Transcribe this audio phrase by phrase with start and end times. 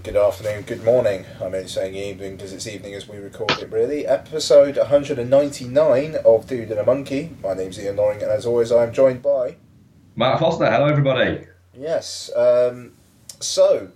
[0.00, 1.26] Good afternoon, good morning.
[1.36, 4.06] I'm only saying evening because it's evening as we record it, really.
[4.06, 7.36] Episode 199 of Dude and a Monkey.
[7.42, 9.56] My name's Ian Loring, and as always, I'm joined by.
[10.16, 11.46] Matt Foster, hello everybody.
[11.74, 12.92] Yes, um,
[13.38, 13.90] so,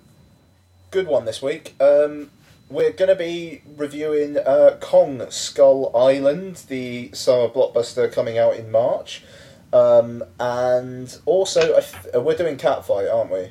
[0.90, 1.74] good one this week.
[1.80, 2.30] Um,
[2.68, 8.70] we're going to be reviewing uh, Kong Skull Island, the summer blockbuster coming out in
[8.70, 9.24] March.
[9.72, 13.50] Um, and also, I th- we're doing Catfight, aren't we?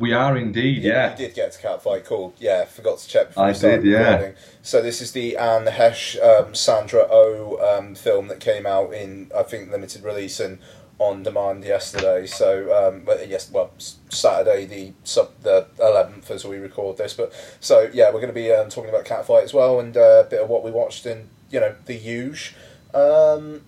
[0.00, 1.10] We are indeed, yeah.
[1.10, 2.32] You did get to Catfight, cool.
[2.38, 3.98] Yeah, forgot to check before I we did, yeah.
[3.98, 4.34] recording.
[4.62, 9.30] So this is the Anne Heche, um, Sandra Oh um, film that came out in,
[9.36, 10.58] I think, limited release and
[10.98, 12.26] on demand yesterday.
[12.26, 13.72] So, um, yes, well,
[14.08, 17.12] Saturday the sub the eleventh as we record this.
[17.12, 20.24] But so yeah, we're going to be um, talking about Catfight as well and uh,
[20.26, 22.54] a bit of what we watched and you know the huge.
[22.94, 23.62] Um,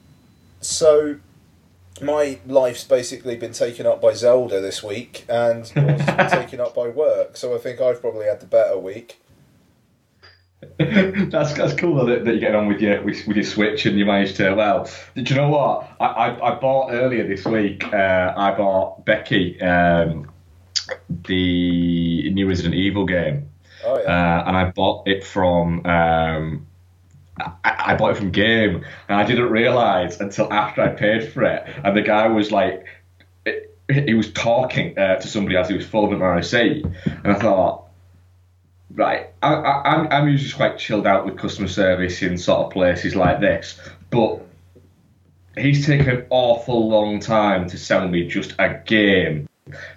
[0.62, 1.16] so
[2.02, 6.60] my life's basically been taken up by Zelda this week, and yours has been taken
[6.60, 7.36] up by work.
[7.36, 9.18] So I think I've probably had the better week.
[10.78, 13.84] that's that's cool though, that, that you're getting on with your with, with your Switch
[13.84, 14.54] and you managed to.
[14.54, 15.90] Well, do you know what?
[16.00, 17.84] I, I, I bought earlier this week.
[17.92, 20.30] Uh, I bought Becky um,
[21.08, 23.50] the new Resident Evil game,
[23.84, 25.84] Oh uh, and I bought it from.
[25.84, 26.66] Um,
[27.38, 31.42] I, I bought it from Game, and I didn't realise until after I paid for
[31.44, 32.86] it, and the guy was like,
[33.88, 37.84] he was talking uh, to somebody as he was folding my receipt, and I thought,
[38.94, 42.72] right, I, I, I'm, I'm usually quite chilled out with customer service in sort of
[42.72, 43.78] places like this,
[44.10, 44.40] but
[45.56, 49.48] he's taken an awful long time to sell me just a game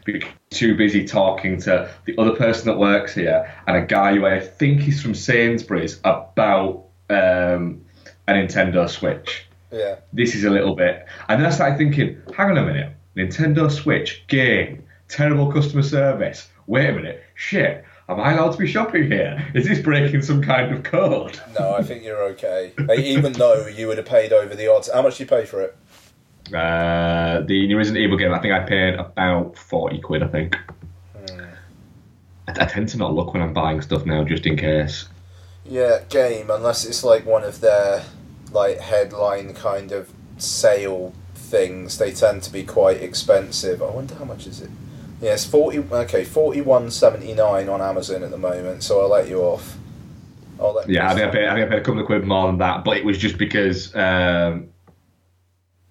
[0.04, 4.26] because too busy talking to the other person that works here and a guy who
[4.26, 7.82] I think is from Sainsbury's about um,
[8.28, 9.46] a Nintendo Switch.
[9.72, 9.96] yeah.
[10.14, 11.06] This is a little bit.
[11.28, 16.50] And then I started thinking, hang on a minute, Nintendo Switch, game, terrible customer service.
[16.68, 19.46] Wait a minute, shit, am I allowed to be shopping here?
[19.54, 21.40] Is this breaking some kind of code?
[21.60, 22.74] No, I think you're okay.
[22.98, 24.90] Even though you would have paid over the odds.
[24.92, 25.78] How much did you pay for it?
[26.54, 30.58] Uh, the new Resident Evil game, I think I paid about 40 quid, I think.
[32.48, 35.08] I, I tend to not look when I'm buying stuff now, just in case.
[35.68, 36.50] Yeah, game.
[36.50, 38.04] Unless it's like one of their
[38.52, 43.82] like headline kind of sale things, they tend to be quite expensive.
[43.82, 44.70] I wonder how much is it.
[45.22, 45.80] Yeah, forty.
[45.80, 48.84] Okay, forty one seventy nine on Amazon at the moment.
[48.84, 49.78] So I'll let you off.
[50.60, 52.26] I'll let Yeah, I think I, paid, I think I paid a couple of quid
[52.26, 54.70] more than that, but it was just because um,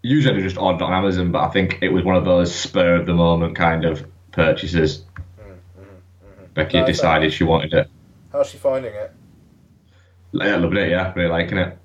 [0.03, 2.97] usually I just ordered on Amazon, but I think it was one of those spur
[2.97, 5.05] of the moment kind of purchases.
[5.39, 7.91] Mm, mm, mm, Becky No, decided she wanted it.
[8.33, 9.13] How's she finding it?
[10.35, 11.79] Yeah, loving it, yeah, really liking it.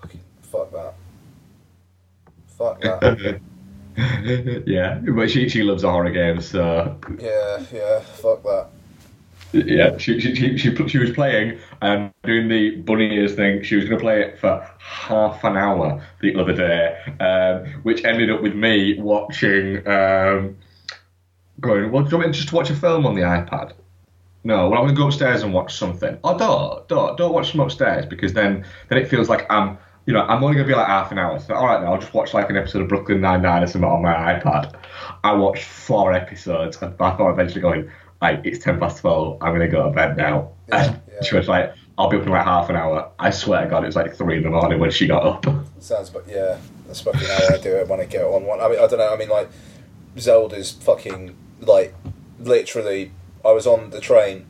[0.00, 0.94] Fucking fuck that.
[2.46, 3.40] Fuck that.
[4.66, 7.98] yeah, but she she loves horror games, so yeah, yeah.
[8.00, 8.68] Fuck that.
[9.52, 13.64] yeah, she she, she, she, she was playing and doing the bunny ears thing.
[13.64, 18.04] She was going to play it for half an hour the other day, um, which
[18.04, 20.56] ended up with me watching, um,
[21.60, 23.72] going, well, do you want me just to watch a film on the iPad?
[24.48, 26.18] No, well, I'm going to go upstairs and watch something.
[26.24, 29.76] Oh, don't, don't, don't watch from upstairs because then, then it feels like I'm,
[30.06, 31.38] you know, I'm only going to be like half an hour.
[31.38, 33.90] So, all right, then I'll just watch like an episode of Brooklyn Nine-Nine or something
[33.90, 34.74] on my iPad.
[35.22, 37.90] I watched four episodes and I thought eventually going,
[38.22, 40.52] like, it's 10 past 12, I'm going to go to bed now.
[40.70, 41.22] Yeah, and yeah.
[41.24, 43.12] she was like, I'll be up in like half an hour.
[43.18, 45.44] I swear to God, it was like three in the morning when she got up.
[45.80, 46.56] Sounds, but yeah,
[46.86, 48.62] that's fucking how I do it when I get on one.
[48.62, 49.12] I mean, I don't know.
[49.12, 49.50] I mean, like
[50.18, 51.94] Zelda's fucking like
[52.40, 53.12] literally.
[53.44, 54.46] I was on the train.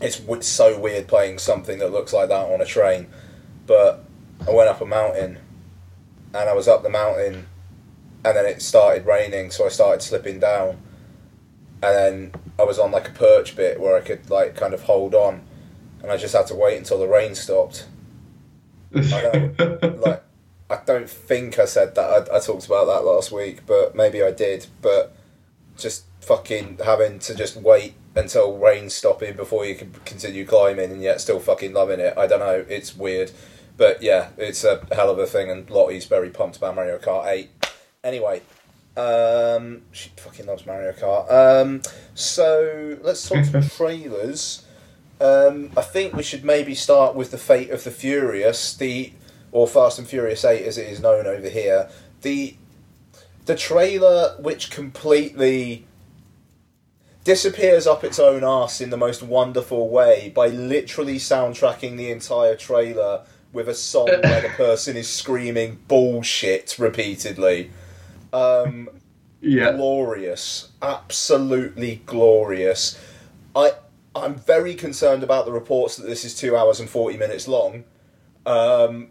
[0.00, 3.08] It's w- so weird playing something that looks like that on a train,
[3.66, 4.04] but
[4.46, 5.38] I went up a mountain,
[6.34, 7.46] and I was up the mountain,
[8.24, 10.78] and then it started raining, so I started slipping down,
[11.82, 14.82] and then I was on like a perch bit where I could like kind of
[14.82, 15.42] hold on,
[16.02, 17.86] and I just had to wait until the rain stopped.
[18.94, 19.00] I
[19.58, 19.78] know.
[20.04, 20.22] like
[20.70, 22.30] I don't think I said that.
[22.30, 24.66] I, I talked about that last week, but maybe I did.
[24.82, 25.14] But
[25.76, 31.02] just fucking having to just wait until rain stopping before you can continue climbing, and
[31.02, 32.16] yet still fucking loving it.
[32.18, 32.64] I don't know.
[32.68, 33.30] It's weird,
[33.76, 35.50] but yeah, it's a hell of a thing.
[35.50, 37.50] And Lottie's very pumped about Mario Kart Eight.
[38.02, 38.42] Anyway.
[38.96, 41.30] Um, she fucking loves Mario Kart.
[41.30, 41.82] Um,
[42.14, 44.66] so let's talk some trailers.
[45.20, 49.12] Um, I think we should maybe start with the Fate of the Furious, the
[49.52, 51.88] or Fast and Furious Eight, as it is known over here.
[52.22, 52.56] The
[53.46, 55.86] the trailer, which completely
[57.28, 62.56] disappears up its own arse in the most wonderful way by literally soundtracking the entire
[62.56, 63.22] trailer
[63.52, 67.70] with a song where the person is screaming bullshit repeatedly.
[68.32, 68.88] Um,
[69.42, 69.72] Yeah.
[69.72, 72.98] glorious, absolutely glorious.
[73.54, 73.72] I
[74.14, 77.84] I'm very concerned about the reports that this is two hours and forty minutes long.
[78.46, 79.10] Um,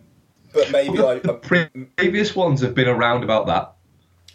[0.54, 1.34] but maybe Well, I, the
[1.98, 3.77] previous ones have been around about that.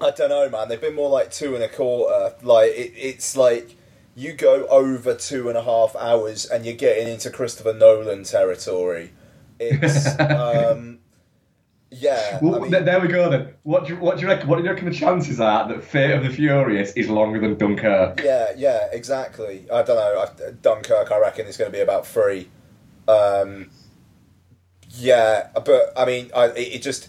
[0.03, 0.69] I don't know, man.
[0.69, 2.35] They've been more like two and a quarter.
[2.43, 3.77] Like it, it's like
[4.15, 9.13] you go over two and a half hours and you're getting into Christopher Nolan territory.
[9.59, 10.99] It's um,
[11.91, 12.39] yeah.
[12.43, 13.55] Well, I mean, there we go then.
[13.63, 14.49] What do you, what do you reckon?
[14.49, 17.57] What do you reckon the chances are that Fate of the Furious is longer than
[17.57, 18.23] Dunkirk?
[18.25, 19.67] yeah, yeah, exactly.
[19.71, 20.27] I don't know.
[20.27, 22.49] I, Dunkirk, I reckon, is going to be about three.
[23.07, 23.71] Um,
[24.91, 27.09] yeah, but I mean, I, it, it just.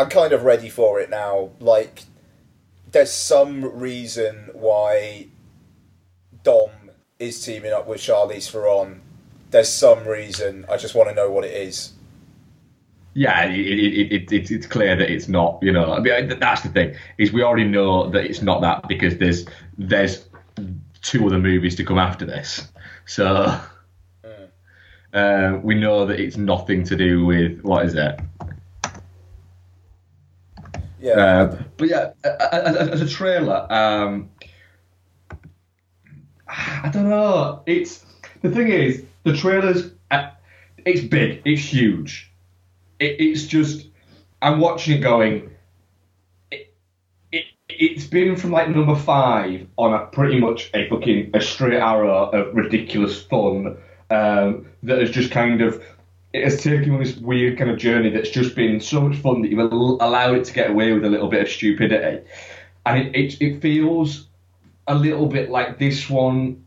[0.00, 1.50] I'm kind of ready for it now.
[1.60, 2.04] Like,
[2.90, 5.26] there's some reason why
[6.42, 6.70] Dom
[7.18, 9.02] is teaming up with Charlize Theron.
[9.50, 10.64] There's some reason.
[10.70, 11.92] I just want to know what it is.
[13.12, 15.58] Yeah, it, it, it, it, it's clear that it's not.
[15.60, 18.88] You know, I mean, that's the thing is we already know that it's not that
[18.88, 19.44] because there's
[19.76, 20.24] there's
[21.02, 22.68] two other movies to come after this,
[23.04, 23.60] so
[25.12, 28.18] uh, we know that it's nothing to do with what is it.
[31.00, 31.12] Yeah.
[31.12, 32.12] Uh, but yeah,
[32.52, 34.30] as, a trailer, um,
[36.46, 37.62] I don't know.
[37.66, 38.04] It's
[38.42, 39.92] the thing is the trailers.
[40.10, 40.30] Uh,
[40.84, 41.42] it's big.
[41.44, 42.30] It's huge.
[42.98, 43.88] It, it's just
[44.42, 45.50] I'm watching it going.
[46.50, 46.74] It,
[47.32, 51.78] it it's been from like number five on a pretty much a fucking a straight
[51.78, 53.78] arrow of ridiculous fun
[54.10, 55.82] um, that has just kind of
[56.32, 59.18] it has taken you on this weird kind of journey that's just been so much
[59.18, 62.24] fun that you've al- allowed it to get away with a little bit of stupidity,
[62.86, 64.28] and it it, it feels
[64.86, 66.64] a little bit like this one.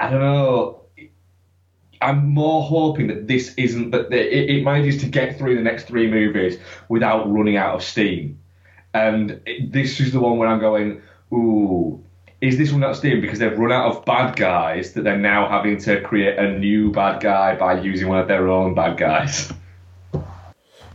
[0.00, 0.82] I don't know.
[2.00, 5.84] I'm more hoping that this isn't that it, it manages to get through the next
[5.88, 6.58] three movies
[6.88, 8.38] without running out of steam,
[8.94, 11.02] and it, this is the one where I'm going,
[11.32, 12.02] ooh.
[12.40, 15.48] Is this one of steam because they've run out of bad guys that they're now
[15.48, 19.52] having to create a new bad guy by using one of their own bad guys?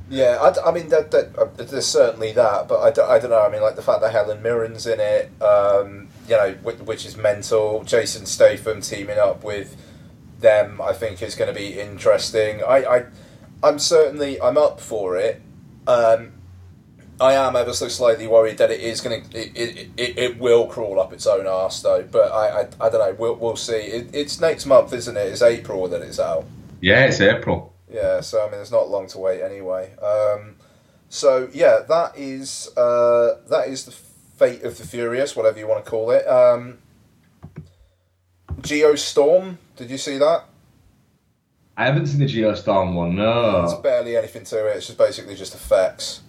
[0.10, 3.42] Yeah, I mean, that, that, uh, there's certainly that, but I don't know.
[3.42, 7.06] I mean, like the fact that Helen Mirren's in it, um, you know, which, which
[7.06, 7.84] is mental.
[7.84, 9.75] Jason Statham teaming up with
[10.40, 12.62] them, I think, is going to be interesting.
[12.63, 13.06] I, I,
[13.63, 15.42] I'm certainly, I'm up for it.
[15.88, 16.34] Um,
[17.19, 20.39] I am ever so slightly worried that it is going to, it, it, it, it
[20.39, 22.04] will crawl up its own arse, though.
[22.04, 23.15] But I, I, I don't know.
[23.18, 23.74] We'll, we'll see.
[23.74, 25.27] It, it's next month, isn't it?
[25.27, 26.45] It's April that it's out.
[26.81, 27.74] Yeah, it's April.
[27.89, 29.94] Yeah, so I mean, it's not long to wait anyway.
[30.00, 30.56] Um,
[31.10, 35.86] so yeah, that is uh, that is the fate of the furious, whatever you want
[35.86, 36.27] to call it.
[36.27, 36.80] Um,
[38.62, 40.45] Geostorm, did you see that?
[41.77, 43.63] I haven't seen the Geostorm one, no.
[43.63, 44.77] it's barely anything to it.
[44.77, 46.21] It's just basically just effects.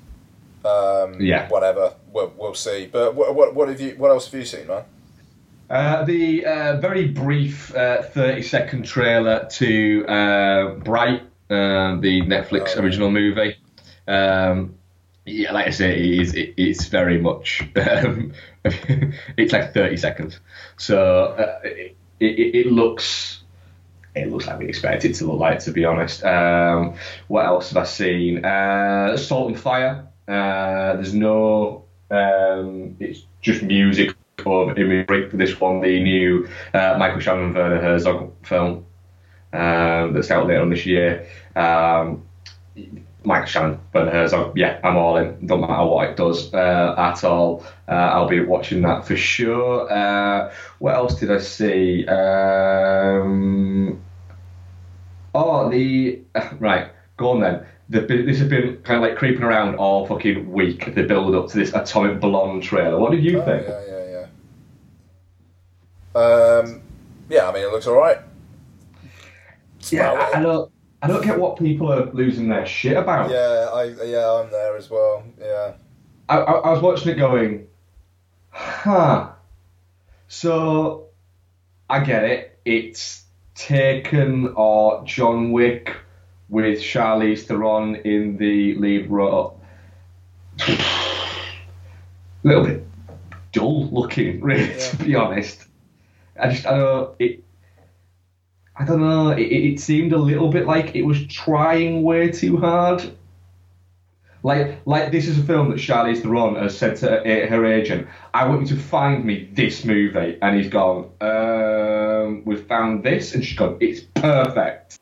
[0.65, 1.49] Um, Yeah.
[1.49, 1.95] Whatever.
[2.13, 2.89] We'll, we'll see.
[2.91, 3.95] But what, what what have you?
[3.97, 4.85] What else have you seen, man?
[5.71, 12.77] Uh, the uh, very brief uh, 30 second trailer to uh, Bright, uh, the Netflix
[12.77, 13.57] original movie.
[14.07, 14.75] Um,
[15.25, 17.63] yeah, like I say, it is, it, it's very much.
[17.77, 18.33] Um,
[18.65, 20.39] it's like 30 seconds.
[20.77, 23.41] So uh, it, it, it looks.
[24.15, 26.23] It looks like we expect it to look like, to be honest.
[26.23, 26.95] Um,
[27.27, 28.45] what else have I seen?
[28.45, 30.07] Uh, Salt and Fire.
[30.29, 31.85] Uh, there's no.
[32.11, 34.17] Um, it's just music
[34.47, 38.85] of imagery this one, the new uh, Michael Shannon Werner Herzog film
[39.53, 41.27] um, that's out later on this year.
[41.57, 42.25] Um,
[43.25, 45.47] Michael Shannon, Werner Herzog, yeah, I'm all in.
[45.47, 47.65] Don't matter what it does uh, at all.
[47.89, 49.91] Uh, I'll be watching that for sure.
[49.91, 52.07] Uh, what else did I see?
[52.07, 54.03] Um,
[55.35, 56.21] oh, the
[56.59, 56.91] right.
[57.17, 57.67] Go on then.
[57.89, 60.95] This has been kind of like creeping around all fucking week.
[60.95, 62.99] The build up to this Atomic Blonde trailer.
[62.99, 63.67] What did you Oh, think?
[63.69, 64.27] yeah, yeah,
[66.15, 66.21] yeah.
[66.21, 66.83] Um,
[67.29, 68.19] yeah, I mean, it looks all right.
[69.91, 70.71] Yeah, I, I don't.
[71.03, 73.31] I don't get what people are losing their shit about.
[73.31, 75.23] Yeah, I yeah, I'm there as well.
[75.39, 75.75] Yeah.
[76.31, 77.67] I, I, I was watching it going,
[78.51, 79.33] huh.
[80.29, 81.09] So,
[81.91, 82.59] I get it.
[82.65, 83.25] It's
[83.55, 85.95] Taken or John Wick
[86.55, 89.61] with Charlize Theron in the lead role.
[90.69, 90.79] A
[92.45, 92.87] little bit
[93.51, 95.67] dull looking, really, to be honest.
[96.41, 97.45] I just, I don't know, it.
[98.77, 99.31] I don't know.
[99.31, 103.03] It, it seemed a little bit like it was trying way too hard.
[104.45, 108.07] Like, like this is a film that Charlize Theron has said to her, her agent,
[108.33, 113.35] "I want you to find me this movie," and he's gone, um, "We've found this,"
[113.35, 115.01] and she's gone, "It's perfect."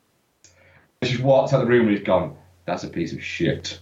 [1.02, 3.78] She's walked out the room and he's gone, "That's a piece of shit."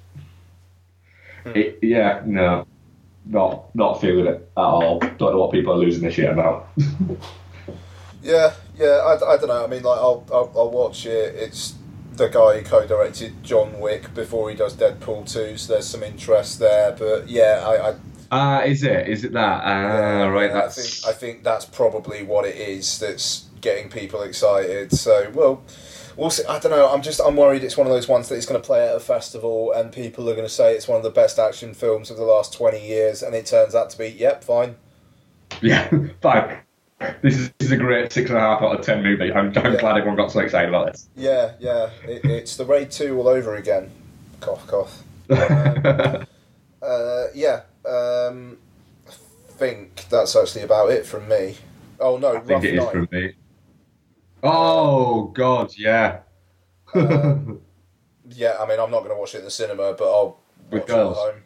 [1.47, 2.67] It, yeah, no,
[3.27, 4.99] not not feeling it at all.
[5.01, 6.69] Don't know what people are losing their shit about.
[8.23, 9.65] Yeah, Yeah, I, I don't know.
[9.65, 11.35] I mean, like, I'll, I'll, I'll watch it.
[11.37, 11.75] It's
[12.13, 16.59] the guy who co-directed John Wick before he does Deadpool 2, so there's some interest
[16.59, 16.93] there.
[16.93, 17.95] But yeah, I, I
[18.33, 19.09] Ah, uh, is it?
[19.09, 19.63] Is it that?
[19.65, 20.51] Ah, yeah, right.
[20.51, 20.65] yeah.
[20.65, 24.93] I think I think that's probably what it is that's getting people excited.
[24.93, 25.63] So well,
[26.17, 26.45] we'll see.
[26.49, 26.89] I don't know.
[26.93, 28.95] I'm just I'm worried it's one of those ones that is going to play at
[28.95, 32.11] a festival and people are going to say it's one of the best action films
[32.11, 34.77] of the last twenty years, and it turns out to be yep, fine.
[35.61, 35.91] Yeah,
[36.23, 36.59] fine.
[37.23, 39.33] This is, this is a great six and a half out of ten movie.
[39.33, 39.77] I'm, I'm Yeah.
[39.77, 41.09] glad everyone got so excited about this.
[41.17, 41.91] Yeah, yeah.
[42.05, 43.91] It, it's the Raid Two all over again.
[44.41, 45.03] Cough, cough.
[45.31, 46.27] Um,
[46.83, 47.63] uh, yeah.
[47.87, 48.59] Um,
[49.09, 49.13] I
[49.53, 51.57] think that's actually about it from me.
[51.99, 52.93] Oh no, I Rough think it is Night.
[52.93, 53.35] from me.
[54.43, 56.21] Oh God, yeah.
[56.95, 57.61] Um,
[58.33, 60.39] Yeah, I mean, I'm not going to watch it in the cinema, but I'll
[60.71, 61.43] watch it at home.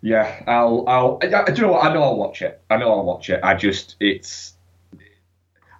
[0.00, 1.18] yeah, I'll, I'll.
[1.22, 1.84] I, I, do you know what?
[1.84, 2.62] I know I'll watch it.
[2.70, 3.40] I know I'll watch it.
[3.42, 4.54] I just, it's.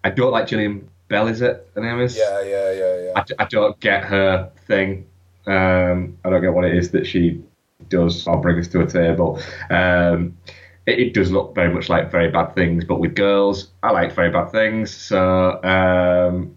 [0.05, 1.28] I don't like Jillian Bell.
[1.28, 2.16] Is it the name is?
[2.16, 3.12] Yeah, yeah, yeah, yeah.
[3.16, 5.07] I, I don't get her thing.
[5.47, 7.43] Um, I don't get what it is that she
[7.88, 9.40] does or brings to a table.
[9.71, 10.37] Um,
[10.87, 14.12] it, it does look very much like very bad things, but with girls, I like
[14.14, 14.95] very bad things.
[14.95, 16.55] So um,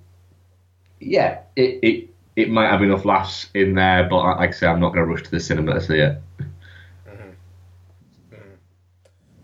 [0.99, 4.79] yeah, it, it it might have enough laughs in there, but like I say, I'm
[4.79, 6.21] not going to rush to the cinema to see it.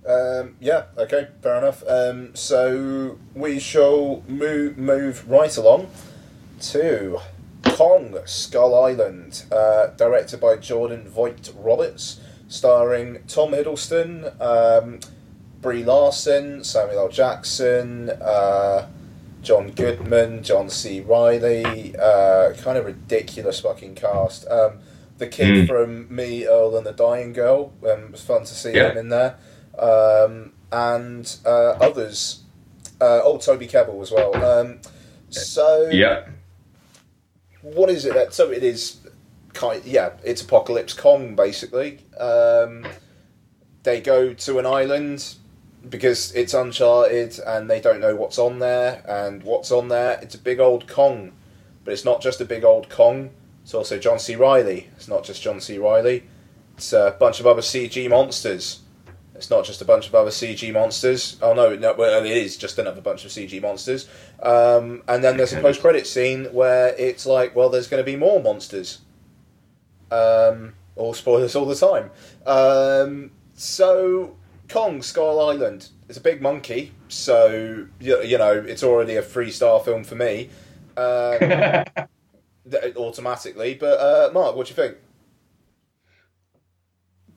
[0.08, 1.84] Um, yeah, okay, fair enough.
[1.88, 5.90] Um, so we shall move move right along
[6.62, 7.20] to
[7.64, 15.00] Kong Skull Island, uh, directed by Jordan Vogt-Roberts, starring Tom Hiddleston, um,
[15.62, 17.10] Brie Larson, Samuel L.
[17.10, 18.88] Jackson, uh,
[19.42, 21.02] John Goodman, John C.
[21.02, 24.48] Reilly, uh, kind of ridiculous fucking cast.
[24.48, 24.80] Um,
[25.18, 25.68] the kid Mm.
[25.68, 27.72] from Me, Earl, and the Dying Girl.
[27.84, 28.92] Um, it was fun to see Yeah.
[28.92, 29.36] him in there.
[29.80, 32.40] Um, and uh, others.
[33.00, 34.36] Uh, oh, Toby Kebbell as well.
[34.44, 34.80] Um,
[35.30, 36.26] so, Yeah,
[37.62, 38.14] what is it?
[38.14, 38.98] That, so it is
[39.56, 39.84] kind.
[39.86, 42.00] Yeah, it's Apocalypse Kong basically.
[42.20, 42.86] Um,
[43.84, 45.36] they go to an island
[45.90, 49.04] because it's uncharted and they don't know what's on there.
[49.08, 50.20] And what's on there?
[50.22, 51.32] It's a big old Kong,
[51.84, 53.32] but it's not just a big old Kong.
[53.64, 54.36] It's also John C.
[54.36, 54.90] Reilly.
[54.96, 55.78] It's not just John C.
[55.78, 56.24] Reilly.
[56.78, 58.82] It's a bunch of other CG monsters.
[59.36, 61.38] It's not just a bunch of other CG monsters.
[61.42, 64.08] Oh no, no well, it is just another bunch of CG monsters.
[64.42, 68.16] Um, and then there's a post-credit scene where it's like, well, there's going to be
[68.16, 69.00] more monsters.
[70.12, 72.12] Um, all spoilers all the time.
[72.46, 74.36] Um, so
[74.70, 79.80] Kong Skull Island is a big monkey, so you, you know it's already a three-star
[79.82, 80.50] film for me.
[80.98, 81.40] Um,
[82.72, 84.98] th- automatically, but uh, Mark, what do you think?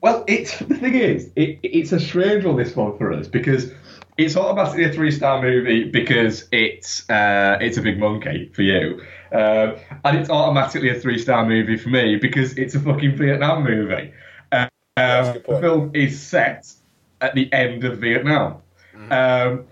[0.00, 3.72] Well, it's the thing is, it, it's a strange one this one for us because
[4.16, 9.02] it's automatically a three star movie because it's uh, it's a big monkey for you,
[9.32, 13.64] um, and it's automatically a three star movie for me because it's a fucking Vietnam
[13.64, 14.12] movie.
[14.52, 16.72] Uh, um, the film is set
[17.20, 18.62] at the end of Vietnam.
[19.10, 19.66] Um,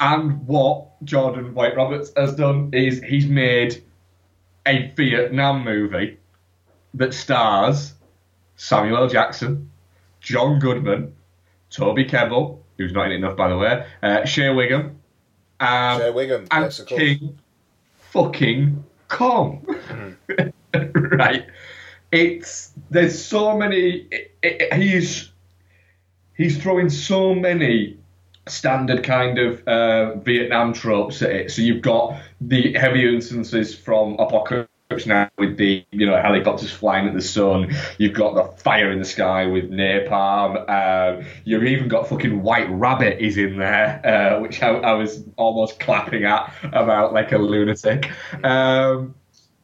[0.00, 3.82] and what Jordan Vogt-Roberts has done is he's made
[4.66, 6.18] a Vietnam movie
[6.94, 7.94] that stars
[8.56, 9.08] Samuel L.
[9.08, 9.70] Jackson,
[10.20, 11.14] John Goodman,
[11.70, 14.98] Toby Kebbell, who's not in it enough by the way, uh, Shea Whigham,
[15.60, 16.80] um, Shea Whigham, and yes.
[16.84, 17.38] King
[18.16, 19.64] fucking Kong.
[20.94, 21.46] right.
[22.12, 24.08] It's there's so many.
[24.10, 25.32] It, it, he's
[26.34, 27.98] he's throwing so many
[28.48, 31.50] standard kind of uh, Vietnam tropes at it.
[31.50, 34.70] So you've got the heavy instances from Apocalypse
[35.04, 37.74] Now with the you know helicopters flying at the sun.
[37.98, 40.68] You've got the fire in the sky with napalm.
[40.70, 45.24] Um, you've even got fucking White Rabbit is in there, uh, which I, I was
[45.36, 48.10] almost clapping at about like a lunatic.
[48.44, 49.14] Um,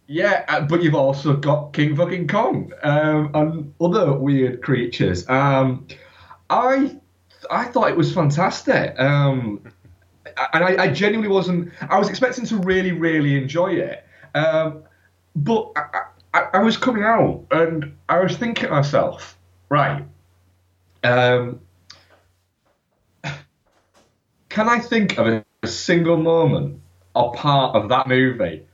[0.08, 5.28] yeah, uh, but you've also got King fucking Kong um, and other weird creatures.
[5.28, 5.86] Um,
[6.50, 6.98] I
[7.48, 9.62] I thought it was fantastic, um,
[10.52, 11.72] and I, I genuinely wasn't.
[11.88, 14.82] I was expecting to really, really enjoy it, um,
[15.34, 16.02] but I,
[16.34, 20.04] I, I was coming out and I was thinking to myself, right.
[21.04, 21.60] Um,
[24.48, 26.80] can I think of a, a single moment
[27.14, 28.66] or part of that movie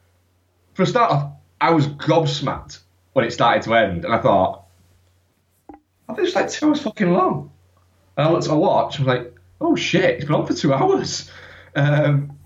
[0.79, 2.79] for a start off, I was gobsmacked
[3.12, 4.67] when it started to end, and I thought,
[6.09, 7.50] I think it's like two hours fucking long.
[8.17, 10.55] And I looked at my watch, I was like, oh shit, it's been on for
[10.55, 11.33] two hours.
[11.75, 12.38] Um,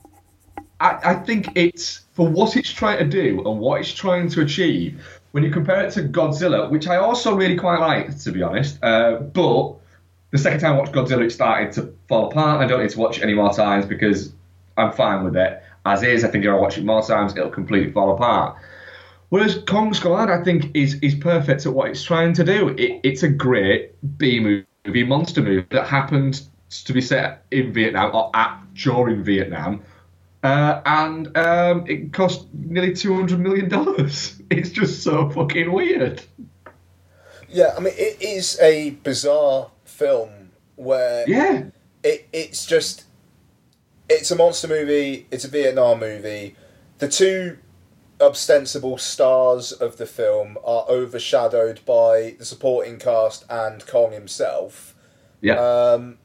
[0.83, 4.43] I, I think it's for what it's trying to do and what it's trying to
[4.43, 5.07] achieve.
[5.31, 8.83] When you compare it to Godzilla, which I also really quite like, to be honest,
[8.83, 9.77] uh, but
[10.33, 12.61] the second time I watched Godzilla, it started to fall apart.
[12.61, 14.33] I don't need to watch it any more times because
[14.77, 15.62] I'm fine with it.
[15.87, 18.57] As is, I think if I watch it more times, it'll completely fall apart.
[19.31, 22.69] Whereas Kong Skull Island, I think, is is perfect at what it's trying to do.
[22.71, 24.41] It, it's a great B
[24.85, 26.51] movie, monster movie that happens
[26.85, 29.83] to be set in Vietnam or at during Vietnam,
[30.42, 34.40] uh, and um, it cost nearly two hundred million dollars.
[34.50, 36.22] It's just so fucking weird.
[37.49, 41.64] Yeah, I mean, it is a bizarre film where Yeah,
[42.02, 43.04] it, it's just
[44.08, 46.54] it's a monster movie it's a vietnam movie
[46.99, 47.58] the two
[48.20, 54.94] ostensible stars of the film are overshadowed by the supporting cast and kong himself
[55.40, 55.54] yeah.
[55.54, 56.18] um,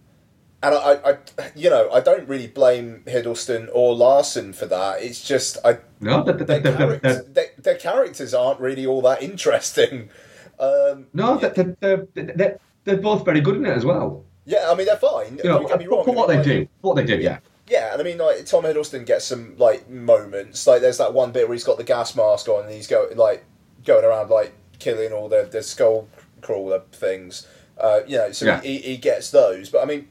[0.63, 1.17] and I, I
[1.55, 6.23] you know i don't really blame hiddleston or larson for that it's just i no,
[6.23, 10.09] that, that, their, that, characters, their, their characters aren't really all that interesting
[10.59, 11.79] um, no, that, that,
[12.15, 14.23] that, they're both very good in it as well.
[14.45, 16.05] yeah i mean they're fine You know, for, wrong.
[16.05, 17.39] for what they like- do, what they do, yeah.
[17.69, 20.65] Yeah, and I mean, like Tom Hiddleston gets some like moments.
[20.65, 23.09] Like, there's that one bit where he's got the gas mask on and he's go
[23.13, 23.43] like
[23.85, 26.07] going around like killing all the the skull
[26.41, 27.45] crawler things.
[27.77, 28.61] Uh, you know, so Yeah.
[28.61, 29.69] he, he gets those.
[29.69, 30.07] But I mean,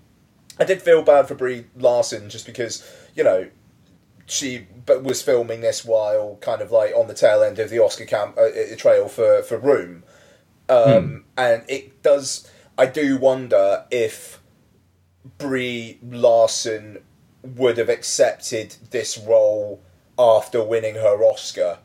[0.59, 2.85] I did feel bad for Brie Larson just because
[3.15, 3.49] you know
[4.27, 8.05] she was filming this while kind of like on the tail end of the Oscar
[8.05, 10.03] camp uh, uh, trail for for Room,
[10.69, 12.51] um, and it does.
[12.79, 14.41] I do wonder if
[15.39, 16.99] Brie Larson
[17.43, 19.81] would have accepted this role
[20.19, 21.79] after winning her Oscar.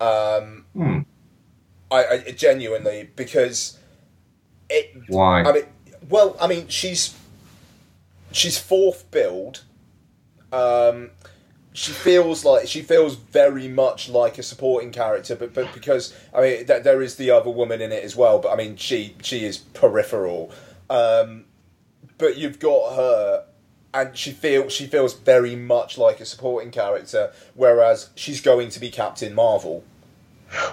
[0.00, 1.00] Um, Hmm.
[1.90, 3.78] I, I genuinely because
[4.68, 4.94] it.
[5.08, 5.42] Why?
[5.42, 5.64] I mean,
[6.08, 7.14] well, I mean, she's
[8.34, 9.62] she's fourth billed.
[10.52, 11.10] Um,
[11.72, 16.40] she feels like she feels very much like a supporting character, but but because I
[16.40, 18.38] mean, th- there is the other woman in it as well.
[18.38, 20.52] But I mean, she she is peripheral.
[20.90, 21.46] Um,
[22.18, 23.46] but you've got her,
[23.92, 28.80] and she feels she feels very much like a supporting character, whereas she's going to
[28.80, 29.82] be Captain Marvel.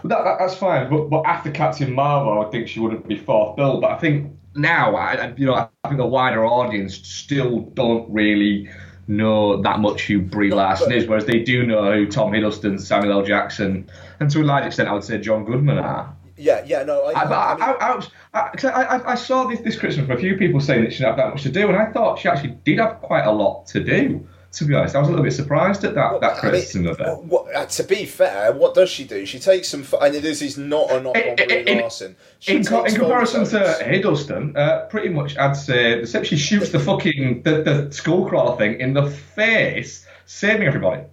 [0.04, 3.56] That, that, that's fine, but but after Captain Marvel, I think she wouldn't be fourth
[3.56, 3.82] bill.
[3.82, 8.70] But I think now, I, you know, I think the wider audience still don't really
[9.08, 13.20] know that much who Brie Larson is, whereas they do know who Tom Hiddleston, Samuel
[13.20, 13.26] L.
[13.26, 16.16] Jackson, and to a large extent, I would say John Goodman are.
[16.38, 20.20] Yeah, yeah, no, I, I, I, I mean- I, saw this, this Christmas from a
[20.20, 22.30] few people saying that she didn't have that much to do, and I thought she
[22.30, 24.28] actually did have quite a lot to do.
[24.54, 26.88] To be honest, I was a little bit surprised at that, that I mean, criticism
[26.88, 27.16] of her.
[27.16, 29.26] what- uh, to be fair, what does she do?
[29.26, 29.86] She takes some.
[30.02, 32.18] And this is not a knock on Brie in- Larson.
[32.48, 33.60] In, co- in comparison to.
[33.82, 38.58] Hiddleston, uh, pretty much I'd say except she shoots the fucking the, the skull crawler
[38.58, 41.04] thing in the face, saving everybody.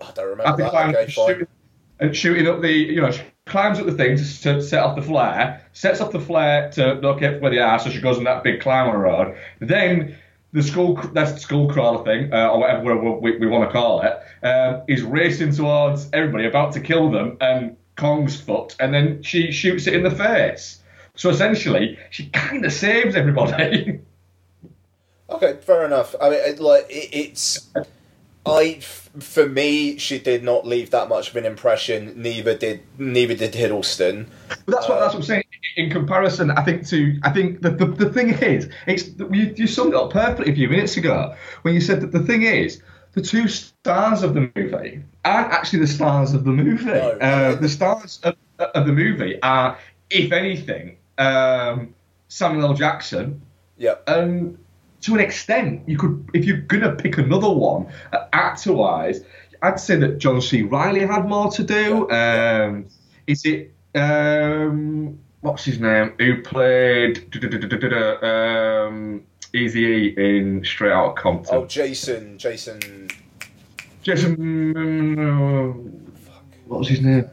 [0.00, 0.94] I don't remember the that.
[0.94, 1.46] Okay, shooting,
[1.98, 4.96] and shooting up the you know she climbs up the thing to, to set off
[4.96, 8.24] the flare, sets off the flare to locate where they are, so she goes on
[8.24, 9.36] that big climb on road.
[9.60, 10.16] Then
[10.54, 14.00] the school that's the skull crawler thing uh, or whatever we, we, want to call
[14.02, 19.22] it um, is racing towards everybody, about to kill them, and Kong's fucked, and then
[19.22, 20.80] she shoots it in the face.
[21.16, 24.00] So essentially, she kind of saves everybody.
[25.30, 26.14] Okay, fair enough.
[26.20, 27.70] I mean, it, like it, it's.
[28.46, 32.12] I, f- for me, she did not leave that much of an impression.
[32.20, 34.26] Neither did neither did Hiddleston.
[34.48, 35.44] But that's what that's what I'm saying.
[35.76, 39.66] In comparison, I think to I think the the, the thing is, it's you, you
[39.66, 42.82] summed it up perfectly a few minutes ago when you said that the thing is
[43.14, 46.84] the two stars of the movie aren't actually the stars of the movie.
[46.84, 47.10] No.
[47.12, 49.78] Uh, the stars of, of the movie are,
[50.10, 51.94] if anything, um,
[52.28, 52.74] Samuel L.
[52.74, 53.40] Jackson
[53.78, 54.58] Yeah, and
[55.04, 59.20] to an extent, you could, if you're gonna pick another one, uh, actor-wise,
[59.60, 60.62] I'd say that John C.
[60.62, 62.10] Reilly had more to do.
[62.10, 62.86] Um,
[63.26, 66.14] is it um, what's his name?
[66.18, 67.18] Who played
[68.22, 71.54] um, Easy E in Straight Outta Compton?
[71.54, 73.10] Oh, Jason, Jason.
[74.02, 74.74] Jason.
[76.66, 77.28] What was his name?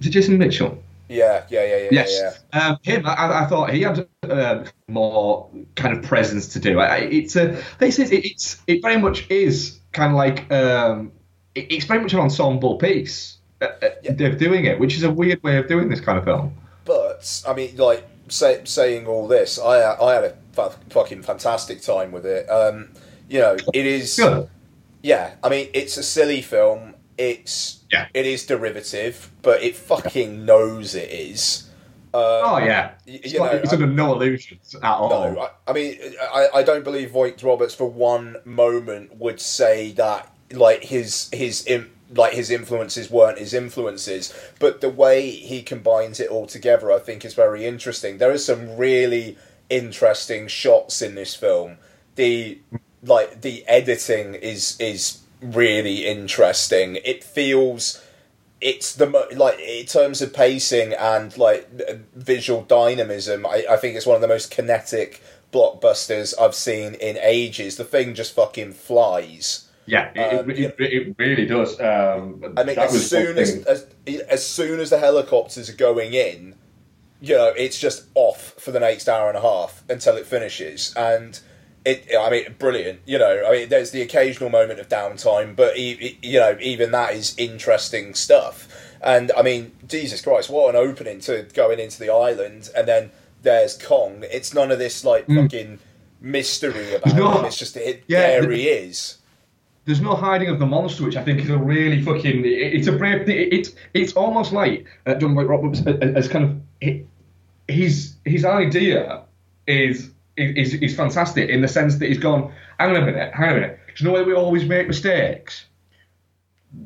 [0.00, 0.82] Is it Jason Mitchell?
[1.10, 2.20] Yeah, yeah, yeah, yeah, Yes,
[2.52, 2.60] yeah.
[2.60, 3.04] um, him.
[3.04, 6.78] I, I thought he had uh, more kind of presence to do.
[6.78, 7.60] I, it's a.
[7.80, 11.10] They say it, it's it very much is kind of like um,
[11.56, 13.38] it, it's very much an ensemble piece.
[13.60, 16.24] Uh, uh, They're doing it, which is a weird way of doing this kind of
[16.24, 16.54] film.
[16.84, 21.82] But I mean, like say, saying all this, I I had a fu- fucking fantastic
[21.82, 22.48] time with it.
[22.48, 22.90] Um,
[23.28, 24.14] you know, it is.
[24.16, 24.48] Good.
[25.02, 26.94] Yeah, I mean, it's a silly film.
[27.20, 28.06] It's Yeah.
[28.14, 31.64] it is derivative, but it fucking knows it is.
[32.12, 35.10] Um, Oh yeah, it's, you like- know, it's under no illusions at all.
[35.10, 35.96] No, I, I mean,
[36.32, 41.68] I, I don't believe Vogt-Roberts for one moment would say that like his his
[42.12, 46.98] like his influences weren't his influences, but the way he combines it all together, I
[46.98, 48.18] think, is very interesting.
[48.18, 49.36] There are some really
[49.68, 51.76] interesting shots in this film.
[52.16, 52.58] The
[53.04, 56.98] like the editing is is really interesting.
[57.04, 58.02] It feels
[58.60, 61.68] it's the mo- like in terms of pacing and like
[62.14, 63.46] visual dynamism.
[63.46, 65.22] I, I think it's one of the most kinetic
[65.52, 67.76] blockbusters I've seen in ages.
[67.76, 69.66] The thing just fucking flies.
[69.86, 71.80] Yeah, it, Um, it, it, it really does.
[71.80, 73.86] Um, I mean, as soon as, as
[74.28, 76.54] as soon as the helicopters are going in,
[77.20, 80.94] you know, it's just off for the next hour and a half until it finishes,
[80.96, 81.40] and
[81.84, 82.06] it.
[82.18, 83.00] I mean, brilliant.
[83.06, 86.90] You know, I mean, there's the occasional moment of downtime, but e- you know, even
[86.92, 88.68] that is interesting stuff.
[89.02, 93.10] And I mean, Jesus Christ, what an opening to going into the island, and then
[93.42, 94.24] there's Kong.
[94.30, 95.78] It's none of this like fucking
[96.20, 97.44] mystery about no- him.
[97.46, 99.16] It's just it, Yeah, there the- he is.
[99.86, 102.44] there's no hiding of the monster, which I think is a really fucking.
[102.44, 103.26] it- It's a brave.
[103.28, 106.90] It, it's it's almost like uh, John Boyd Roberts uh, as kind of
[107.68, 109.22] his his idea
[109.66, 110.10] is
[110.40, 112.52] is is fantastic in the sense that he's gone.
[112.78, 113.32] Hang on a minute.
[113.34, 113.80] Hang on a minute.
[113.96, 115.66] Do you know where we always make mistakes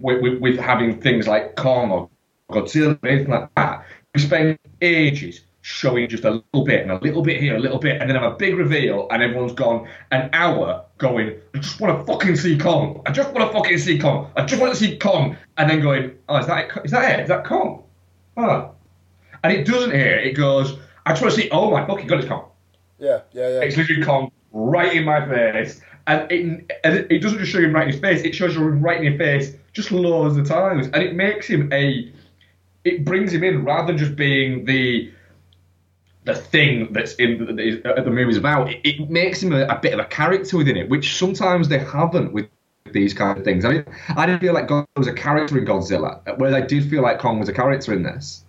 [0.01, 2.11] with, with, with having things like Kong or
[2.51, 3.87] Godzilla or anything like that?
[4.15, 7.79] We spend ages showing just a little bit and a little bit here, a little
[7.79, 11.81] bit, and then have a big reveal, and everyone's gone an hour going, I just
[11.81, 13.01] want to fucking see Kong.
[13.07, 14.31] I just want to fucking see Kong.
[14.37, 15.37] I just want to see Kong.
[15.57, 16.85] And then going, oh, is that it?
[16.85, 17.23] Is that it?
[17.23, 17.83] Is that Kong?
[18.37, 18.73] Oh.
[19.43, 20.17] And it doesn't here.
[20.19, 22.51] It goes, I just want to see, oh my fucking god, it's Kong.
[23.05, 23.61] Yeah, yeah, yeah.
[23.61, 25.81] It's literally Kong right in my face.
[26.07, 28.63] And it, and it doesn't just show him right in his face, it shows you
[28.63, 30.87] right in your face just loads of times.
[30.89, 32.13] And it makes him a.
[32.85, 35.11] It brings him in rather than just being the
[36.25, 38.71] the thing that's in that is, uh, the movie's about.
[38.71, 41.79] It, it makes him a, a bit of a character within it, which sometimes they
[41.79, 42.49] haven't with
[42.93, 43.65] these kind of things.
[43.65, 43.85] I mean,
[44.17, 47.19] I didn't feel like God was a character in Godzilla, whereas I did feel like
[47.19, 48.45] Kong was a character in this.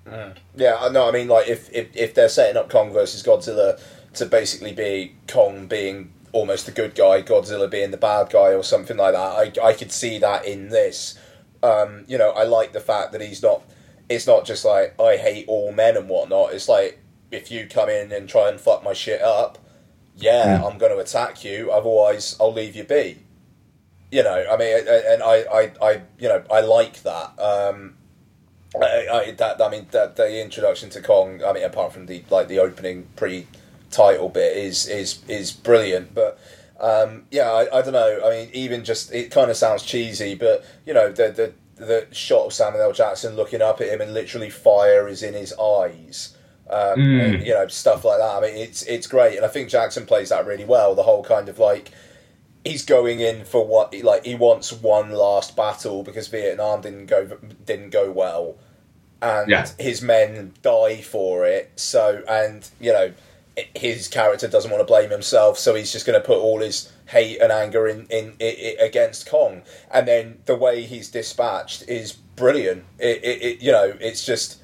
[0.56, 1.08] Yeah, I know.
[1.08, 3.80] I mean, like if, if if they're setting up Kong versus Godzilla
[4.16, 8.64] to basically be Kong being almost the good guy, Godzilla being the bad guy, or
[8.64, 9.18] something like that,
[9.64, 11.18] I I could see that in this.
[11.64, 13.64] Um, you know, I like the fact that he's not.
[14.08, 16.54] It's not just like I hate all men and whatnot.
[16.54, 17.00] It's like
[17.32, 19.58] if you come in and try and fuck my shit up,
[20.16, 21.72] yeah, I'm going to attack you.
[21.72, 23.20] Otherwise, I'll leave you be.
[24.12, 27.38] You know, I mean, and I, I, I you know, I like that.
[27.40, 27.96] Um,
[28.82, 31.44] I, I, that I mean that the introduction to Kong.
[31.44, 33.08] I mean, apart from the like the opening
[33.96, 36.14] pre-title bit is is is brilliant.
[36.14, 36.40] But
[36.80, 38.22] um, yeah, I, I don't know.
[38.26, 41.30] I mean, even just it kind of sounds cheesy, but you know the
[41.78, 42.94] the the shot of Samuel L.
[42.94, 46.32] Jackson looking up at him and literally fire is in his eyes.
[46.68, 47.36] Um, Mm.
[47.36, 48.36] and, you know stuff like that.
[48.38, 50.96] I mean, it's it's great, and I think Jackson plays that really well.
[50.96, 51.92] The whole kind of like
[52.64, 57.38] he's going in for what like he wants one last battle because Vietnam didn't go
[57.66, 58.56] didn't go well,
[59.22, 59.68] and Yeah.
[59.78, 61.72] his men die for it.
[61.76, 63.14] So and you know
[63.76, 66.92] his character doesn't want to blame himself, so he's just going to put all his
[67.08, 71.84] hate and anger in, in, i i against Kong, and then the way he's dispatched
[71.88, 72.84] is brilliant.
[73.00, 74.62] It, it, it you know it's just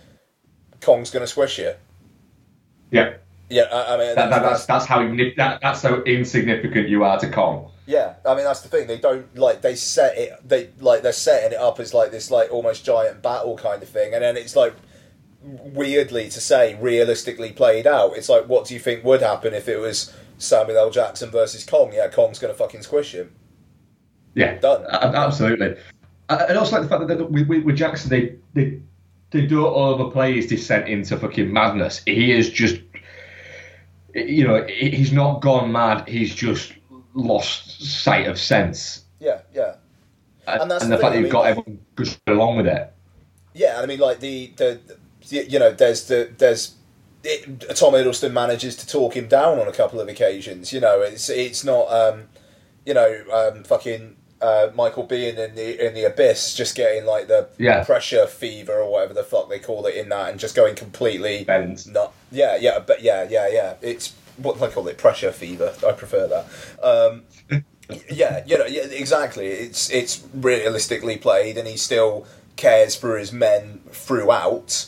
[0.81, 1.73] Kong's going to squish you.
[2.91, 3.15] Yeah.
[3.49, 7.19] Yeah, I, I mean That, that, that's that's how that, that's how insignificant you are
[7.19, 7.69] to Kong.
[7.85, 8.87] Yeah, I mean that's the thing.
[8.87, 10.31] They don't like they set it.
[10.47, 13.89] They like they're setting it up as like this like almost giant battle kind of
[13.89, 14.73] thing, and then it's like
[15.43, 18.15] weirdly to say realistically played out.
[18.17, 20.89] It's like what do you think would happen if it was Samuel L.
[20.91, 21.91] Jackson versus Kong?
[21.93, 23.33] Yeah, Kong's gonna fucking squish him.
[24.35, 24.85] Yeah, Done.
[24.89, 25.75] absolutely.
[26.29, 28.79] Uh, I I also like the fact that with, with, with Jackson, they, they
[29.31, 32.01] they don't overplay his descent into fucking madness.
[32.05, 32.79] He is just,
[34.13, 36.07] you know, he's not gone mad.
[36.07, 36.73] He's just
[37.13, 39.03] lost sight of sense.
[39.19, 39.75] Yeah, yeah,
[40.47, 42.57] And, And that's and the the fact that I you've got mean- everyone just along
[42.57, 42.93] with it.
[43.53, 43.79] yeah.
[43.81, 44.79] I mean like the the,
[45.29, 46.75] the you know there's the there's.
[47.23, 50.73] It, Tom Hiddleston manages to talk him down on a couple of occasions.
[50.73, 52.23] You know, it's it's not um,
[52.85, 57.27] you know um, fucking uh, Michael Biehn in the in the abyss, just getting like
[57.27, 57.83] the Yeah.
[57.83, 61.43] pressure fever or whatever the fuck they call it in that, and just going completely
[61.43, 61.85] Bends.
[61.85, 62.11] not.
[62.31, 63.75] Yeah, yeah, but yeah, yeah, yeah.
[63.83, 65.75] It's what do they call it pressure fever.
[65.87, 66.83] I prefer that.
[66.83, 67.23] Um,
[68.11, 69.45] yeah, you know, yeah, exactly.
[69.45, 74.87] It's it's realistically played, and he still cares for his men throughout.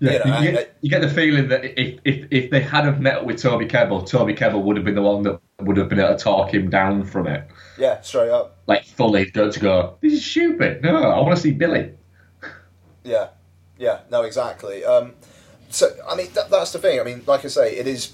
[0.00, 3.00] Yeah, You know, you, get, you get the feeling that if, if, if they hadn't
[3.00, 5.98] met with Toby Kebbell, Toby Kebbell would have been the one that would have been
[5.98, 7.48] able to talk him down from it.
[7.78, 8.58] Yeah, straight up.
[8.68, 10.82] Like fully go to go, this is stupid.
[10.82, 11.92] No, I want to see Billy.
[13.02, 13.28] Yeah,
[13.76, 14.84] yeah, no, exactly.
[14.84, 15.14] Um,
[15.70, 17.00] so, I mean, that, that's the thing.
[17.00, 18.12] I mean, like I say, it is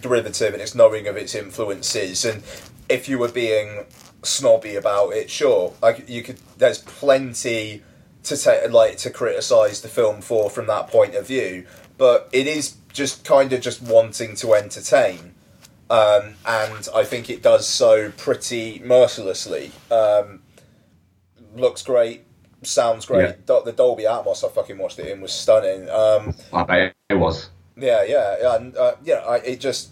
[0.00, 2.24] derivative and it's knowing of its influences.
[2.24, 2.42] And
[2.88, 3.84] if you were being
[4.22, 6.38] snobby about it, sure, like you could.
[6.56, 7.82] There's plenty
[8.24, 11.66] to take, like to criticize the film for from that point of view.
[11.96, 15.34] But it is just kind of just wanting to entertain.
[15.90, 19.70] Um, and I think it does so pretty mercilessly.
[19.90, 20.42] Um,
[21.54, 22.24] looks great,
[22.62, 23.36] sounds great.
[23.46, 23.60] Yeah.
[23.64, 25.88] The Dolby Atmos I fucking watched it in was stunning.
[25.90, 27.50] Um, I bet it was.
[27.76, 29.90] yeah, yeah, yeah, and uh, yeah, I, it just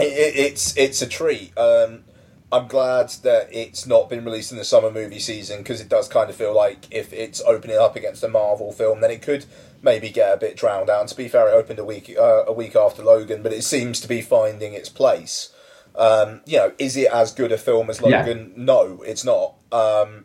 [0.00, 1.56] it, it, it's it's a treat.
[1.58, 2.04] Um,
[2.50, 6.08] I'm glad that it's not been released in the summer movie season because it does
[6.08, 9.44] kind of feel like if it's opening up against a Marvel film, then it could
[9.82, 11.00] maybe get a bit drowned out.
[11.00, 13.64] And to be fair, it opened a week uh, a week after Logan, but it
[13.64, 15.52] seems to be finding its place.
[15.94, 18.20] Um, you know, is it as good a film as Yeah.
[18.20, 18.52] Logan?
[18.56, 19.54] No, it's not.
[19.70, 20.24] Um,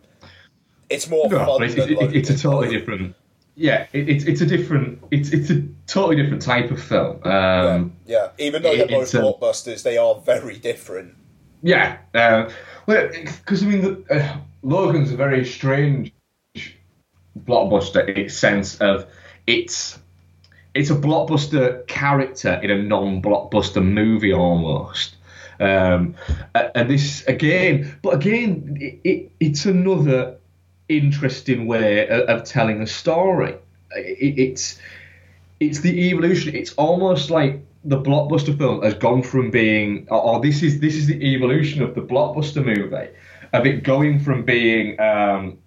[0.89, 2.15] it's more No, fun it's, than it, Logan.
[2.15, 3.15] it's a totally different.
[3.55, 4.99] Yeah, it, it's it's a different.
[5.11, 7.21] It's it's a totally different type of film.
[7.23, 11.15] Um, yeah, even though they're both blockbusters, they are very different.
[11.63, 12.51] Yeah, uh,
[12.87, 16.13] well, because I mean, the, uh, Logan's a very strange
[17.39, 19.07] blockbuster in its sense of
[19.47, 19.97] it's
[20.73, 25.15] it's a blockbuster character in a non-blockbuster movie almost.
[25.59, 26.15] Um,
[26.53, 30.35] and this again, but again, it, it, it's another
[30.89, 33.55] interesting way of, of telling a story.
[33.95, 34.79] It, it's
[35.61, 36.55] it's the evolution.
[36.55, 40.95] It's almost like the blockbuster film has gone from being, or, or this is this
[40.95, 43.09] is the evolution of the blockbuster movie,
[43.51, 45.57] of it going from being um,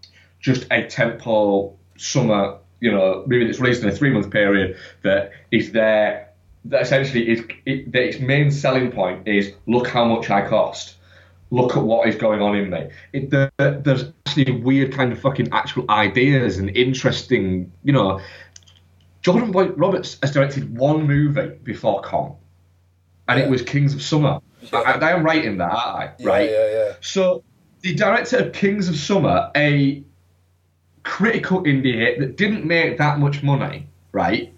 [0.41, 5.33] just a temple summer, you know, movie that's released in a three month period that
[5.51, 6.31] is there.
[6.65, 10.95] That essentially is it, that its main selling point is look how much I cost.
[11.53, 12.89] Look at what is going on in me.
[13.13, 18.21] It, there, there's actually weird kind of fucking actual ideas and interesting, you know,
[19.27, 22.37] Jordan Boyd Roberts has directed one movie before Kong,
[23.27, 23.47] and Yeah.
[23.47, 24.39] it was Kings of Summer.
[24.61, 24.79] Yeah.
[24.79, 26.13] I, I am right in that, aren't I?
[26.21, 26.49] Yeah, right.
[26.49, 26.93] yeah, yeah.
[27.01, 27.43] So
[27.81, 30.05] the director of Kings of Summer, a
[31.03, 34.53] critical indie hit that didn't make that much money, right?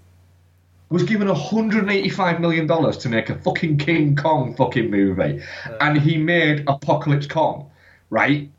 [0.90, 5.42] Was given 185 million dollars to make a fucking King Kong fucking movie,
[5.80, 7.70] and he made Apocalypse Kong,
[8.10, 8.50] right?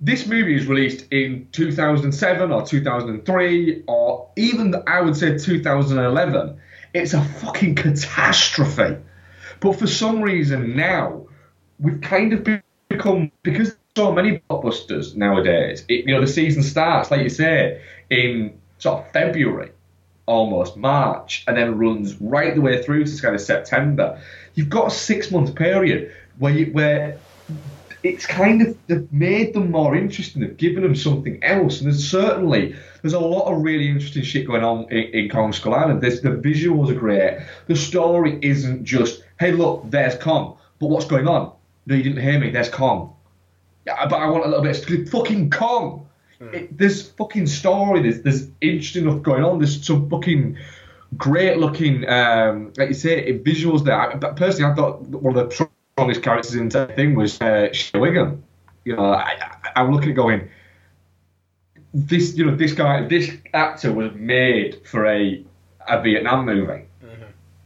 [0.00, 6.60] This movie is released in 2007 or 2003 or even I would say 2011.
[6.94, 8.96] It's a fucking catastrophe.
[9.60, 11.26] But for some reason now,
[11.78, 12.46] we've kind of
[12.88, 15.84] become because so many blockbusters nowadays.
[15.88, 17.80] It, you know, the season starts, like you say,
[18.10, 19.72] in sort of February,
[20.26, 24.20] almost March, and then runs right the way through to kind of September.
[24.54, 27.18] You've got a six month period where you, where
[28.02, 30.42] it's kind of they've made them more interesting.
[30.42, 34.46] They've given them something else, and there's certainly there's a lot of really interesting shit
[34.46, 36.00] going on in, in Kong Skull Island.
[36.00, 37.38] There's, the visuals are great.
[37.66, 41.52] The story isn't just hey look there's Kong, but what's going on?
[41.86, 42.50] No, you didn't hear me.
[42.50, 43.14] There's Kong.
[43.86, 46.08] Yeah, but I want a little bit of fucking Kong.
[46.38, 48.02] It, there's fucking story.
[48.02, 49.58] There's there's interesting enough going on.
[49.58, 50.58] There's some fucking
[51.16, 53.98] great looking, um, like you say, visuals there.
[53.98, 57.72] I, but personally, I thought one of the strongest characters in the thing was uh,
[57.94, 58.44] Whigham.
[58.84, 60.50] You know, I, I, I'm looking at going.
[61.94, 65.42] This, you know, this guy, this actor was made for a
[65.88, 66.84] a Vietnam movie,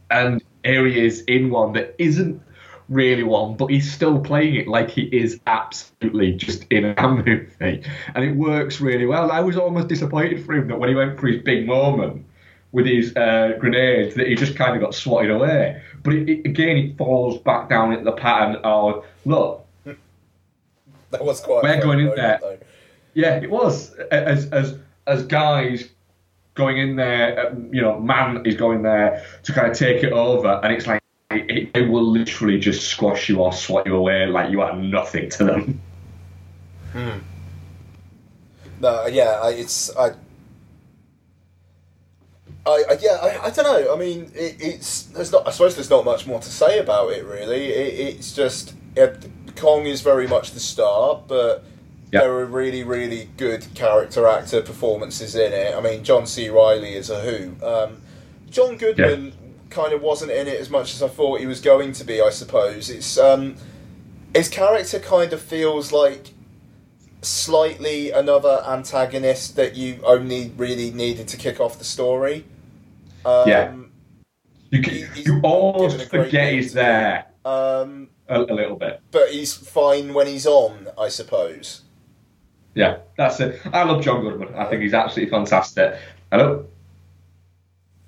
[0.09, 2.41] and here he is in one that isn't
[2.87, 7.83] really one, but he's still playing it like he is absolutely just in a movie,
[8.15, 9.29] and it works really well.
[9.29, 12.25] I was almost disappointed for him that when he went for his big moment
[12.71, 15.81] with his uh, grenades, that he just kind of got swatted away.
[16.03, 19.65] But it, it, again, it falls back down into the pattern of look,
[21.11, 21.63] That was quite.
[21.63, 22.39] We're going in there.
[22.41, 22.57] though.
[23.13, 25.89] yeah, it was as as as guys
[26.53, 27.47] going in there.
[27.47, 30.87] uh, You know, man is going there to kind of take it over, and it's
[30.87, 34.75] like it, it will literally just squash you or swat you away like you are
[34.75, 35.81] nothing to them.
[36.93, 37.19] Hmm.
[38.79, 40.11] No, yeah, I, it's I.
[42.65, 43.93] I, I yeah, I, I don't know.
[43.93, 45.47] I mean, it, it's there's not.
[45.47, 47.67] I suppose there's not much more to say about it, really.
[47.67, 51.63] It, it's just it, Kong is very much the star, but
[52.11, 52.21] Yeah.
[52.21, 55.75] there are really, really good character actor performances in it.
[55.75, 56.49] I mean, John C.
[56.49, 57.55] Reilly is a Who.
[57.65, 58.01] Um,
[58.49, 59.33] John Goodman
[59.69, 62.21] kind of wasn't in it as much as I thought he was going to be.
[62.21, 63.55] I suppose it's um,
[64.35, 66.33] his character kind of feels like
[67.21, 72.45] slightly another antagonist that you only really needed to kick off the story.
[73.25, 73.73] Um, Yeah.
[74.71, 79.01] You can, you almost given a great forget he's there Um, a, a little bit.
[79.11, 81.81] but he's fine when he's on, I suppose.
[82.73, 83.59] Yeah, that's it.
[83.73, 84.55] I love John Goodman.
[84.55, 85.95] I think he's absolutely fantastic.
[86.31, 86.65] Hello.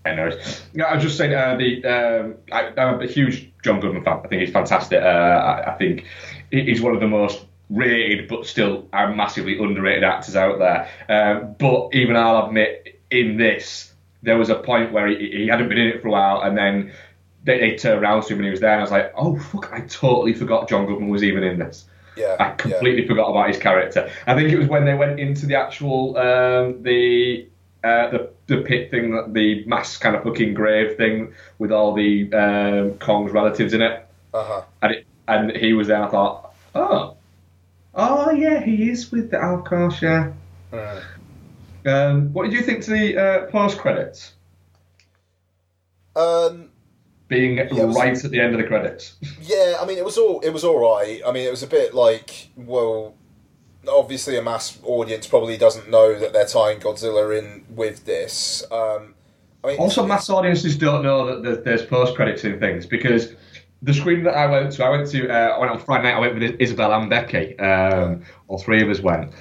[0.05, 0.31] I know.
[0.73, 4.21] Yeah, I was just saying uh, the um, I, I'm a huge John Goodman fan.
[4.23, 5.01] I think he's fantastic.
[5.01, 6.05] Uh, I, I think
[6.51, 10.89] he's one of the most rated, but still massively underrated actors out there.
[11.09, 13.92] Um, but even I'll admit, in this,
[14.23, 16.57] there was a point where he, he hadn't been in it for a while, and
[16.57, 16.91] then
[17.43, 19.37] they, they turned around to him and he was there, and I was like, oh
[19.37, 21.85] fuck, I totally forgot John Goodman was even in this.
[22.15, 23.07] Yeah, I completely yeah.
[23.07, 24.09] forgot about his character.
[24.27, 27.47] I think it was when they went into the actual um, the
[27.83, 32.31] uh, the the pit thing, the mass kind of fucking grave thing with all the
[32.33, 34.05] um, Kong's relatives in it.
[34.33, 34.63] Uh-huh.
[34.81, 36.03] And it, and he was there.
[36.03, 37.17] I thought, oh,
[37.95, 40.31] oh yeah, he is with the of yeah.
[40.71, 41.01] Uh.
[41.85, 44.33] Um, what did you think to the uh, post credits?
[46.15, 46.69] Um,
[47.27, 49.15] being yeah, was, right at the end of the credits.
[49.41, 51.21] Yeah, I mean it was all it was all right.
[51.25, 53.15] I mean it was a bit like well,
[53.87, 58.63] obviously a mass audience probably doesn't know that they're tying Godzilla in with this.
[58.71, 59.15] Um,
[59.63, 63.33] I mean, also, mass audiences don't know that there's post credits in things because
[63.81, 66.15] the screen that I went to, I went to uh, I went on Friday night.
[66.15, 67.57] I went with Isabel and Becky.
[67.59, 69.31] Um, all three of us went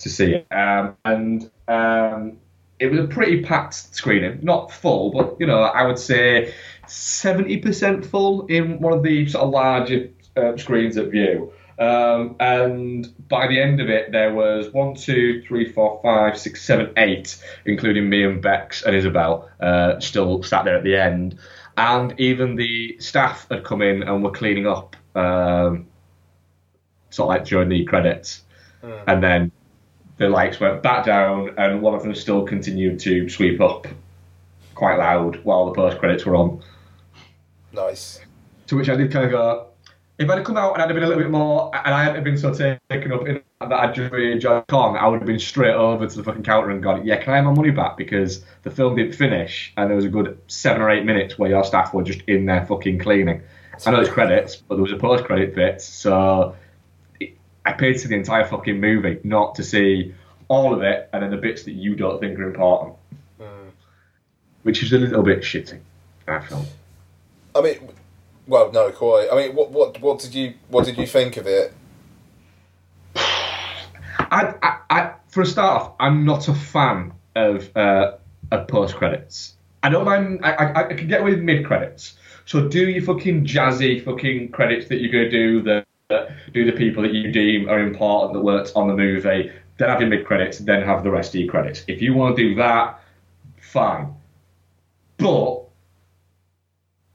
[0.00, 2.38] to see it, um, and um,
[2.78, 4.40] it was a pretty packed screening.
[4.42, 6.54] Not full, but you know, I would say
[6.86, 11.52] seventy percent full in one of the sort of larger uh, screens at Vue.
[11.78, 16.64] Um, and by the end of it, there was one, two, three, four, five, six,
[16.64, 21.38] seven, eight, including me and Bex and Isabel, uh, still sat there at the end.
[21.76, 25.86] And even the staff had come in and were cleaning up, um,
[27.10, 28.42] sort of like during the credits.
[28.82, 29.04] Mm.
[29.06, 29.52] And then
[30.18, 33.86] the lights went back down, and one of them still continued to sweep up
[34.74, 36.62] quite loud while the post credits were on.
[37.72, 38.20] Nice.
[38.68, 39.66] To which I did kind of go,
[40.18, 42.04] if I'd have come out and I'd have been a little bit more, and I
[42.04, 45.38] hadn't been so taken up in that I'd really enjoyed Kong, I would have been
[45.38, 47.96] straight over to the fucking counter and gone, yeah, can I have my money back?
[47.96, 51.50] Because the film didn't finish, and there was a good seven or eight minutes where
[51.50, 53.42] your staff were just in there fucking cleaning.
[53.86, 56.56] I know it's credits, but there was a post credit bit, so
[57.64, 60.14] I paid to the entire fucking movie, not to see
[60.48, 62.96] all of it and then the bits that you don't think are important.
[63.40, 63.70] Mm.
[64.62, 65.78] Which is a little bit shitty,
[66.26, 66.66] I felt.
[67.54, 67.90] I mean,
[68.46, 69.28] well, no, quite.
[69.30, 71.72] I mean, what what what did you what did you think of it?
[73.16, 78.16] I, I, I for a start off, I'm not a fan of uh,
[78.50, 79.54] of post credits.
[79.82, 80.40] I don't mind.
[80.42, 82.16] I, I, I can get away with mid credits.
[82.46, 87.02] So do your fucking jazzy fucking credits that you're gonna do the do the people
[87.02, 89.52] that you deem are important that worked on the movie.
[89.76, 90.58] Then have your mid credits.
[90.58, 91.84] Then have the rest of your credits.
[91.86, 93.00] If you want to do that,
[93.60, 94.14] fine.
[95.18, 95.64] But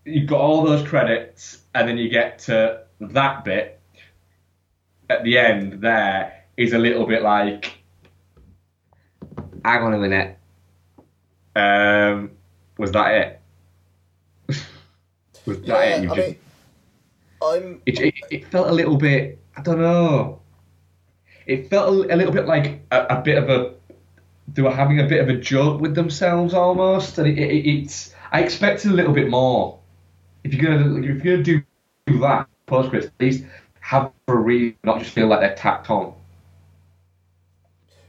[0.06, 3.82] you've got all those credits, and then you get to that bit
[5.10, 5.82] at the end.
[5.82, 7.80] There is a little bit like,
[9.66, 10.38] hang on a minute.
[11.56, 12.32] Um,
[12.78, 13.42] was that it?
[15.46, 16.04] was that yeah, it?
[16.04, 16.38] You I just, mean,
[17.44, 17.82] I'm.
[17.86, 19.40] It, it, it, felt a little bit.
[19.56, 20.42] I don't know.
[21.46, 23.74] It felt a, a little bit like a, a, bit of a.
[24.48, 28.14] They were having a bit of a joke with themselves almost, and it, it's.
[28.32, 29.80] I expected a little bit more
[30.44, 31.64] if you're gonna if you're gonna do
[32.20, 33.46] that Postgres, at least
[33.80, 36.14] have a read, not just feel like they're tacked on.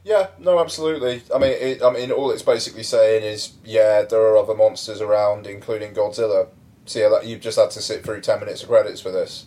[0.05, 1.23] Yeah, no, absolutely.
[1.35, 5.01] I mean, it, I mean, all it's basically saying is, yeah, there are other monsters
[5.01, 6.49] around, including Godzilla.
[6.87, 9.47] So like, you've just had to sit through ten minutes of credits for this.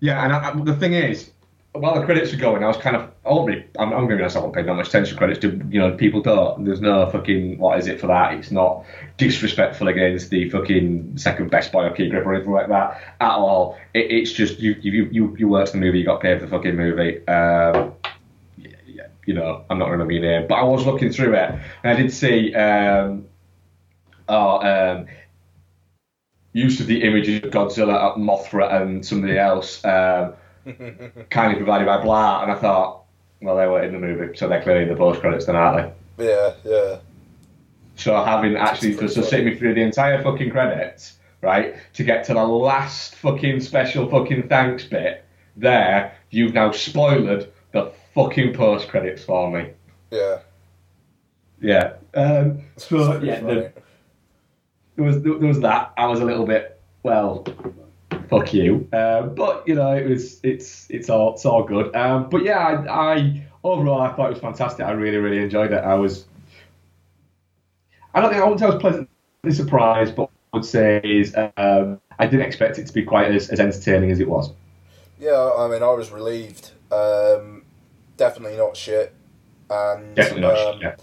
[0.00, 1.30] Yeah, and I, the thing is,
[1.72, 4.16] while the credits were going, I was kind of, I really, I'm, I'm going to
[4.16, 5.40] be honest, I won't pay that much attention to credits.
[5.40, 6.64] Do, you know, people don't.
[6.64, 8.34] There's no fucking, what is it for that?
[8.34, 8.84] It's not
[9.16, 13.30] disrespectful against the fucking second best boy or key grip or anything like that at
[13.30, 13.78] all.
[13.94, 16.50] It, it's just, you, you, you, you worked the movie, you got paid for the
[16.50, 17.26] fucking movie.
[17.26, 17.94] Um,
[19.24, 20.46] you know, I'm not going to be there.
[20.46, 23.26] But I was looking through it, and I did see, um,
[24.28, 25.06] oh, um,
[26.52, 29.84] use of the images of Godzilla, at Mothra, and somebody else.
[29.84, 30.34] Um,
[31.30, 33.04] kindly provided by blah, and I thought,
[33.40, 35.92] well, they were in the movie, so they're clearly in the post credits, then, aren't
[36.16, 36.26] they?
[36.26, 36.98] Yeah, yeah.
[37.96, 42.24] So having actually just to sit me through the entire fucking credits, right, to get
[42.26, 45.24] to the last fucking special fucking thanks bit,
[45.56, 49.70] there, you've now spoiled the fucking post credits for me.
[50.10, 50.38] Yeah.
[51.60, 51.94] Yeah.
[52.14, 53.72] Um, so yeah, the,
[55.02, 55.92] there was there was that.
[55.96, 57.44] I was a little bit well
[58.32, 58.88] fuck you.
[58.92, 61.94] Um, but you know, it was it's it's all it's all good.
[61.94, 64.86] Um, but yeah, I, I, overall I thought it was fantastic.
[64.86, 65.84] I really really enjoyed it.
[65.84, 66.24] I was
[68.14, 71.34] I don't think I wouldn't say I was pleasantly surprised, but I would say is
[71.56, 74.52] um, I didn't expect it to be quite as, as entertaining as it was.
[75.18, 76.72] Yeah, I mean, I was relieved.
[76.90, 77.64] Um,
[78.16, 79.14] definitely not shit.
[79.70, 80.74] And definitely not shit.
[80.74, 80.96] Um, yeah.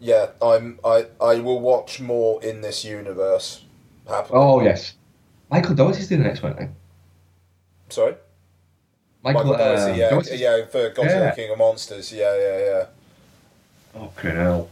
[0.00, 0.80] Yeah, I'm.
[0.84, 3.64] I I will watch more in this universe.
[4.08, 4.38] Happily.
[4.40, 4.94] Oh yes,
[5.50, 6.70] Michael Dougherty's doing the next one, I think.
[7.90, 8.14] Sorry?
[9.22, 11.34] Michael, Michael Dougherty, uh, yeah, yeah, for Godzilla yeah.
[11.34, 12.86] King of Monsters, yeah, yeah, yeah.
[13.94, 14.70] Oh, hell.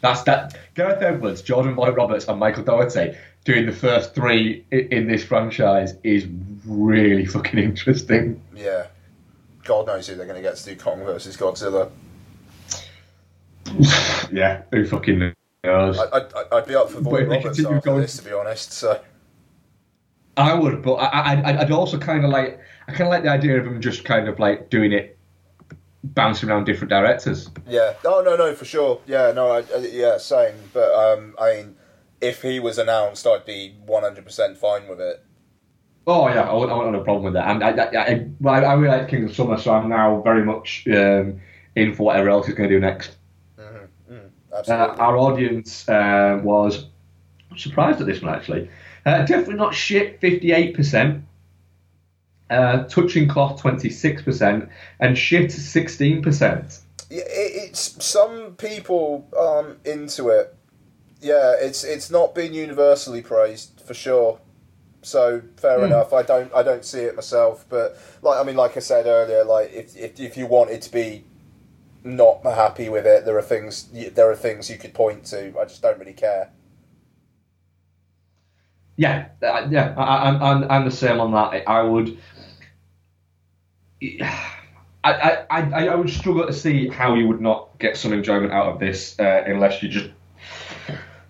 [0.00, 0.58] That's that.
[0.74, 5.94] Gareth Edwards, Jordan Vogt-Roberts, and Michael Dougherty doing the first three in, in this franchise
[6.02, 6.26] is
[6.66, 8.42] really fucking interesting.
[8.54, 8.86] Yeah.
[9.64, 11.90] God knows who they're going to get to do Kong versus Godzilla.
[14.32, 15.32] yeah, who fucking
[15.64, 15.98] knows?
[15.98, 18.72] I, I, I'd be up for they Roberts after going- this, to be honest.
[18.72, 19.00] So
[20.36, 23.30] I would, but I, I, I'd also kind of like, I kind of like the
[23.30, 25.18] idea of him just kind of like doing it,
[26.04, 27.50] bouncing around different directors.
[27.66, 27.94] yeah.
[28.04, 29.00] Oh no, no, for sure.
[29.06, 30.54] Yeah, no, I, I, yeah, same.
[30.72, 31.76] But um, I mean,
[32.20, 35.22] if he was announced, I'd be one hundred percent fine with it.
[36.06, 37.48] Oh yeah, I wouldn't, I wouldn't have a problem with that.
[37.50, 40.20] And I, I, I, well, I, I really like King of Summer, so I'm now
[40.22, 41.40] very much um,
[41.74, 43.16] in for whatever else he's going to do next.
[44.68, 46.86] Uh, our audience uh, was
[47.50, 48.68] I'm surprised at this one actually.
[49.04, 51.22] Uh, definitely not shit, 58%.
[52.50, 54.68] Uh, touching cloth, 26%.
[55.00, 56.80] And shit, 16%.
[57.08, 60.54] Yeah, it, it's some people aren't into it.
[61.20, 64.38] Yeah, it's it's not been universally praised for sure.
[65.02, 66.12] So fair enough.
[66.12, 69.44] I don't I don't see it myself, but like I mean, like I said earlier,
[69.44, 71.24] like if if, if you wanted to be
[72.06, 75.52] not happy with it, there are things there are things you could point to.
[75.58, 76.50] I just don't really care.
[78.96, 81.68] Yeah, uh, yeah, I, I, I'm, I'm the same on that.
[81.68, 82.16] I would.
[84.02, 88.52] I, I, I, I would struggle to see how you would not get some enjoyment
[88.52, 90.10] out of this uh, unless you're just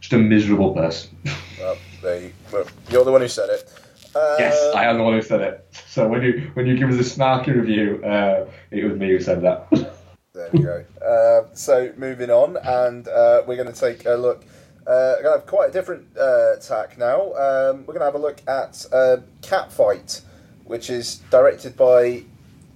[0.01, 1.16] just a miserable person.
[1.59, 3.72] Well, there you, well, you're the one who said it.
[4.14, 5.66] Uh, Yes, I am the one who said it.
[5.89, 9.18] So when you when you give us a snarky review, uh, it was me who
[9.20, 9.66] said that.
[10.37, 10.84] There we go.
[11.01, 14.45] Uh, so moving on, and uh, we're going to take a look.
[14.87, 17.32] Uh, we're going to have quite a different uh, tack now.
[17.32, 20.20] Um, we're going to have a look at uh, Catfight,
[20.64, 22.24] which is directed by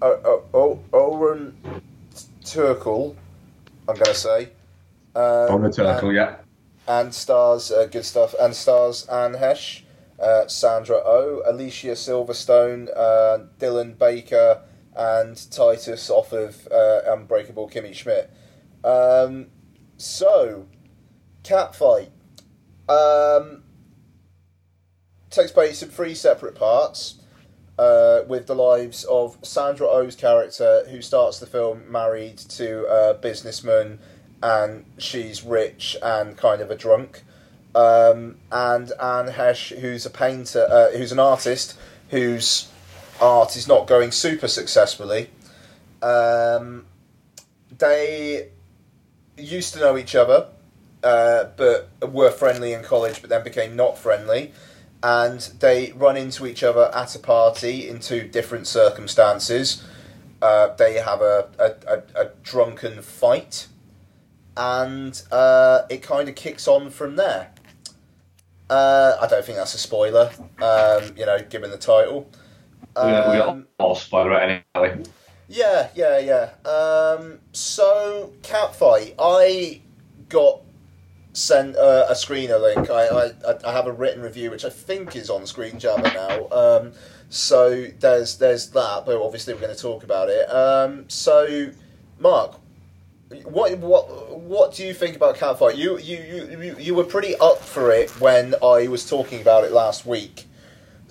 [0.01, 1.53] o- o- Onur
[2.43, 3.15] Tukel.
[3.87, 4.49] I'm going to say.
[5.15, 6.37] Um, On the yeah.
[6.89, 9.83] and stars uh, good stuff and stars Anne Heche,
[10.19, 14.63] uh, Sandra O, oh, Alicia Silverstone, uh, Dylan Baker,
[14.95, 18.31] and Titus off of uh, Unbreakable Kimmy Schmidt.
[18.85, 19.47] Um,
[19.97, 20.67] so,
[21.43, 22.11] Catfight
[22.89, 23.63] um,
[25.31, 27.17] takes place in three separate parts.
[27.79, 33.15] Uh, with the lives of Sandra Oh's character, who starts the film married to a
[33.15, 33.99] businessman,
[34.43, 37.23] and she's rich and kind of a drunk.
[37.75, 41.75] Um, and Anne Heche, who's a painter, uh, who's an artist,
[42.11, 42.69] whose
[43.21, 45.31] art is not going super successfully.
[46.03, 46.87] Um,
[47.79, 48.49] they
[49.37, 50.49] used to know each other,
[51.03, 54.53] uh, but were friendly in college, but then became not friendly.
[55.03, 59.83] And they run into each other at a party in two different circumstances.
[60.43, 63.67] Uh, they have a, a, a, a drunken fight,
[64.57, 67.51] and uh, it kind of kicks on from there.
[68.69, 70.31] Uh, I don't think that's a spoiler,
[70.63, 72.31] um, you know, given the title.
[73.03, 75.03] We got, we got Um, all spoiler it anyway.
[75.49, 76.71] yeah, yeah, yeah.
[76.71, 79.81] Um, so, Catfight, I
[80.29, 80.63] got
[81.33, 82.91] sent uh, a screener link.
[82.91, 83.33] I, I,
[83.65, 86.49] I have a written review which I think is on Screenjabber now.
[86.57, 86.93] Um,
[87.29, 90.51] so there's there's that, but obviously we're going to talk about it.
[90.51, 91.71] Um, so,
[92.19, 92.57] Mark,
[93.45, 95.77] what what what do you think about Catfight?
[95.77, 96.19] You, you
[96.61, 100.47] you you were pretty up for it when I was talking about it last week.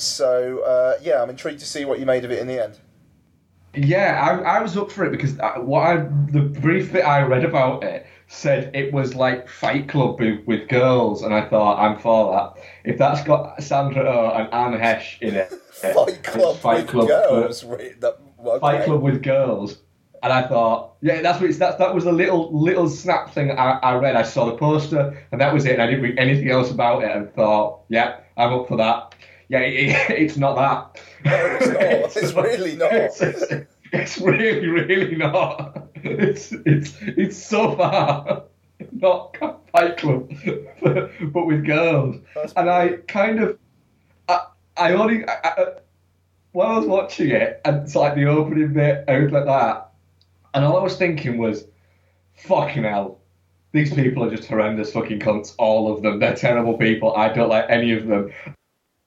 [0.02, 2.80] So uh, yeah, I'm intrigued to see what you made of it in the end.
[3.76, 5.98] Yeah, I, I was up for it because I, what I
[6.32, 10.68] the brief bit I read about it said it was like Fight Club with, with
[10.70, 12.64] girls, and I thought I'm for that.
[12.84, 17.08] If that's got Sandra Oh and Anne Heche in it, Fight Club Fight with Club,
[17.08, 17.64] girls.
[17.64, 18.60] re- that- okay.
[18.60, 19.78] Fight Club with girls,
[20.24, 23.52] and I thought, yeah, that's what it's, that that was a little little snap thing
[23.52, 24.16] I, I read.
[24.16, 25.74] I saw the poster, and that was it.
[25.74, 29.14] And I didn't read anything else about it, and thought, yeah, I'm up for that.
[29.50, 31.02] Yeah, it, it, it's not that.
[31.26, 32.24] No, it's not.
[32.24, 32.94] It's really not.
[32.94, 35.88] It's, it's- it's really, really not.
[35.96, 38.44] It's it's it's so far
[38.92, 39.36] not
[39.72, 40.32] Fight Club,
[40.82, 42.18] but, but with girls.
[42.36, 43.58] That's and I kind of,
[44.28, 44.46] I,
[44.78, 45.80] I only I, I, uh,
[46.52, 49.90] while I was watching it, and it's like the opening bit, everything like that,
[50.54, 51.66] and all I was thinking was,
[52.36, 53.20] fucking hell.
[53.72, 56.20] These people are just horrendous fucking cunts, all of them.
[56.20, 57.16] They're terrible people.
[57.16, 58.32] I don't like any of them.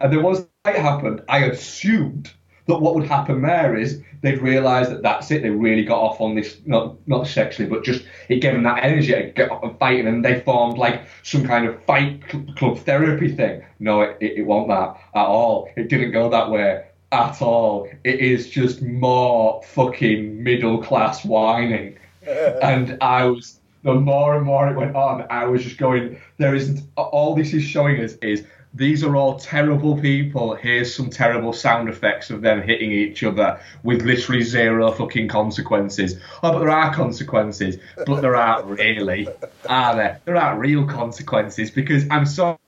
[0.03, 2.33] And then once that happened, I assumed
[2.67, 5.43] that what would happen there is they'd realise that that's it.
[5.43, 8.83] They really got off on this, not not sexually, but just it gave them that
[8.83, 12.21] energy to get up and fighting, and they formed like some kind of fight
[12.57, 13.65] club therapy thing.
[13.79, 15.71] No, it, it, it wasn't that at all.
[15.77, 17.89] It didn't go that way at all.
[18.05, 21.97] It is just more fucking middle class whining,
[22.27, 26.55] and I was the more and more it went on, I was just going, there
[26.55, 30.55] isn't, all this is showing us is these are all terrible people.
[30.55, 36.19] Here's some terrible sound effects of them hitting each other with literally zero fucking consequences.
[36.43, 39.29] Oh, but there are consequences, but there aren't really,
[39.69, 40.21] are there?
[40.25, 42.59] There aren't real consequences because I'm sorry.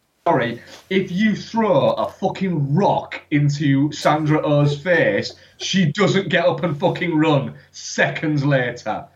[0.89, 6.79] If you throw a fucking rock into Sandra Oh's face, she doesn't get up and
[6.79, 9.07] fucking run seconds later.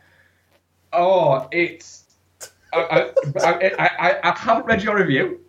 [0.93, 2.05] Oh, it's.
[2.75, 3.11] I,
[3.41, 5.41] I, I, I, haven't read your review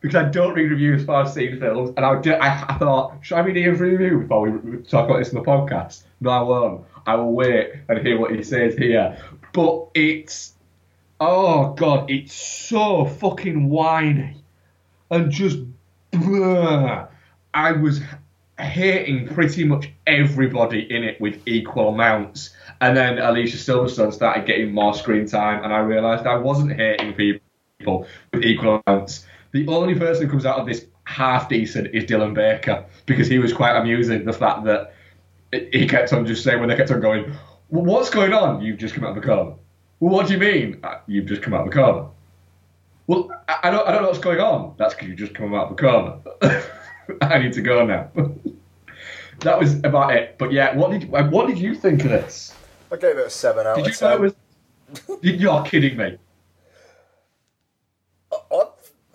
[0.00, 3.14] because I don't read reviews for I've seen films, and I, do, I, I thought,
[3.22, 6.02] should I read Ian's review before we talk about this in the podcast?
[6.20, 6.84] No, I won't.
[7.06, 9.18] I will wait and hear what he says here.
[9.52, 10.54] But it's.
[11.20, 14.38] Oh, God, it's so fucking whiny
[15.10, 15.58] and just
[16.12, 17.08] blah.
[17.54, 18.00] I was
[18.58, 22.54] hating pretty much everybody in it with equal amounts.
[22.80, 27.14] And then Alicia Silverstone started getting more screen time, and I realised I wasn't hating
[27.14, 29.26] people with equal amounts.
[29.52, 33.38] The only person who comes out of this half decent is Dylan Baker because he
[33.38, 34.24] was quite amusing.
[34.24, 34.94] The fact that
[35.52, 37.32] he kept on just saying when they kept on going,
[37.68, 38.60] "What's going on?
[38.60, 39.54] You've just come out of the coma."
[40.00, 40.80] Well, what do you mean?
[40.82, 42.10] Uh, you've just come out of the coma.
[43.08, 44.74] Well, I, don't, I don't know what's going on.
[44.76, 46.20] That's because you've just come out of the coma.
[47.22, 48.10] I need to go now.
[49.40, 50.36] that was about it.
[50.38, 52.54] But yeah, what did what did you think of this?
[52.92, 54.20] I gave it a seven out did of ten.
[54.20, 54.34] Was,
[55.22, 56.18] you're kidding me.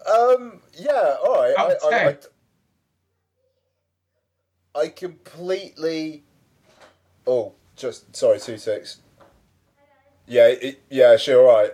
[0.07, 0.61] Um.
[0.73, 1.15] Yeah.
[1.23, 1.53] All right.
[1.57, 2.17] I, I,
[4.75, 6.23] I, I completely.
[7.25, 8.39] Oh, just sorry.
[8.39, 9.01] Two six.
[10.27, 10.47] Yeah.
[10.47, 11.17] It, yeah.
[11.17, 11.47] Sure.
[11.49, 11.71] All right.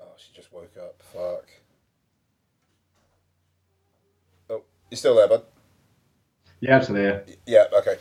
[0.00, 1.02] Oh, she just woke up.
[1.12, 1.48] Fuck.
[4.48, 5.42] Oh, you still there, bud?
[6.60, 7.24] Yeah, I'm still there.
[7.46, 7.64] Yeah.
[7.72, 7.96] Okay.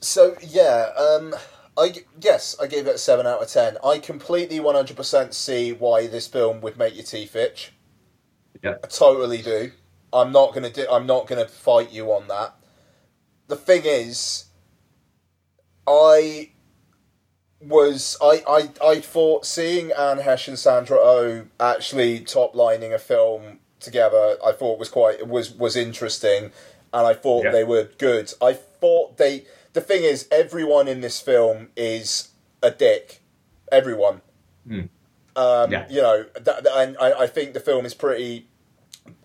[0.00, 1.34] So yeah, um,
[1.78, 3.76] I yes, I gave it a seven out of ten.
[3.84, 7.72] I completely one hundred percent see why this film would make your teeth itch.
[8.62, 8.74] Yeah.
[8.82, 9.72] I totally do.
[10.12, 10.86] I'm not gonna do.
[10.90, 12.56] I'm not gonna fight you on that.
[13.46, 14.46] The thing is,
[15.86, 16.50] I
[17.60, 22.98] was I, I I thought seeing Anne Heche and Sandra Oh actually top lining a
[22.98, 26.52] film together I thought was quite was was interesting
[26.92, 27.52] and I thought yeah.
[27.52, 28.32] they were good.
[28.40, 29.44] I thought they
[29.78, 32.30] the thing is everyone in this film is
[32.62, 33.20] a dick.
[33.70, 34.22] Everyone.
[34.68, 34.88] Mm.
[35.36, 35.86] Um, yeah.
[35.88, 38.48] You know, that, and I, I think the film is pretty.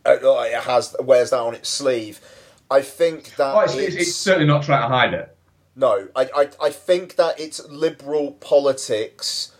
[0.06, 2.22] Uh, it has wears that on its sleeve.
[2.70, 5.36] I think that oh, it's, it's, it's, certainly not trying to hide it.
[5.76, 9.56] No, I, I, I think that its liberal politics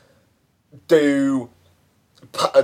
[0.88, 1.50] do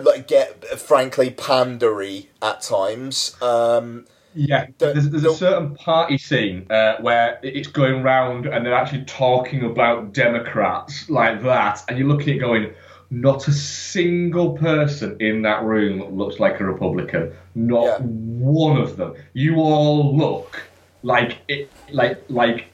[0.04, 3.36] like get frankly pandery at times.
[3.42, 8.46] Um, yeah, the, there's, there's the, a certain party scene uh, where it's going round
[8.46, 12.74] and they're actually talking about Democrats like that, and you're looking at going,
[13.12, 17.34] not a single person in that room looks like a Republican.
[17.56, 17.98] Not yeah.
[18.00, 19.16] one of them.
[19.34, 20.62] You all look
[21.02, 22.72] like it, like like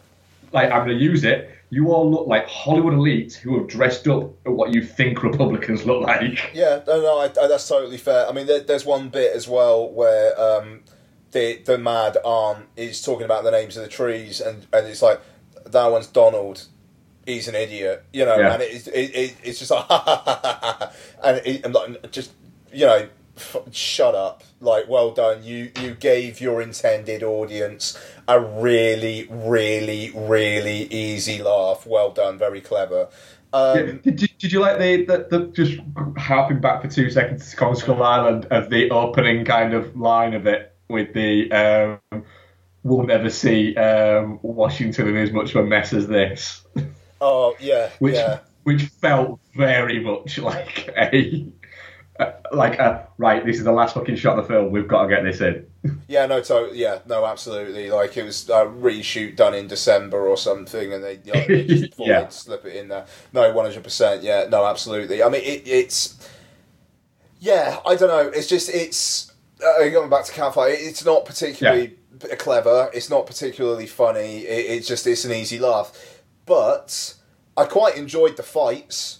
[0.51, 1.51] like I'm going to use it.
[1.69, 5.85] You all look like Hollywood elites who have dressed up at what you think Republicans
[5.85, 6.51] look like.
[6.53, 8.27] Yeah, no, no, I, I, that's totally fair.
[8.27, 10.81] I mean, there, there's one bit as well where um,
[11.35, 15.01] the the mad aunt is talking about the names of the trees, and, and it's
[15.01, 15.19] like
[15.65, 16.65] that one's Donald.
[17.25, 18.53] He's an idiot, you know, yeah.
[18.53, 19.85] and it, it, it, it's just like,
[21.23, 22.31] and, it, and like, just
[22.71, 28.39] you know, f- shut up like well done you you gave your intended audience a
[28.39, 33.09] really really really easy laugh well done very clever
[33.53, 34.11] um, yeah.
[34.11, 35.79] did, did you like the, the, the just
[36.17, 40.45] harping back for two seconds to Skull Island of the opening kind of line of
[40.45, 42.23] it with the um,
[42.83, 46.63] we'll never see um, Washington in as much of a mess as this.
[47.21, 48.39] Oh yeah, which yeah.
[48.63, 51.47] which felt very much like a
[52.51, 54.71] like a right, this is the last fucking shot of the film.
[54.71, 55.67] We've got to get this in.
[56.07, 57.91] Yeah, no, to- yeah, no, absolutely.
[57.91, 61.63] Like it was a reshoot done in December or something, and they, you know, they
[61.63, 62.21] just thought yeah.
[62.21, 63.05] they'd slip it in there.
[63.33, 64.23] No, one hundred percent.
[64.23, 65.21] Yeah, no, absolutely.
[65.21, 66.27] I mean, it, it's
[67.39, 68.31] yeah, I don't know.
[68.33, 69.31] It's just it's
[69.63, 70.75] uh, going back to Catfight.
[70.79, 72.35] It's not particularly yeah.
[72.35, 72.89] clever.
[72.93, 74.39] It's not particularly funny.
[74.39, 77.15] It, it's just it's an easy laugh, but
[77.57, 79.19] I quite enjoyed the fights.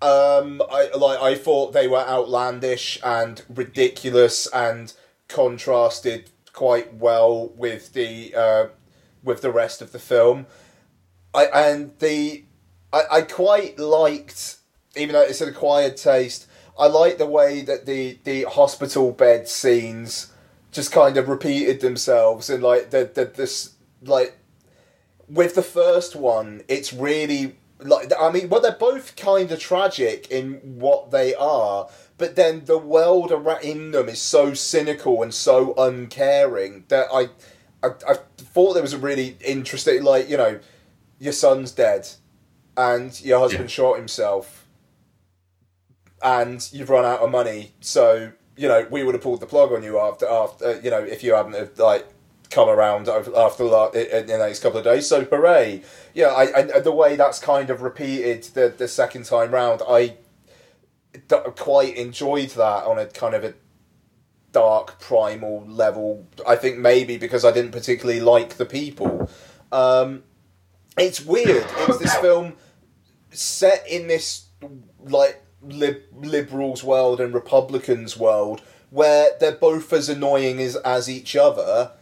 [0.00, 1.20] Um, I like.
[1.20, 4.92] I thought they were outlandish and ridiculous and
[5.28, 8.66] contrasted quite well with the uh,
[9.22, 10.46] with the rest of the film.
[11.34, 12.44] I and the
[12.92, 14.56] I, I quite liked,
[14.96, 16.46] even though it's an acquired taste.
[16.78, 20.32] I like the way that the the hospital bed scenes
[20.70, 24.38] just kind of repeated themselves and like the the this like
[25.28, 30.30] with the first one, it's really like I mean, well, they're both kind of tragic
[30.30, 35.32] in what they are, but then the world around in them is so cynical and
[35.34, 37.28] so uncaring that I,
[37.82, 40.60] I, I thought there was a really interesting, like you know,
[41.18, 42.08] your son's dead,
[42.76, 43.74] and your husband Yeah.
[43.74, 44.61] shot himself,
[46.22, 49.72] and you've run out of money, so you know we would have pulled the plug
[49.72, 52.06] on you after after you know if you hadn't have like
[52.50, 55.06] come around after in the next couple of days.
[55.06, 55.82] So hooray!
[56.14, 60.16] Yeah, I, I the way that's kind of repeated the the second time round, I
[61.12, 63.54] d- quite enjoyed that on a kind of a
[64.52, 66.26] dark primal level.
[66.46, 69.30] I think maybe because I didn't particularly like the people.
[69.72, 70.22] Um,
[70.98, 71.64] it's weird.
[71.78, 72.54] It's this film
[73.30, 74.46] set in this
[75.00, 81.34] like lib- liberals world and republicans world where they're both as annoying as as each
[81.36, 81.92] other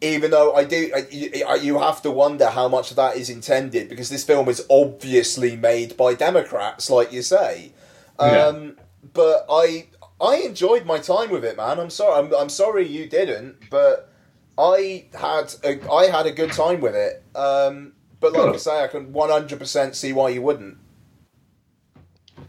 [0.00, 3.16] even though I do, I, you, I- you have to wonder how much of that
[3.16, 7.70] is intended because this film is obviously made by Democrats, like you say.
[8.18, 8.46] Yeah.
[8.48, 8.76] Um,
[9.12, 9.86] But I,
[10.20, 11.78] I enjoyed my time with it, man.
[11.78, 14.10] I'm sorry, I'm, I'm sorry you didn't, but
[14.58, 17.22] I had, a, I had a good time with it.
[17.36, 20.78] Um, but like I say, I can 100% see why you wouldn't.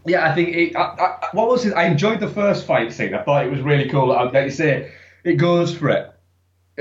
[0.06, 0.76] Yeah, I think it.
[0.76, 1.72] I, I, what was it?
[1.72, 3.14] I enjoyed the first fight scene.
[3.14, 4.08] I thought it was really cool.
[4.08, 4.92] Like you say,
[5.24, 6.06] it goes for it,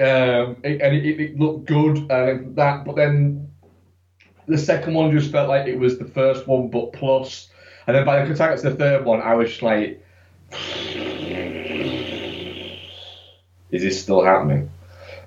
[0.01, 2.85] um, it- and it, it looked good and that.
[2.85, 3.49] But then
[4.47, 7.49] the second one just felt like it was the first one, but plus.
[7.87, 10.03] And then by the time I got to the third one, I was like,
[13.71, 14.69] "Is this still happening?"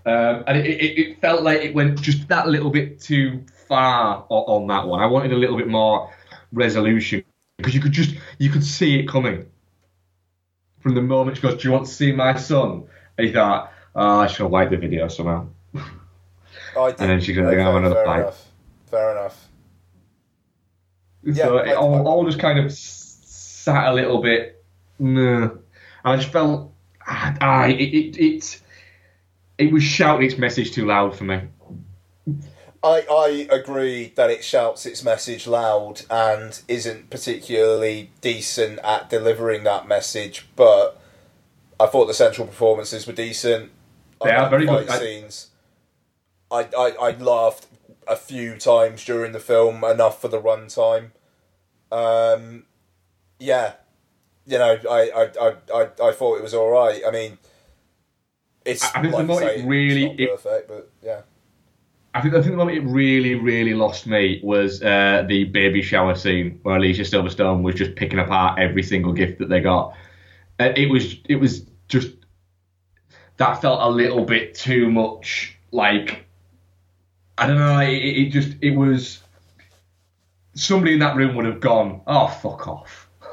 [0.07, 4.69] Um, and it, it, felt like it went just that little bit too far on
[4.69, 5.01] that one.
[5.01, 6.13] I wanted a little bit more
[6.53, 7.25] resolution
[7.57, 9.47] because you could just you could see it coming
[10.81, 12.85] from the moment she goes, "Do you want to see my son?"
[13.19, 15.49] And he thought, "Oh, I shall like the video somehow."
[15.85, 18.21] And then she's gonna have fair, another fair fight.
[18.21, 18.51] Enough.
[18.91, 19.49] Fair enough.
[21.35, 24.65] so I- it all, all just kind of sat a little bit.
[24.99, 25.51] Nah.
[26.05, 26.73] I just felt,
[27.07, 28.63] ah, ah, it, it, it,
[29.59, 31.41] it was shouting its message too loud for me.
[32.87, 39.65] I, I agree that it shouts its message loud and isn't particularly decent at delivering
[39.65, 41.01] that message, but
[41.81, 43.73] I thought the central performances were decent.
[44.23, 44.89] They I are very good.
[44.91, 45.49] scenes.
[46.51, 47.67] I, I, I laughed
[48.07, 51.11] a few times during the film, enough for the runtime.
[51.91, 52.67] Um,
[53.39, 53.73] yeah,
[54.47, 57.03] you know, I, I, I, I, I thought it was all right.
[57.07, 57.39] I mean,
[58.65, 61.23] it's I- think the like I more say, it really- it's it- perfect, but yeah.
[62.17, 65.83] I think I think the moment it really, really lost me was uh, the baby
[65.83, 69.95] shower scene where Alicia Silverstone was just picking apart every single gift that they got.
[70.59, 72.15] Uh, it was it was just
[73.37, 76.25] that felt a little bit too much like
[77.37, 77.81] I don't know.
[77.81, 79.23] It, it just it was
[80.55, 83.11] somebody in that room would have gone, oh fuck off.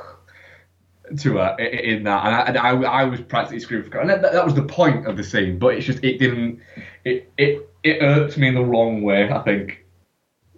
[1.18, 4.22] To her in that, and I, and I, I was practically screaming for, and that,
[4.22, 5.60] that was the point of the scene.
[5.60, 6.62] But it's just it didn't,
[7.04, 9.30] it it it irked me in the wrong way.
[9.30, 9.86] I think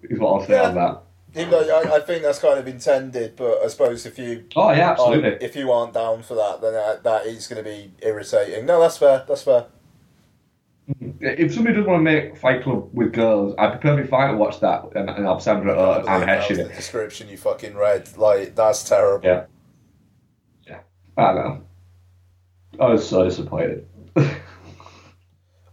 [0.04, 0.70] is what I'll say Yeah.
[0.70, 1.02] on that.
[1.38, 4.72] Even though I, I think that's kind of intended, but I suppose if you Oh
[4.72, 5.32] yeah, absolutely.
[5.32, 8.66] aren't- if you aren't down for that, then that, that is going to be irritating.
[8.66, 9.26] No, that's fair.
[9.28, 9.66] That's fair.
[11.20, 14.38] If somebody doesn't want to make Fight Club with girls, I'd be perfectly fine to
[14.38, 16.74] watch that and, and have Sandra I uh, can't and believe that Heche in the
[16.76, 18.16] description you fucking read.
[18.18, 19.28] Like that's terrible.
[19.28, 19.46] Yeah.
[20.68, 20.80] Yeah.
[21.18, 21.64] I know.
[22.80, 23.88] I was so disappointed.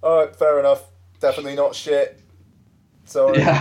[0.03, 0.83] All right, fair enough.
[1.23, 2.19] Definitely not shit.
[3.05, 3.61] So Yeah,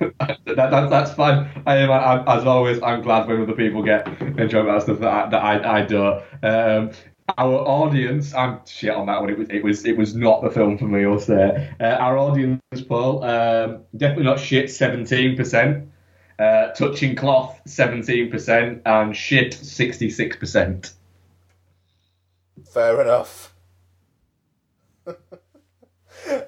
[0.00, 1.46] that, that, that's fine.
[1.66, 5.00] I am, I, as always, I'm glad when other people get enjoyment out of stuff
[5.00, 6.06] that I, that I, I do.
[6.42, 6.90] Um,
[7.36, 9.28] our audience, I'm shit on that one.
[9.28, 11.04] It was, it was, it was not the film for me.
[11.04, 11.70] I'll say.
[11.78, 14.70] Uh, our audience poll, um, definitely not shit.
[14.70, 15.90] Seventeen percent.
[16.38, 20.94] Uh, touching cloth, seventeen percent, and shit, sixty-six percent.
[22.72, 23.51] Fair enough.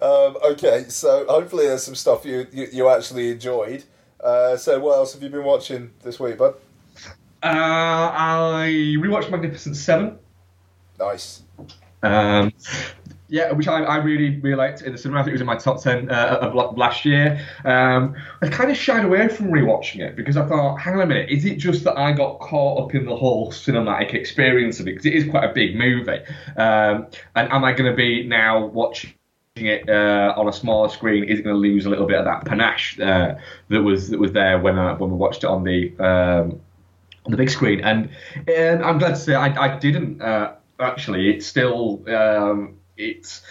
[0.03, 3.85] Um, okay, so hopefully there's some stuff you you, you actually enjoyed.
[4.23, 6.55] Uh, so what else have you been watching this week, bud?
[7.43, 10.19] Uh, I rewatched Magnificent Seven.
[10.99, 11.43] Nice.
[12.03, 12.53] Um,
[13.29, 15.21] yeah, which I, I really really liked in the cinema.
[15.21, 17.41] I think it was in my top ten uh, of last year.
[17.65, 21.07] Um, I kind of shied away from rewatching it because I thought, hang on a
[21.07, 24.87] minute, is it just that I got caught up in the whole cinematic experience of
[24.87, 24.93] it?
[24.93, 26.21] Because it is quite a big movie,
[26.57, 29.13] um, and am I going to be now watching?
[29.57, 32.45] It uh, on a smaller screen is going to lose a little bit of that
[32.45, 33.37] panache uh,
[33.69, 36.61] that was that was there when uh, when we watched it on the um,
[37.25, 37.81] on the big screen.
[37.81, 41.31] And um, I'm glad to say I, I didn't uh, actually.
[41.31, 43.43] It's still um, it's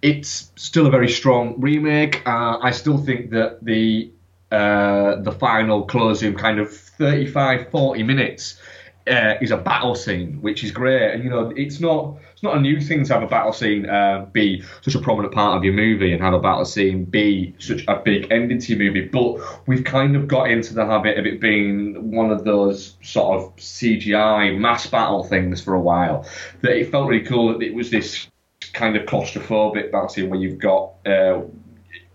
[0.00, 2.26] it's still a very strong remake.
[2.26, 4.10] Uh, I still think that the
[4.50, 8.58] uh, the final closing kind of 35, 40 minutes
[9.10, 11.12] uh, is a battle scene, which is great.
[11.12, 13.88] And you know, it's not it's not a new thing to have a battle scene
[13.88, 17.54] uh, be such a prominent part of your movie and have a battle scene be
[17.58, 19.08] such a big ending to your movie.
[19.08, 23.40] But we've kind of got into the habit of it being one of those sort
[23.40, 26.26] of CGI mass battle things for a while.
[26.62, 28.28] That it felt really cool that it was this
[28.72, 30.94] kind of claustrophobic battle scene where you've got.
[31.04, 31.42] Uh,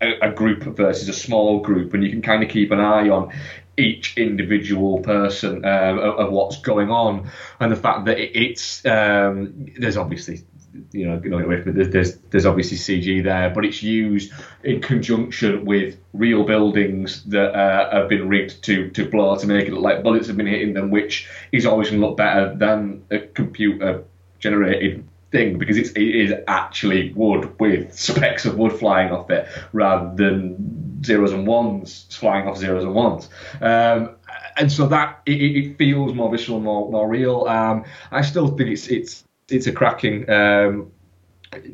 [0.02, 3.08] a, a group versus a small group, and you can kind of keep an eye
[3.08, 3.32] on
[3.78, 8.86] each individual person um, of, of, what's going on, and the fact that it, it's
[8.86, 10.44] um, there's obviously
[10.92, 14.32] you know, there's, there's there's obviously CG there, but it's used
[14.64, 19.68] in conjunction with real buildings that uh, have been rigged to to blow to make
[19.68, 22.56] it look like bullets have been hitting them, which is always going to look better
[22.56, 24.04] than a computer
[24.40, 29.48] generated thing because it's, it is actually wood with specks of wood flying off it
[29.74, 33.30] rather than zeros and ones flying off zeros and ones.
[33.62, 34.16] Um,
[34.58, 37.46] and so that it, it, feels more visceral, more more real.
[37.46, 40.92] Um, I still think it's it's it's a cracking um,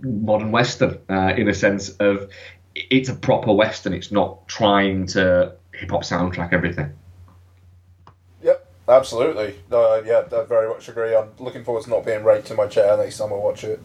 [0.01, 2.29] modern western uh, in a sense of
[2.75, 3.93] it's a proper western.
[3.93, 6.93] It's not trying to hip hop soundtrack everything.
[8.41, 9.55] Yep, absolutely.
[9.71, 11.15] Uh, yeah, I very much agree.
[11.15, 13.81] I'm looking forward to not being raped in my chair next time I watch it.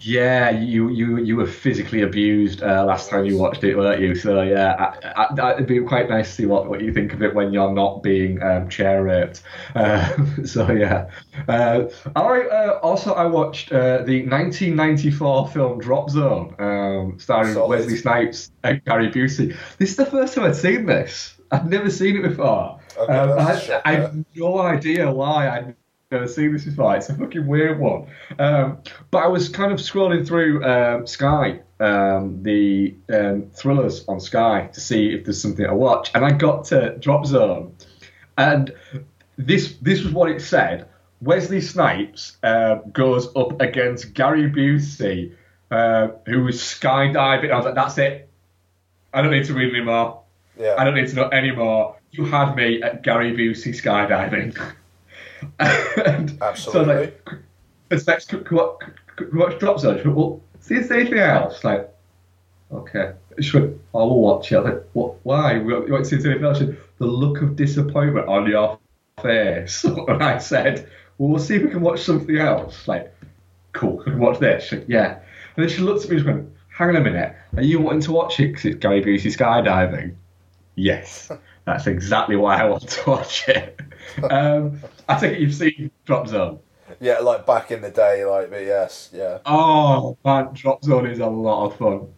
[0.00, 4.14] Yeah, you you you were physically abused uh, last time you watched it, weren't you?
[4.14, 7.22] So yeah, I, I, it'd be quite nice to see what, what you think of
[7.22, 9.42] it when you're not being um, chair raped.
[9.74, 10.08] Uh,
[10.44, 11.10] so yeah.
[11.48, 11.84] Uh,
[12.14, 12.48] all right.
[12.48, 17.68] Uh, also, I watched uh, the 1994 film Drop Zone, um, starring Solid.
[17.68, 19.56] Wesley Snipes and Gary Busey.
[19.78, 21.34] This is the first time I'd seen this.
[21.50, 22.78] I've never seen it before.
[22.96, 25.76] Okay, um, I, I, have no idea why I'd
[26.10, 26.96] never seen this before.
[26.96, 28.06] It's a fucking weird one.
[28.38, 28.78] Um,
[29.10, 34.70] but I was kind of scrolling through um, Sky, um, the um, thrillers on Sky,
[34.72, 37.74] to see if there's something to watch, and I got to Drop Zone,
[38.36, 38.72] and
[39.36, 40.88] this this was what it said.
[41.20, 45.34] Wesley Snipes uh, goes up against Gary Busey,
[45.70, 47.50] uh, who was skydiving.
[47.50, 48.30] I was like, that's it.
[49.12, 50.22] I don't need to read anymore.
[50.56, 50.76] Yeah.
[50.78, 54.56] I don't need to know anymore you had me at Gary Busey skydiving.
[55.60, 56.56] Absolutely.
[56.72, 57.28] So like,
[57.90, 58.70] it's could, could,
[59.16, 59.96] could, watch Drop Zone.
[59.96, 61.64] Went, well, see if anything else.
[61.64, 61.92] Like,
[62.72, 63.12] okay.
[63.40, 64.56] She went, I will watch it.
[64.56, 65.54] I was like, what, why?
[65.56, 66.58] You want to see anything else?
[66.58, 68.78] Said, the look of disappointment on your
[69.22, 69.84] face.
[69.84, 72.86] and I said, well, we'll see if we can watch something else.
[72.86, 73.14] Like,
[73.72, 74.64] cool, can watch this?
[74.64, 75.20] She went, yeah.
[75.56, 78.02] And then she looked at me and went, hang on a minute, are you wanting
[78.02, 80.14] to watch it because it's Gary Busey skydiving?
[80.74, 81.30] Yes.
[81.64, 83.78] That's exactly why I want to watch it.
[84.30, 86.58] Um, I think you've seen Drop Zone.
[87.00, 89.38] Yeah, like back in the day, like, but yes, yeah.
[89.46, 92.08] Oh man, Drop Zone is a lot of fun.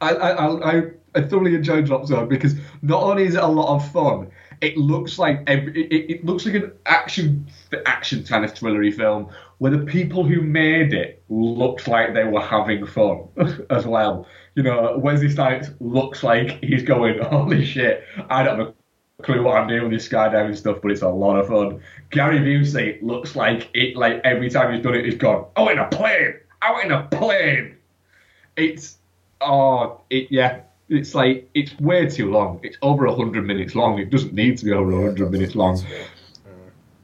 [0.00, 0.82] I I, I,
[1.14, 4.30] I thoroughly enjoy Drop Zone because not only is it a lot of fun,
[4.60, 7.46] it looks like every, it, it looks like an action
[7.86, 12.40] action kind of thrillery film where the people who made it looked like they were
[12.40, 13.28] having fun
[13.70, 14.26] as well
[14.58, 18.74] you know, Wesley Snipes looks like he's going, holy shit, I don't have a
[19.22, 21.82] clue what I'm doing with this skydiving stuff, but it's a lot of fun.
[22.10, 25.78] Gary Busey looks like it, like every time he's done it, he's gone, oh, in
[25.78, 27.76] a plane, out in a plane.
[28.56, 28.98] It's,
[29.40, 32.60] oh, it, yeah, it's like, it's way too long.
[32.62, 33.98] It's over 100 minutes long.
[33.98, 35.82] It doesn't need to be over 100 minutes long.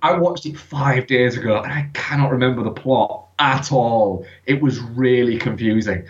[0.01, 4.25] I watched it five days ago and I cannot remember the plot at all.
[4.47, 6.05] It was really confusing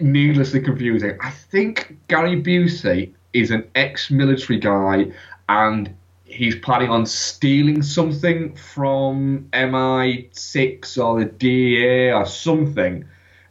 [0.00, 1.16] needlessly confusing.
[1.20, 5.12] I think Gary Busey is an ex-military guy,
[5.48, 13.04] and he's planning on stealing something from MI6 or the DEA or something.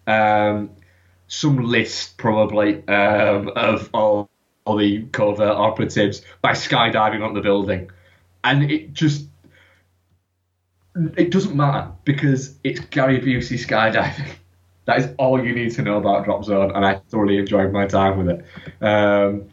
[0.06, 0.70] Um,
[1.28, 4.30] some list probably um, of all,
[4.66, 7.90] all the covert operatives by skydiving on the building,
[8.44, 9.28] and it just
[11.16, 14.30] it doesn't matter because it's Gary Busey skydiving.
[14.86, 17.88] That is all you need to know about Drop Zone, and I thoroughly enjoyed my
[17.88, 18.46] time with it.
[18.82, 19.50] Um,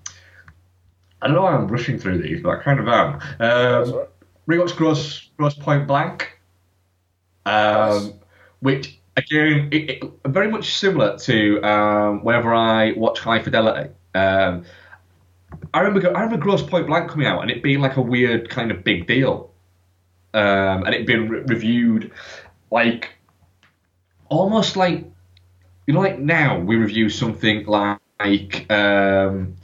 [1.24, 3.14] I don't know why I'm rushing through these, but I kind of am.
[3.40, 4.08] Um, right.
[4.46, 6.38] Rewatch Grosse, Grosse Pointe Blank,
[7.46, 8.12] um,
[8.60, 13.90] which again, it, it, very much similar to um, whenever I watch High Fidelity.
[14.14, 14.64] Um,
[15.72, 18.50] I remember I remember Grosse Pointe Blank coming out and it being like a weird
[18.50, 19.50] kind of big deal,
[20.34, 22.12] um, and it being re- reviewed
[22.70, 23.14] like
[24.28, 25.06] almost like
[25.86, 29.56] you know, like now we review something like um,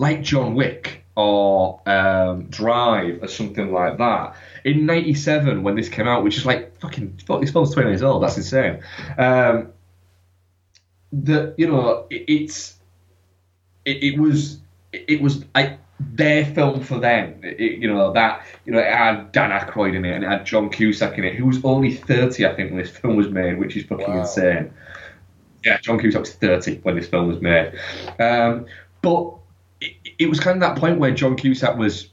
[0.00, 4.34] like John Wick or um, Drive or something like that.
[4.64, 8.22] In '97, when this came out, which is like fucking, this film's 20 years old.
[8.22, 8.82] That's insane.
[9.18, 9.72] Um,
[11.12, 12.76] that you know, it, it's
[13.84, 14.60] it, it was
[14.92, 17.40] it, was I, their film for them.
[17.42, 20.46] It, you know that you know it had Dan Aykroyd in it and it had
[20.46, 23.58] John Cusack in it, who was only thirty, I think, when this film was made,
[23.58, 24.20] which is fucking Wow.
[24.20, 24.72] insane.
[25.62, 27.72] Yeah, John Cusack was thirty when this film was made,
[28.18, 28.64] um,
[29.02, 29.34] but
[30.20, 32.08] it, was kind of that point where John Cusack was.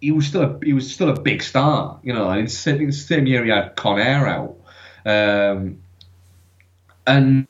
[0.00, 2.30] He was still a, he was still a big star, you know.
[2.30, 4.56] And in the same, the same year, he had Con Air out,
[5.04, 5.78] um,
[7.06, 7.46] and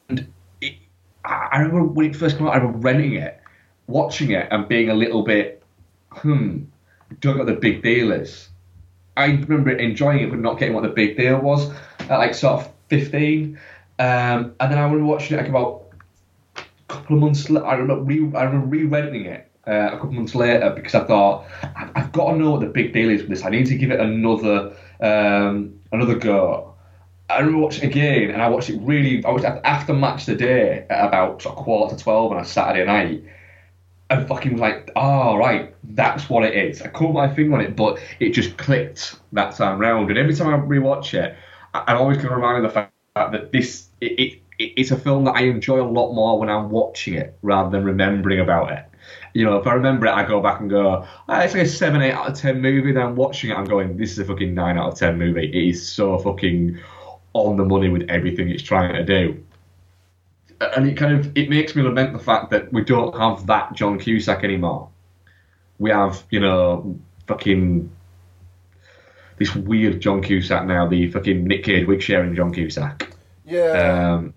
[0.60, 0.76] it,
[1.24, 2.54] I remember when it first came out.
[2.54, 3.40] I remember renting it,
[3.86, 5.62] watching it, and being a little bit,
[6.10, 6.64] hmm,
[7.20, 8.48] don't know what the big deal is.
[9.16, 11.70] I remember enjoying it, but not getting what the big deal was
[12.00, 13.58] at like sort of fifteen.
[13.98, 15.87] Um, and then I remember watching it like about
[16.88, 17.50] couple of months.
[17.50, 21.04] I remember re, I remember re-renting it uh, a couple of months later because I
[21.04, 23.44] thought I've, I've got to know what the big deal is with this.
[23.44, 26.74] I need to give it another um, another go.
[27.30, 29.24] I remember watching again, and I watched it really.
[29.24, 32.44] I watched after match the day at about sort of quarter to twelve on a
[32.44, 33.24] Saturday night,
[34.10, 37.60] and fucking was like, "Oh right, that's what it is." I couldn't my finger on
[37.60, 40.08] it, but it just clicked that time round.
[40.10, 41.36] And every time I rewatch it,
[41.74, 44.96] I- I'm always going to remind of the fact that this it, it, it's a
[44.96, 48.72] film that I enjoy a lot more when I'm watching it rather than remembering about
[48.72, 48.84] it.
[49.32, 51.68] You know, if I remember it, I go back and go, ah, it's like a
[51.68, 52.92] seven, eight out of ten movie.
[52.92, 55.46] Then I'm watching it, I'm going, this is a fucking nine out of ten movie.
[55.46, 56.78] It is so fucking
[57.34, 59.42] on the money with everything it's trying to do.
[60.60, 63.74] And it kind of it makes me lament the fact that we don't have that
[63.74, 64.88] John Cusack anymore.
[65.78, 66.98] We have, you know,
[67.28, 67.92] fucking
[69.38, 73.12] this weird John Cusack now, the fucking Nick Cage wig sharing John Cusack.
[73.46, 74.34] Yeah, Um,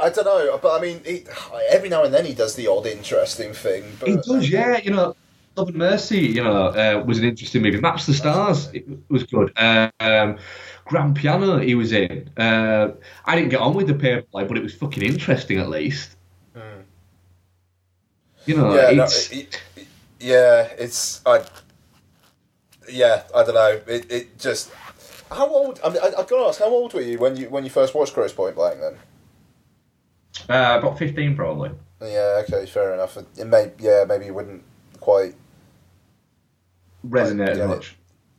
[0.00, 1.24] I don't know, but I mean, he,
[1.70, 3.84] every now and then he does the odd interesting thing.
[3.98, 4.78] But He does, yeah.
[4.78, 5.16] You know,
[5.56, 7.80] Love and Mercy, you know, uh, was an interesting movie.
[7.80, 9.52] Maps the Stars, it was good.
[9.56, 10.38] Um,
[10.84, 12.30] Grand Piano, he was in.
[12.36, 12.92] Uh,
[13.24, 16.16] I didn't get on with the Paperboy, but it was fucking interesting at least.
[18.46, 19.86] You know, yeah, no, it's, it, it-
[20.20, 21.44] yeah, it's I.
[22.90, 23.80] Yeah, I don't know.
[23.86, 24.70] It, it just
[25.30, 25.80] how old?
[25.84, 27.70] I mean, I, I've got to ask, how old were you when you when you
[27.70, 28.80] first watched Grosse Pointe Blank?
[28.80, 28.96] Then.
[30.48, 31.70] Uh, about 15 probably.
[32.00, 32.42] Yeah.
[32.48, 32.66] Okay.
[32.66, 33.16] Fair enough.
[33.16, 33.72] It, it may.
[33.78, 34.04] Yeah.
[34.08, 34.62] Maybe you wouldn't
[35.00, 35.34] quite.
[37.06, 37.66] Resonate as Yeah.
[37.66, 37.96] much.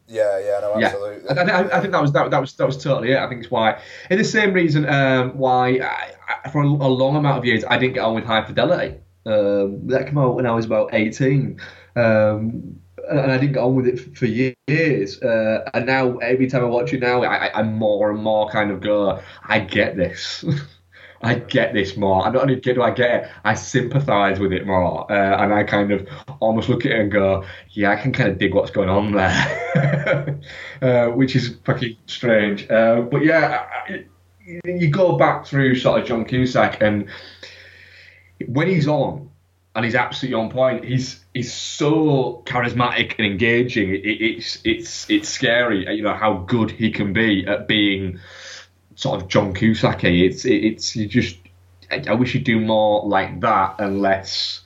[0.08, 0.40] Yeah.
[0.40, 0.60] Yeah.
[0.62, 0.78] No.
[0.80, 1.30] Yeah, Absolutely.
[1.30, 3.18] I, I, I think that was that, that was that was totally it.
[3.18, 3.80] I think it's why,
[4.10, 6.12] in the same reason um, why I,
[6.46, 8.98] I, for a, a long amount of years I didn't get on with High Fidelity.
[9.26, 11.60] Um, that came out when I was about eighteen,
[11.96, 12.80] um,
[13.10, 15.22] and I didn't get on with it f- for years.
[15.22, 18.50] Uh, and now every time I watch it now, I, I, I more and more
[18.50, 20.44] kind of go, I get this.
[21.22, 22.26] I get this more.
[22.26, 25.64] I not only do I get it, I sympathise with it more, uh, and I
[25.64, 26.08] kind of
[26.40, 29.12] almost look at it and go, yeah, I can kind of dig what's going on
[29.12, 30.40] there,
[30.82, 32.70] uh, which is fucking strange.
[32.70, 34.06] Uh, but yeah, I-
[34.66, 37.08] you go back through sort of John Cusack, and
[38.48, 39.30] when he's on,
[39.76, 40.84] and he's absolutely on point.
[40.84, 43.92] He's he's so charismatic and engaging.
[43.94, 48.20] It, it's it's it's scary, you know, how good he can be at being
[49.00, 50.04] sort of John Cusack.
[50.04, 51.38] It's it's you just
[51.90, 54.62] I, wish he'd do more like that and less,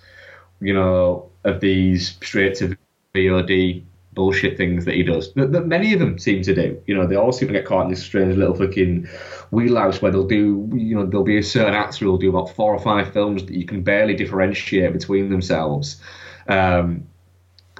[0.59, 2.75] you know, of these straight to
[3.13, 5.33] VOD bullshit things that he does.
[5.33, 6.81] That, that many of them seem to do.
[6.87, 9.07] You know, they all seem to get caught in this strange little fucking
[9.51, 12.73] wheelhouse where they'll do, you know, there'll be a certain actor who'll do about four
[12.73, 16.01] or five films that you can barely differentiate between themselves.
[16.47, 17.07] Um,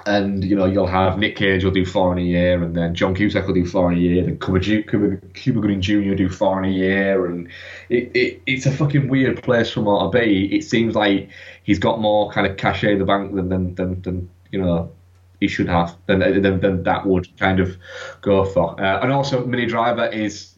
[0.06, 2.94] and you know you'll have Nick Cage will do four in a year, and then
[2.96, 6.10] John Cusack will do four in a year, then Cuba, Cuba, Cuba Gooding Jr.
[6.10, 7.48] will do four in a year, and
[7.90, 10.56] it, it, it's a fucking weird place for him to be.
[10.56, 11.30] It seems like
[11.64, 14.92] he's got more kind of cachet in the bank than than, than, than you know
[15.40, 17.78] he should have than, than, than that would kind of
[18.22, 18.80] go for.
[18.80, 20.54] Uh, and also, Minnie Driver is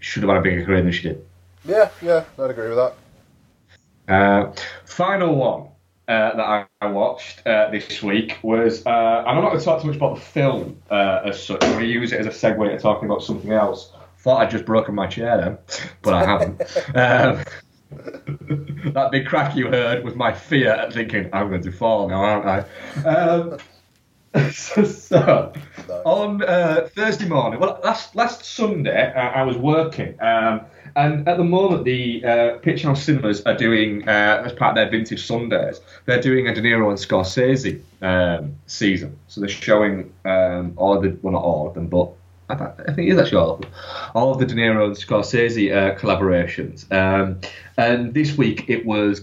[0.00, 1.24] should have had a bigger career than she did.
[1.64, 1.90] Yeah.
[2.00, 2.24] Yeah.
[2.38, 2.94] I'd agree with that.
[4.08, 4.52] Uh,
[4.84, 5.68] final one
[6.08, 9.64] uh, that I, I watched uh, this week was, uh, and I'm not going to
[9.64, 11.62] talk too much about the film uh, as such.
[11.62, 13.92] I'm going to use it as a segue to talking about something else.
[14.18, 15.58] Thought I'd just broken my chair then,
[16.02, 16.60] but I haven't.
[16.96, 17.44] um,
[18.92, 22.22] that big crack you heard was my fear at thinking, I'm going to fall now,
[22.22, 23.08] aren't I?
[23.08, 23.58] Um,
[24.52, 25.52] so, so,
[26.04, 30.62] on uh, Thursday morning, well, last last Sunday, uh, I was working, um,
[30.96, 34.90] and at the moment, the uh, Picturehouse Cinemas are doing, uh, as part of their
[34.90, 39.18] Vintage Sundays, they're doing a De Niro and Scorsese um, season.
[39.28, 42.10] So they're showing um, all of the, well, not all of them, but
[42.48, 43.70] I, think it is actually all of them,
[44.14, 46.90] all of the De Niro and Scorsese uh, collaborations.
[46.92, 47.40] Um,
[47.76, 49.20] and this week it was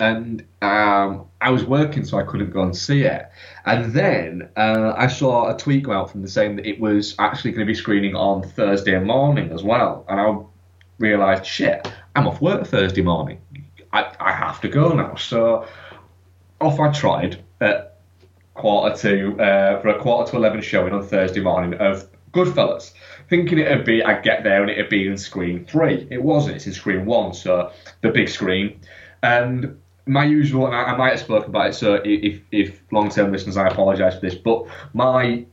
[0.00, 3.28] And um, I was working, so I couldn't go and see it.
[3.64, 7.14] And then uh, I saw a tweet go out from the saying that it was
[7.18, 10.04] actually going to be screening on Thursday morning as well.
[10.08, 10.38] And I
[10.98, 13.40] realised, shit, I'm off work Thursday morning.
[13.92, 15.14] I, I have have to go now.
[15.16, 15.66] So
[16.60, 17.98] off I tried at
[18.54, 22.92] quarter to uh, for a quarter to eleven showing on Thursday morning of Goodfellas,
[23.28, 26.06] thinking it'd be I'd get there and it'd be in screen three.
[26.10, 26.56] It wasn't.
[26.56, 28.80] It's in screen one, so the big screen.
[29.22, 31.74] And my usual, I, I might have spoken about it.
[31.74, 35.46] So if if long term listeners, I apologise for this, but my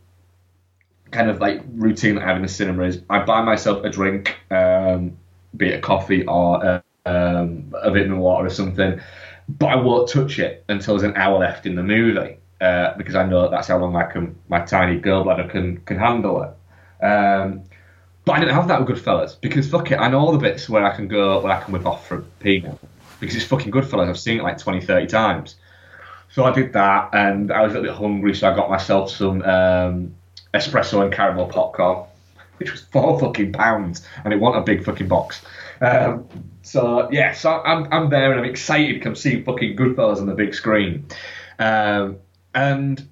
[1.12, 3.90] kind of like routine that I have in the cinema is I buy myself a
[3.90, 5.18] drink, um,
[5.56, 9.00] be it a coffee or a, um, a vitamin water or something,
[9.48, 13.16] but I won't touch it until there's an hour left in the movie uh, because
[13.16, 17.06] I know that's how long I can, my tiny girl bladder can can handle it.
[17.06, 17.64] Um,
[18.26, 20.70] but I didn't have that with Goodfellas because fuck it, I know all the bits
[20.70, 22.80] where I can go, where I can whip off from now
[23.20, 24.10] because it's fucking Goodfellas.
[24.10, 25.56] I've seen it like 20, 30 times.
[26.30, 29.12] So I did that, and I was a little bit hungry, so I got myself
[29.12, 30.16] some um,
[30.54, 32.08] espresso and caramel popcorn,
[32.58, 35.46] which was four fucking pounds, and it wasn't a big fucking box.
[35.80, 36.28] Um,
[36.64, 40.26] so yeah, so I'm I'm there and I'm excited to come see fucking Goodfellas on
[40.26, 41.06] the big screen,
[41.60, 42.18] um,
[42.56, 43.08] and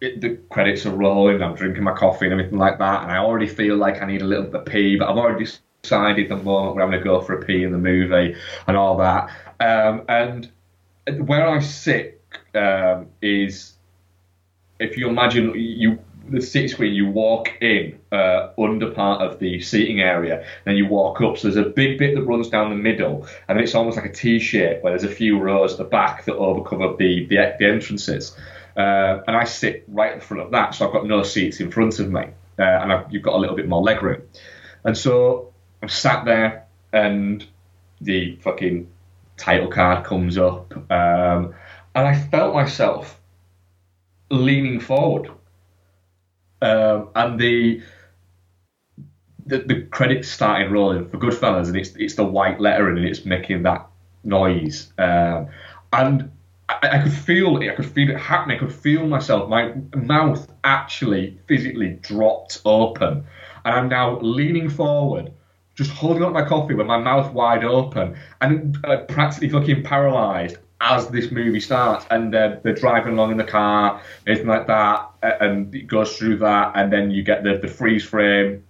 [0.00, 1.42] it, the credits are rolling.
[1.42, 4.22] I'm drinking my coffee and everything like that, and I already feel like I need
[4.22, 5.46] a little bit of pee, but I've already
[5.82, 8.76] decided the moment where I'm going to go for a pee in the movie and
[8.76, 9.30] all that.
[9.60, 10.50] Um, and
[11.26, 12.20] where I sit
[12.54, 13.74] um, is,
[14.78, 15.98] if you imagine you
[16.30, 20.86] the seat screen, you walk in uh, under part of the seating area, then you
[20.86, 21.38] walk up.
[21.38, 24.12] So there's a big bit that runs down the middle, and it's almost like a
[24.12, 27.66] T shape where there's a few rows at the back that overcover the the, the
[27.66, 28.36] entrances.
[28.76, 31.70] Uh, and I sit right the front of that, so I've got no seats in
[31.70, 32.26] front of me,
[32.58, 34.22] uh, and I've, you've got a little bit more leg room.
[34.84, 35.52] And so
[35.82, 37.44] I'm sat there, and
[38.00, 38.88] the fucking
[39.36, 41.54] title card comes up, um,
[41.94, 43.20] and I felt myself
[44.30, 45.30] leaning forward
[46.60, 47.82] um, and the,
[49.46, 53.24] the the credits started rolling for Goodfellas, and it's it's the white lettering and it's
[53.24, 53.88] making that
[54.24, 55.48] noise, um,
[55.92, 56.30] and
[56.68, 57.70] I, I, could feel it.
[57.70, 58.56] I could feel it happening.
[58.56, 59.48] I could feel myself.
[59.48, 63.24] My mouth actually physically dropped open,
[63.64, 65.32] and I'm now leaning forward.
[65.78, 70.56] Just holding up my coffee with my mouth wide open and uh, practically fucking paralysed
[70.80, 75.08] as this movie starts, and they're, they're driving along in the car, anything like that,
[75.22, 78.64] and it goes through that, and then you get the, the freeze frame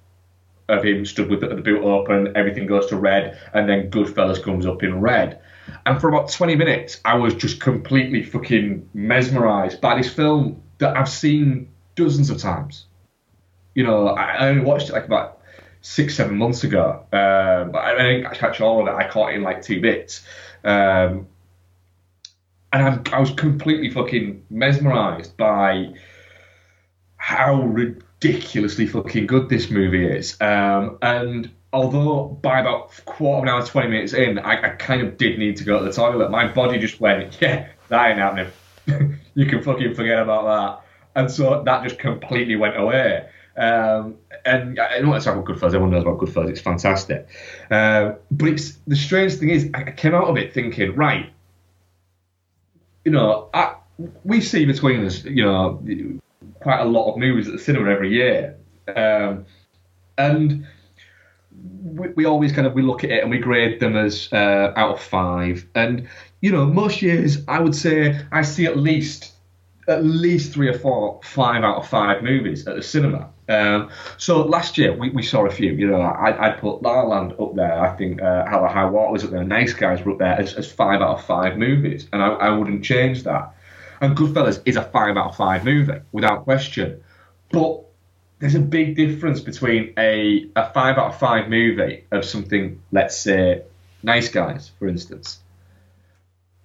[0.69, 4.43] of him stood with the, the boot open, everything goes to red, and then Goodfellas
[4.43, 5.41] comes up in red.
[5.87, 10.95] And for about 20 minutes, I was just completely fucking mesmerised by this film that
[10.95, 12.85] I've seen dozens of times.
[13.75, 15.38] You know, I, I only watched it like about
[15.81, 17.05] six, seven months ago.
[17.13, 18.97] Um, I, I didn't catch all of it.
[18.97, 20.25] I caught it in like two bits.
[20.65, 21.27] Um,
[22.73, 25.95] and I'm, I was completely fucking mesmerised by
[27.17, 30.41] how ridiculously fucking good this movie is.
[30.41, 35.03] Um, and although by about quarter of an hour, 20 minutes in, I, I, kind
[35.03, 38.19] of did need to go to the toilet, my body just went, yeah, that ain't
[38.19, 38.53] happening.
[39.35, 41.21] you can fucking forget about that.
[41.21, 43.29] And so that just completely went away.
[43.59, 45.75] Um, and I know it's about Goodfellas.
[45.75, 46.51] Everyone knows about Goodfellas.
[46.51, 47.29] It's fantastic.
[47.71, 51.31] Uh, but it's the strange thing is, I came out of it thinking, right,
[53.05, 53.75] you know, I,
[54.25, 55.83] we see between us, you know,
[56.61, 58.57] quite a lot of movies at the cinema every year,
[58.95, 59.45] um,
[60.17, 60.67] and
[61.83, 64.73] we, we, always kind of we look at it and we grade them as uh,
[64.77, 66.09] out of five, and
[66.43, 69.33] you know, most years I would say I see at least
[69.89, 73.31] at least three or four five out of five movies at the cinema.
[73.49, 75.73] Um, so last year we, we saw a few.
[75.73, 77.81] You know, I, I'd put La La Land up there.
[77.81, 79.45] I think uh, Hell or High Water was up there.
[79.45, 82.51] Nice Guys were up there as, as five out of five movies, and I, I
[82.51, 83.55] wouldn't change that.
[84.01, 87.03] And Goodfellas is a five out of five movie without question.
[87.51, 87.81] But
[88.39, 93.17] there's a big difference between a, a five out of five movie of something, let's
[93.17, 93.63] say,
[94.03, 95.41] Nice Guys, for instance,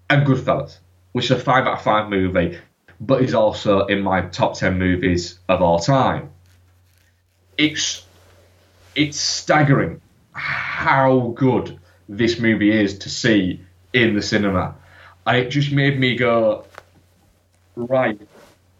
[0.09, 0.77] and Goodfellas,
[1.13, 2.59] which is a five out of five movie,
[2.99, 6.29] but is also in my top ten movies of all time
[7.58, 8.06] it's
[8.95, 10.01] it's staggering
[10.34, 11.80] how good
[12.10, 13.62] this movie is to see
[13.93, 14.76] in the cinema.
[15.26, 16.66] And it just made me go,
[17.76, 18.20] right,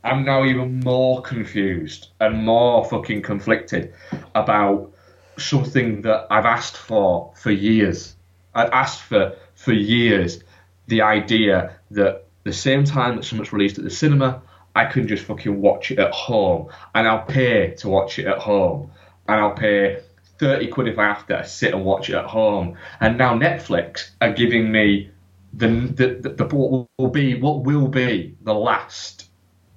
[0.04, 3.94] I'm now even more confused and more fucking conflicted
[4.36, 4.92] about
[5.38, 8.16] something that I've asked for for years.
[8.54, 10.44] I've asked for for years
[10.88, 14.42] the idea that the same time that something's released at the cinema,
[14.76, 18.40] I can just fucking watch it at home and I'll pay to watch it at
[18.40, 18.92] home
[19.28, 20.02] and I'll pay
[20.40, 22.78] 30 quid if I have to sit and watch it at home.
[23.00, 25.12] And now Netflix are giving me
[25.54, 29.30] the, the, the, the what will be what will be the last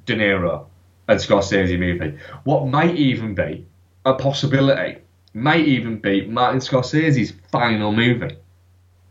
[0.07, 0.67] De Niro
[1.09, 2.19] and Scorsese movie.
[2.45, 3.67] What might even be
[4.07, 5.03] a possibility
[5.35, 8.39] might even be Martin Scorsese's final movie.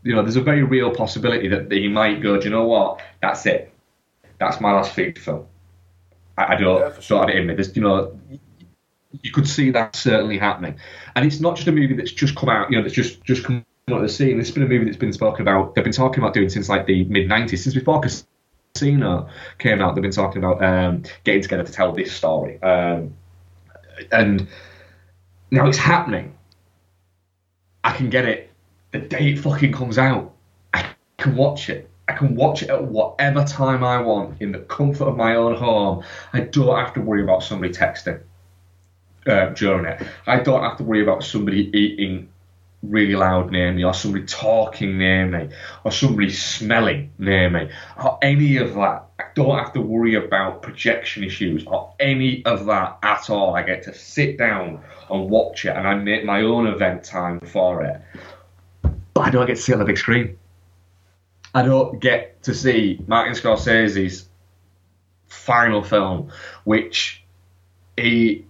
[0.02, 2.36] You know, there's a very real possibility that, that he might go.
[2.36, 3.00] Do you know what?
[3.22, 3.72] That's it.
[4.38, 5.46] That's my last feature film.
[6.36, 7.18] I, I don't Yeah, for sure.
[7.18, 7.54] don't have it in me.
[7.54, 8.18] There's, you know,
[9.22, 10.78] you could see that certainly happening.
[11.14, 12.70] And it's not just a movie that's just come out.
[12.70, 14.40] You know, that's just just come onto the scene.
[14.40, 15.74] It's been a movie that's been spoken about.
[15.74, 19.28] They've been talking about doing since like the mid '90s, since before Casino
[19.58, 19.94] came out.
[19.94, 22.62] They've been talking about um, getting together to tell this story.
[22.62, 23.14] Um,
[24.12, 24.46] and
[25.50, 26.36] now it's happening.
[27.84, 28.50] I can get it
[28.92, 30.32] the day it fucking comes out.
[30.74, 30.86] I
[31.18, 31.88] can watch it.
[32.08, 35.56] I can watch it at whatever time I want in the comfort of my own
[35.56, 36.04] home.
[36.32, 38.20] I don't have to worry about somebody texting
[39.26, 40.06] uh, during it.
[40.26, 42.28] I don't have to worry about somebody eating
[42.82, 45.48] really loud near me, or somebody talking near me,
[45.82, 47.70] or somebody smelling near me,
[48.02, 49.04] or any of that.
[49.18, 53.56] I don't have to worry about projection issues or any of that at all.
[53.56, 54.80] I get to sit down
[55.10, 58.00] and watch it, and I make my own event time for it.
[59.14, 60.38] But I don't get to see it on the big screen.
[61.56, 64.28] I don't get to see Martin Scorsese's
[65.26, 66.30] final film,
[66.64, 67.24] which
[67.96, 68.44] he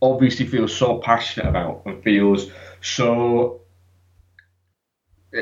[0.00, 2.48] obviously feels so passionate about and feels
[2.80, 3.62] so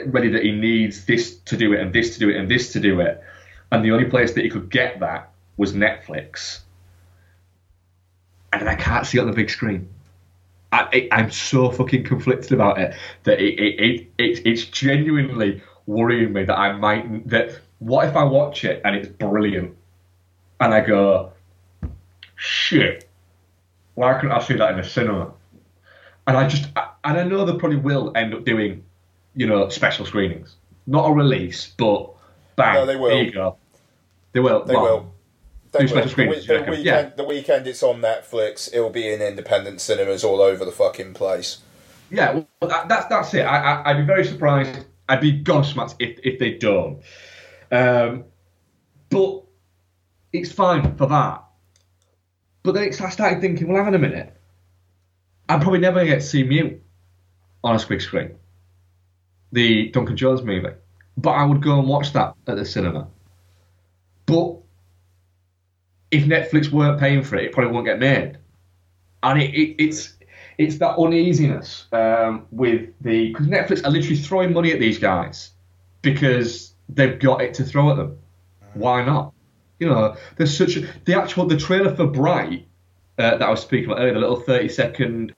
[0.07, 2.73] ready that he needs this to do it and this to do it and this
[2.73, 3.23] to do it.
[3.71, 6.61] And the only place that he could get that was Netflix.
[8.51, 9.91] And I can't see it on the big screen.
[10.73, 15.63] I, I'm so fucking conflicted about it that it, it, it, it, it's genuinely
[15.93, 17.29] worrying me that I might.
[17.29, 19.75] That what if I watch it and it's brilliant,
[20.61, 21.33] and I go,
[22.37, 23.09] shit,
[23.95, 25.33] why couldn't I see that in a cinema?
[26.27, 28.85] And I just, I, and I know they probably will end up doing,
[29.35, 32.11] you know, special screenings, not a release, but
[32.57, 33.09] bang, No, they will.
[33.09, 33.57] there you go.
[34.33, 34.63] They will.
[34.65, 35.15] They Well, will.
[35.73, 36.03] They do will.
[36.03, 37.03] special The, we- the weekend, Yeah.
[37.17, 38.69] the weekend it's on Netflix.
[38.75, 41.59] It'll be in independent cinemas all over the fucking place.
[42.11, 43.43] Yeah, well, that, that's that's it.
[43.43, 44.85] I, I, I'd be very surprised.
[45.09, 47.03] I'd be gobsmacked if if they don't.
[47.71, 48.25] Um,
[49.11, 49.45] but
[50.33, 51.45] it's fine for that.
[52.63, 54.35] But then I started thinking, well, hang on a minute.
[55.49, 56.83] I'm probably never going to get to see Mute
[57.65, 58.37] on a screen,
[59.53, 60.75] the Duncan Jones movie.
[61.17, 63.09] But I would go and watch that at the cinema.
[64.27, 64.59] But
[66.11, 68.39] if Netflix weren't paying for it, it probably won't get made.
[69.23, 70.15] And it, it, it's
[70.59, 75.53] it's that uneasiness um, with the because Netflix are literally throwing money at these guys
[76.03, 78.19] because they've got it to throw at them.
[78.75, 79.33] Why not?
[79.79, 82.67] You know, there's such a, the actual the trailer for Bright
[83.19, 85.35] uh, that I was speaking about earlier, the little thirty second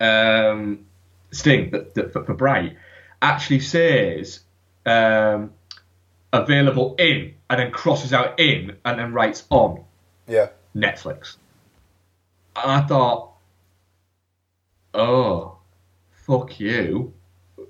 [0.00, 0.86] um,
[1.30, 2.76] sting that, that for, for Bright
[3.22, 4.40] actually says
[4.86, 5.52] um,
[6.32, 9.84] available in and then crosses out in and then writes on
[10.26, 10.48] Yeah.
[10.74, 11.36] Netflix.
[12.56, 13.33] And I thought,
[14.94, 15.58] oh,
[16.12, 17.12] fuck you.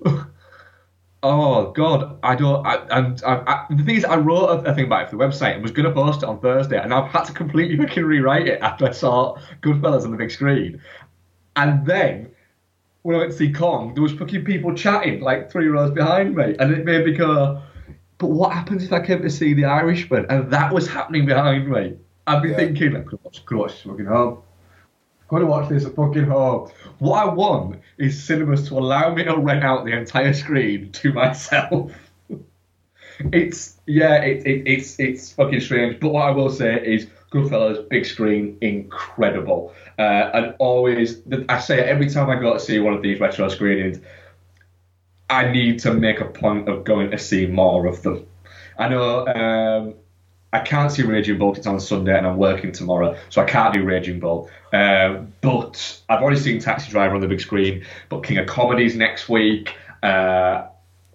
[1.23, 2.65] oh God, I don't.
[2.65, 5.17] I, and I, I, the thing is, I wrote a, a thing about it for
[5.17, 7.77] the website and was going to post it on Thursday, and I've had to completely
[7.85, 10.81] fucking rewrite it after I saw Goodfellas on the big screen.
[11.55, 12.31] And then
[13.03, 16.35] when I went to see Kong, there was fucking people chatting like three rows behind
[16.35, 17.61] me, and it made me go.
[18.17, 21.67] But what happens if I came to see The Irishman and that was happening behind
[21.69, 21.97] me?
[22.27, 22.55] I'd be Yeah.
[22.55, 24.39] thinking, I could watch, could watch this fucking home.
[25.31, 26.69] Have watched this at fucking home.
[26.99, 31.13] What I want is cinemas to allow me to rent out the entire screen to
[31.13, 31.91] myself.
[33.33, 35.99] it's yeah, it, it, it's it's fucking strange.
[35.99, 39.73] But what I will say is, Goodfellas big screen, incredible.
[39.97, 43.19] Uh, and always, I say it every time I go to see one of these
[43.19, 43.99] retro screenings.
[45.29, 48.27] I need to make a point of going to see more of them.
[48.77, 49.95] I know um,
[50.55, 51.53] I can't see Raging Bull.
[51.53, 54.49] it's on Sunday and I'm working tomorrow, so I can't do Raging Bull.
[54.71, 57.85] Um, but I've already seen Taxi Driver on the big screen.
[58.07, 59.75] But King of Comedies next week.
[60.01, 60.67] Uh,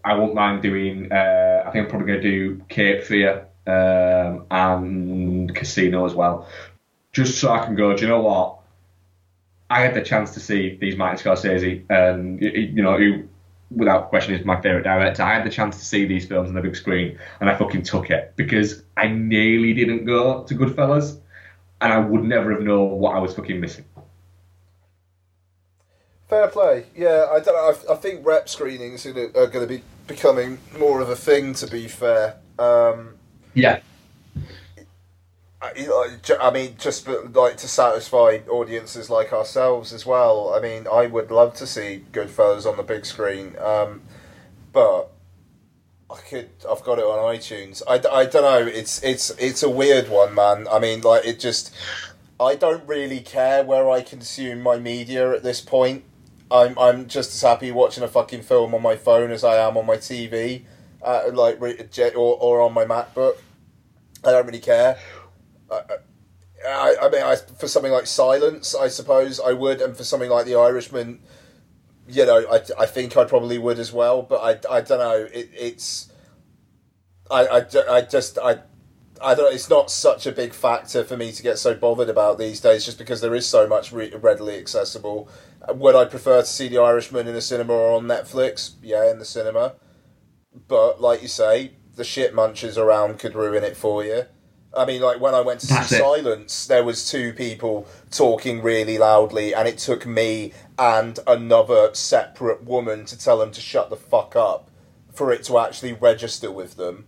[0.05, 1.11] I won't mind doing.
[1.11, 6.47] Uh, I think I'm probably going to do Cape Fear um, and Casino as well,
[7.13, 7.97] just so I can go.
[7.97, 8.59] Do you know what?
[9.71, 13.29] I had the chance to see these Martin Scorsese, and you know who,
[13.71, 15.23] without question, is my favorite director.
[15.23, 17.83] I had the chance to see these films on the big screen, and I fucking
[17.83, 21.19] took it because I nearly didn't go to Goodfellas,
[21.81, 23.85] and I would never have known what I was fucking missing.
[26.29, 26.87] Fair play.
[26.97, 27.75] Yeah, I don't know.
[27.89, 31.55] I, I think rep screenings are going to be becoming more of a thing.
[31.55, 33.15] To be fair, um,
[33.55, 33.81] Yeah,
[35.63, 40.55] I, like, ju- I mean, just like to satisfy audiences like ourselves as well.
[40.55, 44.01] I mean, I would love to see Goodfellas on the big screen, um,
[44.73, 45.11] but
[46.11, 46.49] I could.
[46.69, 47.83] I've got it on iTunes.
[47.87, 48.67] I, I don't know.
[48.67, 50.67] It's it's it's a weird one, man.
[50.69, 51.75] I mean, like it just.
[52.39, 56.05] I don't really care where I consume my media at this point.
[56.51, 59.77] I'm I'm just as happy watching a fucking film on my phone as I am
[59.77, 60.65] on my TV,
[61.03, 63.37] uh, like or or on my MacBook.
[64.25, 64.99] I don't really care.
[65.71, 70.31] I, I, mean, I, for something like Silence, I suppose I would, and for something
[70.31, 71.21] like The Irishman,
[72.09, 74.23] you know, I, I think I probably would as well.
[74.23, 74.39] But
[74.71, 75.29] I, I don't know.
[75.33, 76.13] It, it's
[77.31, 78.61] I, I, I just I
[79.23, 79.55] I don't.
[79.55, 82.85] It's not such a big factor for me to get so bothered about these days,
[82.85, 85.29] just because there is so much re- readily accessible.
[85.69, 88.73] Would I prefer to see The Irishman in the cinema or on Netflix?
[88.83, 89.75] Yeah, in the cinema.
[90.69, 94.25] But like you say, the shit munchers around could ruin it for you.
[94.77, 95.99] I mean, like when I went to That's see it.
[95.99, 102.65] Silence, there was two people talking really loudly, and it took me and another separate
[102.65, 104.71] woman to tell them to shut the fuck up
[105.13, 107.07] for it to actually register with them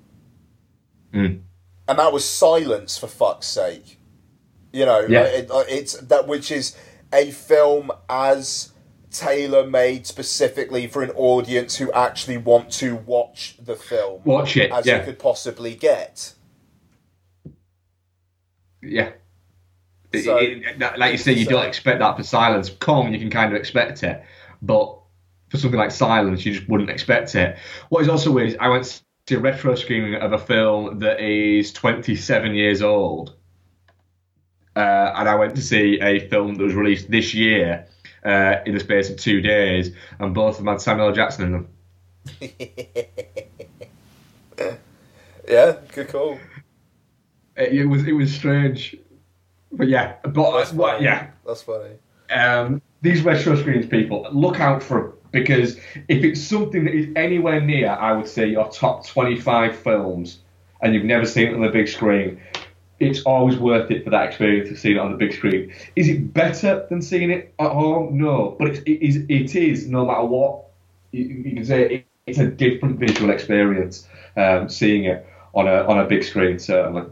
[1.14, 1.42] Mm.
[1.88, 3.98] and that was silence for fuck's sake.
[4.72, 5.24] You know, Yeah.
[5.24, 6.74] it, it's that which is
[7.12, 8.72] a film as
[9.10, 14.72] tailor made specifically for an audience who actually want to watch the film Watch it.
[14.72, 14.98] as yeah.
[14.98, 16.32] you could possibly get.
[18.82, 19.10] Yeah.
[20.14, 22.68] So- it- it- like you say, you so- don't expect that for silence.
[22.68, 24.22] Kong, you can kind of expect it,
[24.60, 24.98] but
[25.48, 27.56] for something like silence, you just wouldn't expect it.
[27.88, 28.90] What is also weird is I went to
[29.28, 33.34] see a retro screening of a film that is 27 years old,
[34.76, 37.86] uh, and I went to see a film that was released this year
[38.24, 41.14] uh, in the space of two days, and both of them had Samuel L.
[41.14, 41.68] Jackson in them.
[45.48, 46.38] Yeah, good call.
[47.56, 48.96] It, it was it was strange,
[49.72, 51.04] but yeah, but That's what, funny.
[51.04, 51.30] yeah.
[51.46, 51.96] That's funny.
[52.30, 55.76] um, these retro screens, people, look out for them because
[56.08, 60.38] if it's something that is anywhere near, I would say your top 25 films,
[60.82, 62.40] and you've never seen it on the big screen,
[63.00, 65.72] it's always worth it for that experience of seeing it on the big screen.
[65.96, 68.16] Is it better than seeing it at home?
[68.18, 69.16] No, but it's, it is.
[69.28, 70.64] It is no matter what.
[71.12, 74.06] You, you can say it, it's a different visual experience
[74.36, 77.04] um, seeing it on a on a big screen, certainly.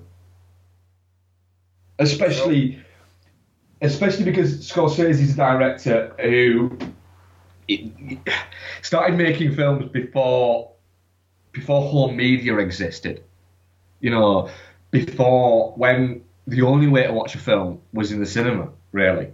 [2.00, 2.80] Especially
[3.82, 6.76] especially because Scorsese's a director who
[8.82, 10.72] started making films before
[11.52, 13.22] before home media existed.
[14.00, 14.50] You know,
[14.90, 19.32] before when the only way to watch a film was in the cinema, really.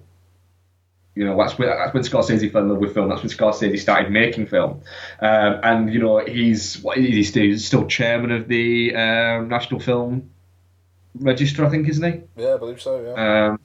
[1.15, 3.09] You know, that's when, that's when Scorsese fell in love with film.
[3.09, 4.83] That's when Scorsese started making film.
[5.21, 10.29] Um, and, you know, he's, what, he's still chairman of the um, National Film
[11.21, 12.43] Register, I think, isn't he?
[12.43, 13.01] Yeah, I believe so.
[13.01, 13.49] Yeah.
[13.49, 13.61] um,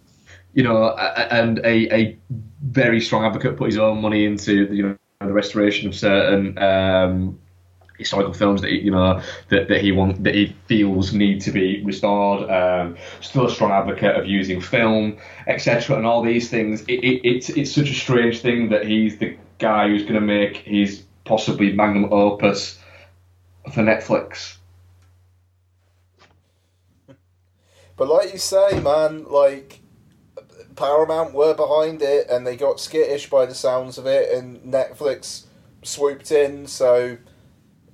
[0.54, 2.18] you know, and a, a
[2.62, 6.58] very strong advocate put his own money into the, you know the restoration of certain
[6.58, 7.40] um,
[7.98, 11.52] historical films that he, you know that, that he want that he feels need to
[11.52, 12.50] be restored.
[12.50, 15.18] Um, still a strong advocate of using film,
[15.48, 15.96] etc.
[15.96, 16.82] And all these things.
[16.84, 20.22] It, it, it's it's such a strange thing that he's the guy who's going to
[20.22, 22.80] make his possibly magnum opus
[23.74, 24.58] for Netflix.
[28.02, 29.80] But like you say, man, like
[30.76, 35.44] Paramount were behind it, and they got skittish by the sounds of it, and Netflix
[35.84, 36.66] swooped in.
[36.66, 37.20] So,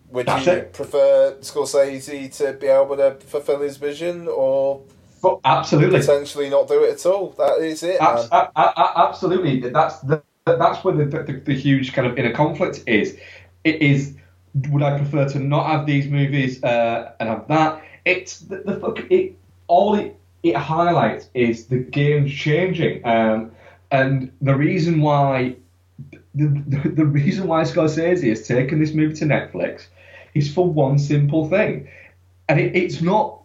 [0.09, 0.71] would That's you it.
[0.71, 4.81] prefer Scorsese to be able to fulfill his vision, or
[5.21, 5.99] But absolutely.
[5.99, 7.31] potentially not do it at all?
[7.37, 7.99] That is it.
[7.99, 9.59] Abs- a- a- absolutely.
[9.59, 13.17] That's the, that's where the, the, the huge kind of inner conflict is.
[13.65, 14.15] It is.
[14.69, 17.83] Would I prefer to not have these movies uh, and have that?
[18.05, 18.99] It's the, the fuck.
[19.11, 19.36] It
[19.67, 23.51] all it it highlights is the game's changing, um,
[23.91, 25.55] and the reason why
[26.35, 29.87] the, the, the reason why Scorsese has taken this movie to Netflix
[30.33, 31.87] is for one simple thing,
[32.47, 33.41] and it, it's not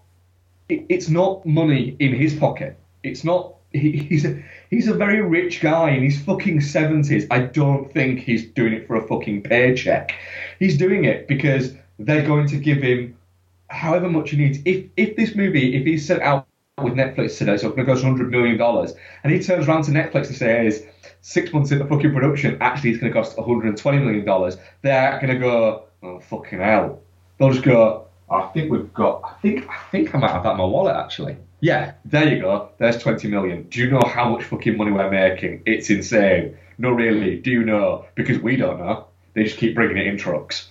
[0.69, 2.78] it, it's not money in his pocket.
[3.03, 3.55] It's not.
[3.73, 7.27] He, he's a he's a very rich guy in his fucking seventies.
[7.31, 10.12] I don't think he's doing it for a fucking paycheck.
[10.59, 13.16] He's doing it because they're going to give him
[13.73, 14.59] however much he needs.
[14.65, 16.47] If if this movie, if he's sent out
[16.82, 18.93] with Netflix today, so it's going to cost hundred million dollars,
[19.24, 20.85] and he turns around to Netflix and says
[21.20, 25.32] six months into fucking production, actually it's going to cost 120 million dollars, they're going
[25.32, 27.01] to go, oh fucking hell.
[27.39, 29.23] They'll just go, I think we've got.
[29.24, 31.36] I think I think I might have that in my wallet actually.
[31.61, 32.70] Yeah, there you go.
[32.78, 33.65] There's 20 million.
[33.65, 35.62] Do you know how much fucking money we're making?
[35.65, 36.57] It's insane.
[36.78, 37.39] No, really.
[37.39, 38.07] Do you know?
[38.16, 39.07] Because we don't know.
[39.35, 40.69] They just keep bringing it in trucks.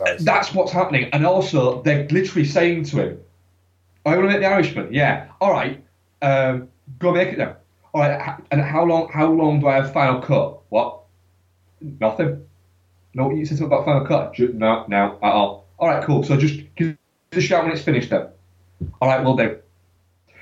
[0.00, 0.24] Nice.
[0.24, 1.10] That's what's happening.
[1.12, 3.20] And also, they're literally saying to him,
[4.06, 5.28] "I want to make the Irishman." Yeah.
[5.40, 5.82] All right.
[6.22, 6.68] Um,
[6.98, 7.54] go make it then.
[7.92, 8.40] All right.
[8.50, 9.08] And how long?
[9.12, 10.60] How long do I have final cut?
[10.70, 11.00] What?
[11.80, 12.46] Nothing.
[13.14, 14.38] No, you said something about final cut.
[14.38, 15.66] No, no, at all.
[15.78, 16.22] All right, cool.
[16.22, 16.96] So just give
[17.32, 18.28] a shout when it's finished then.
[19.00, 19.58] All right, we'll do.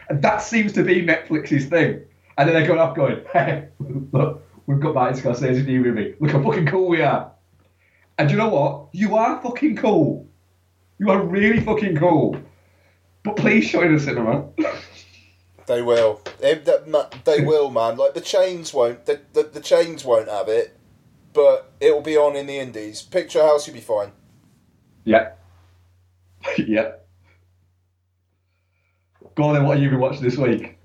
[0.08, 2.02] And that seems to be Netflix's thing.
[2.36, 3.68] And then they're going off going, hey,
[4.12, 6.14] look, we've got Martin Scorsese's new movie.
[6.20, 7.32] Look how fucking cool we are.
[8.18, 8.88] And you know what?
[8.92, 10.28] You are fucking cool.
[10.98, 12.36] You are really fucking cool.
[13.22, 14.48] But please show it in the cinema.
[15.66, 16.22] They will.
[16.40, 16.54] They,
[17.24, 17.98] they will, man.
[17.98, 19.04] Like the chains won't.
[19.04, 20.74] The, the, the chains won't have it,
[21.34, 23.02] but it will be on in the indies.
[23.02, 24.12] Picturehouse, you'll be fine.
[25.04, 25.32] Yeah.
[26.58, 26.92] yeah.
[29.34, 29.64] Go on then.
[29.66, 30.78] What have you been watching this week?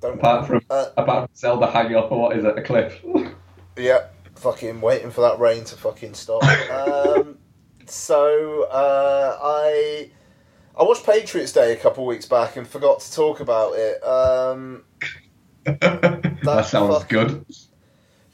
[0.00, 2.58] Don't Apart from uh, apart from Zelda hanging off, or what is it?
[2.58, 3.04] A cliff.
[3.76, 4.06] Yeah,
[4.36, 6.42] fucking waiting for that rain to fucking stop.
[6.70, 7.38] um,
[7.86, 10.10] so uh, I
[10.78, 14.02] I watched Patriots Day a couple weeks back and forgot to talk about it.
[14.04, 14.84] Um,
[15.64, 17.44] that sounds fuck- good.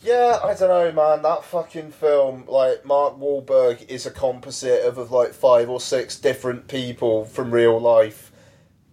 [0.03, 1.23] yeah, I don't know, man.
[1.23, 6.19] That fucking film, like Mark Wahlberg, is a composite of, of like five or six
[6.19, 8.33] different people from real life,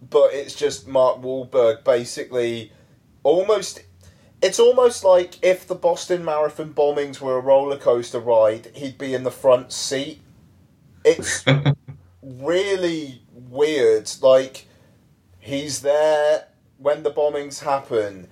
[0.08, 2.72] but it's just Mark Wahlberg basically
[3.24, 3.82] almost.
[4.42, 9.14] It's almost like if the Boston Marathon bombings were a roller coaster ride, he'd be
[9.14, 10.22] in the front seat.
[11.04, 11.44] It's
[12.22, 14.12] really weird.
[14.22, 14.68] Like,
[15.40, 16.48] he's there
[16.78, 18.28] when the bombings happen.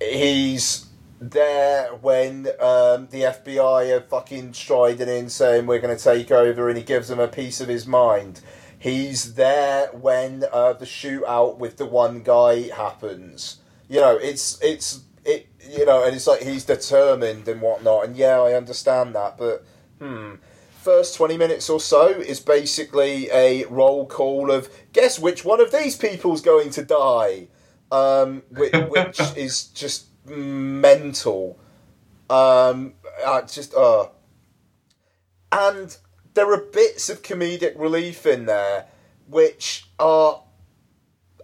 [0.00, 0.86] He's
[1.20, 6.68] there when um, the FBI are fucking striding in saying we're going to take over
[6.68, 8.40] and he gives them a piece of his mind.
[8.78, 13.56] He's there when uh, the shootout with the one guy happens.
[13.88, 15.46] You know, it's it's it.
[15.70, 18.06] You know, and it's like he's determined and whatnot.
[18.06, 19.64] And yeah, I understand that, but
[19.98, 20.34] hmm.
[20.82, 25.70] First twenty minutes or so is basically a roll call of guess which one of
[25.70, 27.48] these people's going to die,
[27.90, 31.58] um, which, which is just mental.
[32.30, 32.94] Um,
[33.26, 34.06] I just uh,
[35.52, 35.96] and
[36.34, 38.86] there are bits of comedic relief in there,
[39.28, 40.42] which are,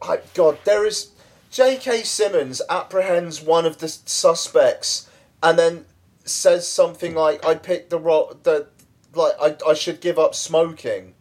[0.02, 1.10] I, God, there is.
[1.54, 2.02] J.K.
[2.02, 5.08] Simmons apprehends one of the suspects
[5.40, 5.84] and then
[6.24, 8.66] says something like, "I picked the ro- the
[9.14, 11.14] like I I should give up smoking."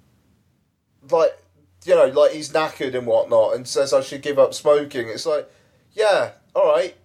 [1.08, 1.38] Like
[1.86, 5.08] you know, like he's knackered and whatnot, and says I should give up smoking.
[5.08, 5.48] It's like,
[5.92, 6.96] yeah, all right,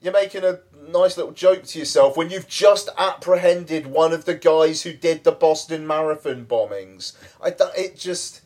[0.00, 4.34] you're making a nice little joke to yourself when you've just apprehended one of the
[4.34, 7.12] guys who did the Boston Marathon bombings.
[7.40, 8.40] I th- it just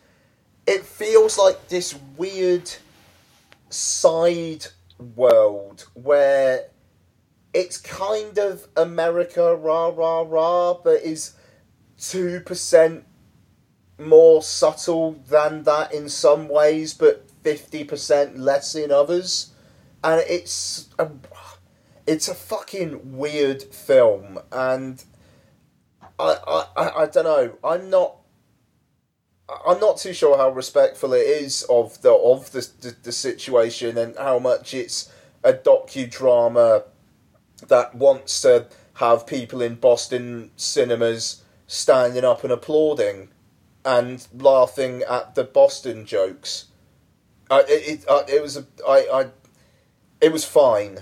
[0.66, 2.70] it feels like this weird
[3.70, 4.66] side
[5.16, 6.68] world where
[7.54, 11.34] it's kind of America rah rah rah, but is
[11.98, 13.04] two percent
[13.98, 19.52] more subtle than that in some ways, but fifty percent less in others,
[20.04, 21.08] and it's a,
[22.06, 25.04] it's a fucking weird film, and
[26.18, 27.58] I I, I, I don't know.
[27.64, 28.16] I'm not.
[29.48, 33.96] I'm not too sure how respectful it is of the of the, the, the situation
[33.96, 35.10] and how much it's
[35.42, 36.84] a docudrama
[37.66, 43.30] that wants to have people in Boston cinemas standing up and applauding
[43.84, 46.66] and laughing at the Boston jokes.
[47.50, 49.26] It it, uh, it was a I, I
[50.20, 50.98] it was fine,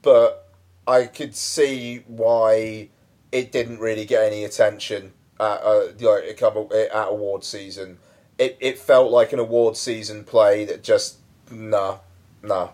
[0.00, 0.52] but
[0.84, 2.88] I could see why
[3.30, 7.98] it didn't really get any attention at uh, like a couple at award season.
[8.38, 11.18] It it felt like an award season play that just
[11.50, 11.98] nah
[12.42, 12.70] nah.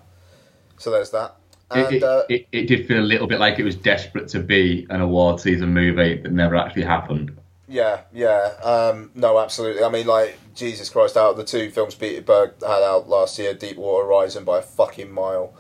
[0.79, 1.37] So there's that.
[1.71, 4.29] And It, it, uh, it, it did feel a little bit like it was desperate
[4.29, 7.37] to be an award season movie that never actually happened.
[7.69, 8.55] Yeah, yeah.
[8.63, 9.85] Um, no, absolutely.
[9.85, 13.39] I mean, like, Jesus Christ, out of the two films Peter Berg had out last
[13.39, 15.53] year, Deepwater Horizon by a fucking mile.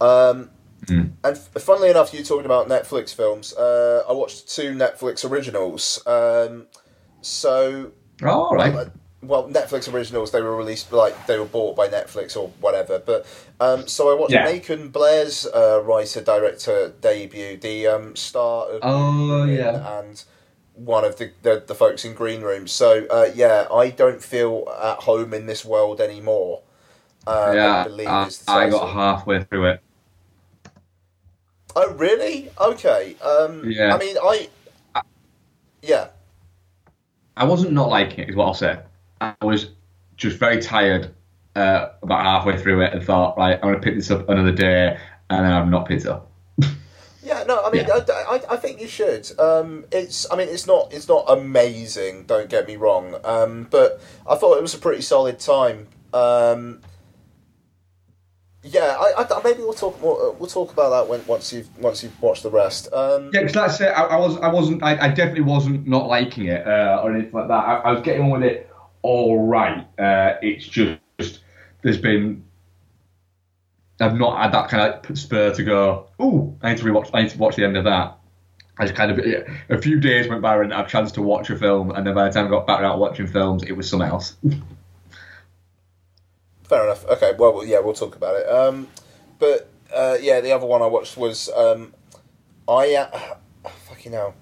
[0.00, 0.50] Um,
[0.86, 1.12] Mm.
[1.24, 3.52] And f- funnily enough, you talking about Netflix films.
[3.54, 6.02] Uh, I watched two Netflix originals.
[6.06, 6.66] Um,
[7.20, 7.92] so,
[8.22, 8.74] Oh, all right.
[8.74, 8.84] uh,
[9.22, 12.98] well, Netflix originals, they were released, like, they were bought by Netflix or whatever.
[12.98, 13.24] But,
[13.60, 14.44] um, so I watched Yeah.
[14.44, 20.00] Macon Blair's uh, writer-director debut, the um, star of Oh, Green yeah.
[20.00, 20.24] and
[20.74, 22.66] one of the, the, the folks in Green Room.
[22.66, 26.62] So, uh, yeah, I don't feel at home in this world anymore.
[27.24, 29.80] Uh, I yeah, believe I, is the I got halfway through it.
[31.74, 32.50] Oh, really?
[32.60, 33.16] Okay.
[33.20, 33.94] Um, Yeah.
[33.94, 34.48] I mean, I.
[35.82, 36.08] Yeah.
[37.36, 38.78] I wasn't not liking it, is what I'll say.
[39.20, 39.70] I was
[40.16, 41.14] just very tired
[41.56, 44.52] uh, about halfway through it and thought, right, I'm going to pick this up another
[44.52, 44.98] day,
[45.30, 46.30] and then I've not picked it up.
[47.24, 48.00] Yeah, no, I mean, Yeah.
[48.12, 49.30] I, I, I think you should.
[49.38, 52.24] Um, it's, I mean, it's not, it's not amazing.
[52.24, 53.14] Don't get me wrong.
[53.24, 55.86] Um, but I thought it was a pretty solid time.
[56.12, 56.80] Um,
[58.62, 60.32] yeah, I, I, maybe we'll talk more.
[60.32, 62.88] We'll talk about that when once you've once you've watched the rest.
[62.92, 63.88] Um, Yeah, because that's it.
[63.88, 67.32] I, I was, I wasn't, I, I definitely wasn't not liking it uh, or anything
[67.32, 67.54] like that.
[67.54, 68.70] I, I was getting on with it
[69.02, 69.86] all right.
[69.98, 71.00] Uh, it's just
[71.82, 72.44] there's been
[74.00, 76.08] I've not had that kind of spur to go.
[76.18, 77.10] Oh, I need to rewatch.
[77.12, 78.18] I need to watch the end of that.
[78.78, 79.18] I just kind of
[79.68, 82.06] a few days went by and I had a chance to watch a film, and
[82.06, 84.36] then by the time I got back out watching films, it was something else.
[86.72, 87.04] Fair enough.
[87.04, 88.48] Okay, well, yeah, we'll talk about it.
[88.48, 88.88] Um,
[89.38, 91.92] but uh, yeah, the other one I watched was um,
[92.66, 93.34] I uh,
[93.88, 94.34] fucking hell.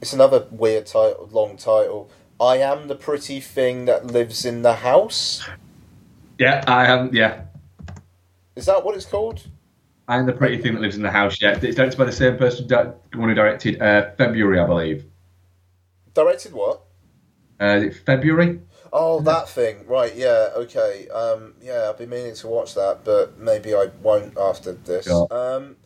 [0.00, 2.10] It's another weird title, long title.
[2.40, 5.48] I am the pretty thing that lives in the house.
[6.36, 7.14] Yeah, I am.
[7.14, 7.42] Yeah,
[8.56, 9.46] Is that what it's called?
[10.08, 11.40] I'm the pretty thing that lives in the house.
[11.40, 15.04] Yeah, it's directed by the same person, that one who directed uh, February, I believe.
[16.12, 16.80] Directed what?
[17.60, 18.58] Uh, February?
[18.92, 19.86] Oh, that thing.
[19.86, 21.08] Right, yeah, okay.
[21.08, 25.06] Um, yeah, I've been meaning to watch that, but maybe I won't after this.
[25.06, 25.28] Sure.
[25.30, 25.76] Um,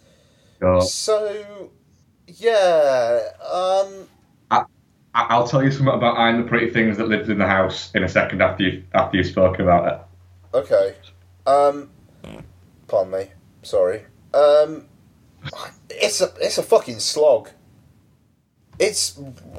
[0.61, 0.91] Sure.
[0.91, 1.71] so,
[2.27, 4.09] yeah, um,
[4.51, 4.65] I,
[5.15, 8.05] I'll tell you something about I'm the pretty things that lives in the house in
[8.05, 10.01] a second after you after you've spoken about it.
[10.55, 10.95] okay.
[11.47, 11.91] Um,
[12.89, 13.31] pardon me.
[13.63, 14.05] Sorry.
[14.35, 14.87] Um,
[15.91, 17.51] it's a it's a fucking slog.
[18.79, 19.19] It's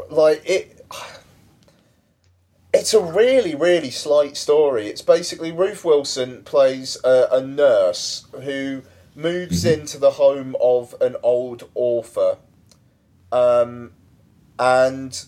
[0.10, 0.77] like it.
[2.74, 4.88] It's a really, really slight story.
[4.88, 8.84] It's basically Ruth Wilson plays a, a nurse who
[9.16, 12.38] moves into the home of an old author,
[13.32, 13.94] um,
[14.60, 15.26] and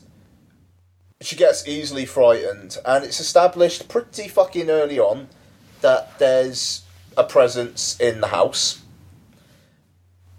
[1.22, 2.78] she gets easily frightened.
[2.86, 5.30] And it's established pretty fucking early on
[5.82, 6.84] that there's
[7.18, 8.82] a presence in the house,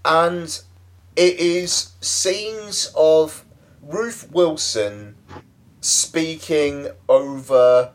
[0.05, 0.61] and
[1.17, 3.45] it is scenes of
[3.83, 5.17] Ruth Wilson
[5.81, 7.93] speaking over,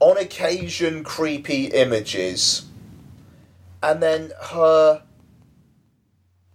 [0.00, 2.66] on occasion, creepy images,
[3.82, 5.02] and then her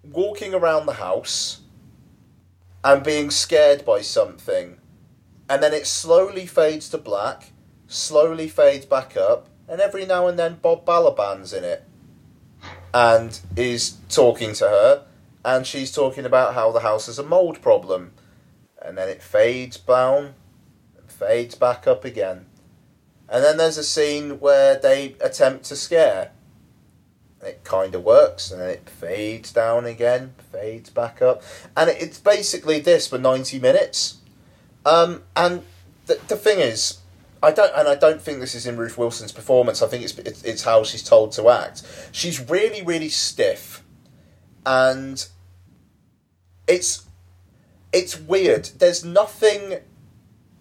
[0.04, 1.62] walking around the house
[2.84, 4.78] and being scared by something,
[5.50, 7.52] and then it slowly fades to black,
[7.88, 11.84] slowly fades back up, and every now and then Bob Balaban's in it
[12.94, 15.06] and is talking to her,
[15.44, 18.12] and she's talking about how the house has a mold problem,
[18.82, 20.34] and then it fades down,
[21.20, 22.46] fades back up again,
[23.28, 26.32] and then there's a scene where they attempt to scare.
[27.42, 31.44] It kind of works, and then it fades down again, fades back up,
[31.76, 34.18] and it's basically this for ninety minutes.
[34.86, 35.64] Um, and
[36.08, 37.00] the the thing is,
[37.44, 39.82] I don't, and I don't think this is in Ruth Wilson's performance.
[39.84, 41.84] I think it's, it's how she's told to act.
[42.12, 43.84] She's really, really stiff,
[44.66, 45.26] and
[46.68, 47.06] it's
[47.94, 48.66] it's weird.
[48.80, 49.82] There's nothing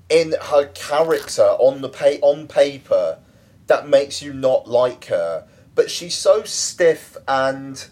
[0.09, 3.19] in her character on the pa- on paper
[3.67, 7.87] that makes you not like her, but she's so stiff and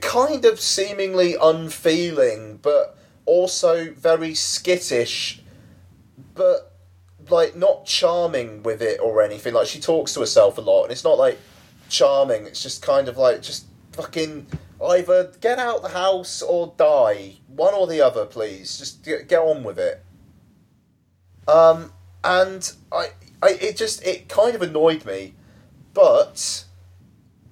[0.00, 5.40] kind of seemingly unfeeling, but also very skittish
[6.34, 6.72] but
[7.30, 9.54] like not charming with it or anything.
[9.54, 11.38] Like she talks to herself a lot, and it's not like
[11.88, 12.46] charming.
[12.46, 14.46] It's just kind of like just fucking
[14.84, 18.78] either get out the house or die, one or the other, please.
[18.78, 20.04] Just get, get on with it.
[21.46, 23.08] Um, and I,
[23.42, 25.34] I, it just it kind of annoyed me,
[25.92, 26.64] but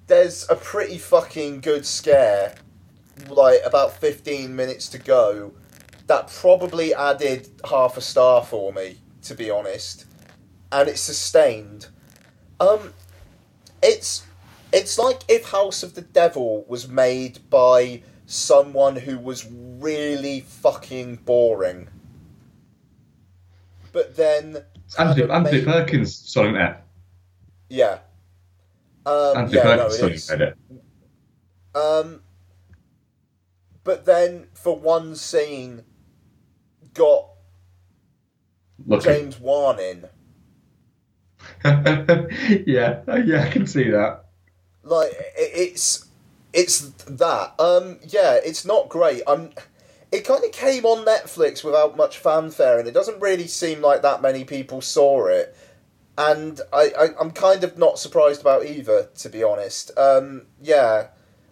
[0.07, 2.55] there's a pretty fucking good scare,
[3.29, 5.53] like about fifteen minutes to go,
[6.07, 10.07] that probably added half a star for me, to be honest,
[10.71, 11.89] and it's sustained.
[12.59, 12.95] Um,
[13.83, 14.25] it's
[14.73, 21.17] it's like if House of the Devil was made by someone who was really fucking
[21.25, 21.89] boring,
[23.93, 24.59] but then
[24.99, 26.85] Anthony, Anthony made- Perkins sorry that.
[27.69, 27.99] yeah.
[29.05, 30.31] Um, Anthony yeah, no, Perkins it sorry is.
[30.31, 30.57] it.
[31.75, 32.21] Um,
[33.85, 35.83] but then for one scene,
[36.95, 37.29] got
[38.87, 39.03] Look.
[39.03, 40.05] James Wan in.
[41.65, 44.25] yeah, yeah, I can see that.
[44.85, 46.07] Like it's
[46.53, 47.55] it's that.
[47.59, 49.23] Um, yeah, it's not great.
[49.27, 49.51] Um,
[50.11, 54.03] it kind of came on Netflix without much fanfare, and it doesn't really seem like
[54.03, 55.57] that many people saw it.
[56.19, 59.91] And I, I I'm kind of not surprised about either, to be honest.
[59.97, 61.09] Um, yeah.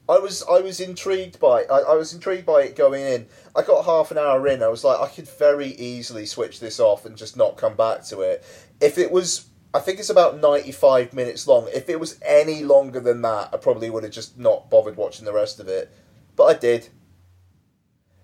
[0.09, 3.27] I was I was intrigued by I, I was intrigued by it going in.
[3.55, 4.61] I got half an hour in.
[4.61, 8.03] I was like, I could very easily switch this off and just not come back
[8.07, 8.43] to it.
[8.81, 11.69] If it was, I think it's about ninety five minutes long.
[11.73, 15.25] If it was any longer than that, I probably would have just not bothered watching
[15.25, 15.91] the rest of it.
[16.37, 16.89] But I did.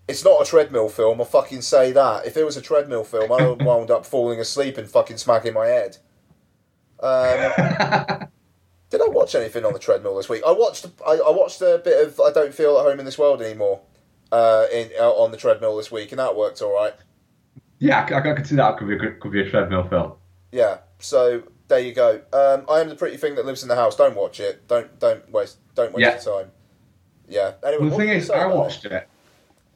[0.09, 1.21] It's not a treadmill film.
[1.21, 2.27] I'll fucking say that.
[2.27, 5.17] If it was a treadmill film, I would have wound up falling asleep and fucking
[5.17, 5.99] smacking my head.
[7.01, 7.53] Um,
[8.91, 10.43] did I watch anything on the treadmill this week?
[10.47, 10.87] I watched.
[11.07, 12.21] I, I watched a bit of.
[12.21, 13.81] I don't feel at home in this world anymore.
[14.33, 16.95] Uh, in uh, on the treadmill this week, and that worked all right.
[17.79, 20.15] yeah, I, I can see that could be a, could be a treadmill film.
[20.51, 20.79] Yeah.
[20.99, 22.21] So there you go.
[22.33, 23.97] Um, I am the pretty thing that lives in the house.
[23.97, 24.67] Don't watch it.
[24.69, 26.33] Don't don't waste don't waste Yeah.
[26.33, 26.53] your time.
[27.29, 27.53] Yeah.
[27.65, 28.93] Anyway, Well, the thing is, I watched it.
[28.93, 29.09] it.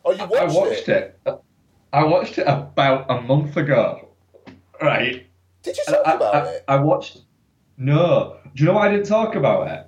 [0.05, 0.39] Oh, you watched, it?
[0.39, 1.21] I watched it.
[1.93, 4.09] I watched it about a month ago.
[4.81, 5.27] Right.
[5.63, 6.65] Did you talk I, about I, it?
[6.69, 7.19] I watched.
[7.77, 8.37] No.
[8.55, 9.87] Do you know why I didn't talk about it?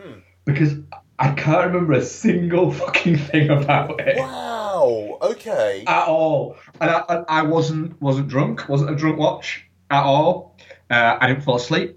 [0.00, 0.18] Hmm.
[0.44, 0.74] Because
[1.18, 5.18] I can't remember a single fucking thing about it Wow.
[5.22, 5.84] Okay.
[5.86, 6.56] at all.
[6.80, 8.68] And I, I, I wasn't wasn't drunk.
[8.68, 10.56] Wasn't a drunk watch at all.
[10.90, 11.96] Uh, I didn't fall asleep.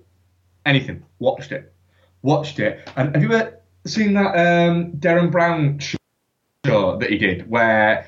[0.65, 1.03] Anything.
[1.19, 1.73] Watched it.
[2.21, 2.87] Watched it.
[2.95, 8.05] And have you ever seen that um, Derren Brown show that he did, where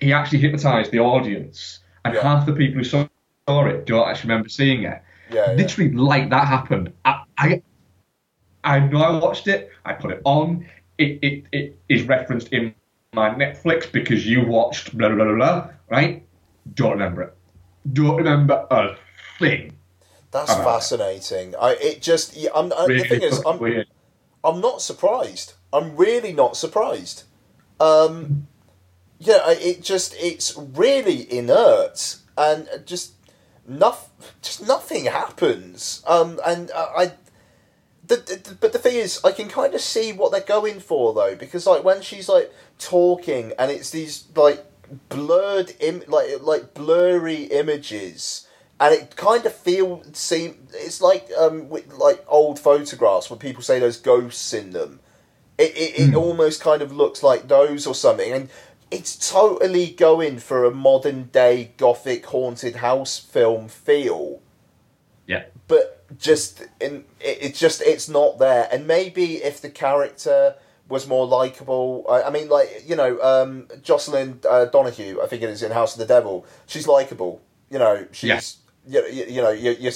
[0.00, 2.22] he actually hypnotised the audience, and Yeah.
[2.22, 3.06] half the people who saw
[3.48, 5.02] it don't actually remember seeing it.
[5.32, 5.50] Yeah.
[5.50, 5.52] yeah.
[5.52, 6.92] Literally, like that happened.
[7.04, 7.62] I, I,
[8.64, 9.70] I know I watched it.
[9.84, 10.66] I put it on.
[10.98, 12.74] It, it, it is referenced in
[13.12, 15.70] my Netflix because you watched blah blah blah blah.
[15.88, 16.24] Right?
[16.74, 17.34] Don't remember it.
[17.92, 18.96] Don't remember a
[20.30, 21.54] That's fascinating.
[21.60, 23.86] I it just I'm, uh, Really the thing is I'm weird.
[24.44, 25.54] I'm not surprised.
[25.72, 27.24] I'm really not surprised.
[27.80, 28.46] Um,
[29.18, 33.12] yeah, I- it just it's really inert and just
[33.66, 34.06] nothing.
[34.42, 36.02] Just nothing happens.
[36.06, 37.12] Um, and I.
[38.06, 41.14] The, the, but the thing is, I can kind of see what they're going for
[41.14, 44.64] though, because like when she's like talking and it's these like
[45.08, 48.48] blurred Im- like like blurry images
[48.80, 53.62] and it kind of feel seem it's like um with, like old photographs where people
[53.62, 55.00] say there's ghosts in them.
[55.58, 58.32] It, it, it almost kind of looks like those or something.
[58.32, 58.48] And
[58.90, 64.40] it's totally going for a modern day gothic haunted house film feel.
[65.26, 65.44] Yeah.
[65.68, 68.66] but just in it, it's just it's not there.
[68.72, 70.54] And maybe if the character
[70.88, 75.40] was more likable I, I mean like you know um Jocelin uh, donahue i think
[75.40, 77.40] it is in house of the devil she's likable.
[77.70, 79.92] You know she's you, you, you know you're, you're,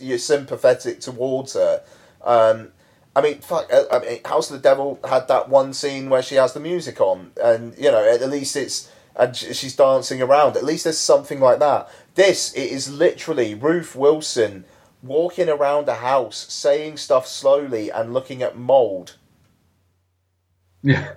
[0.00, 1.82] you're sympathetic towards her
[2.22, 2.72] um
[3.14, 3.70] I mean, fuck.
[3.70, 6.60] uh, I mean, House of the Devil had that one scene where she has the
[6.60, 10.56] music on, and you know, at least it's and she's dancing around.
[10.56, 11.90] At least there's something like that.
[12.14, 14.64] This it is literally Ruth Wilson
[15.02, 19.16] walking around a house, saying stuff slowly and looking at mold.
[20.82, 21.12] Yeah.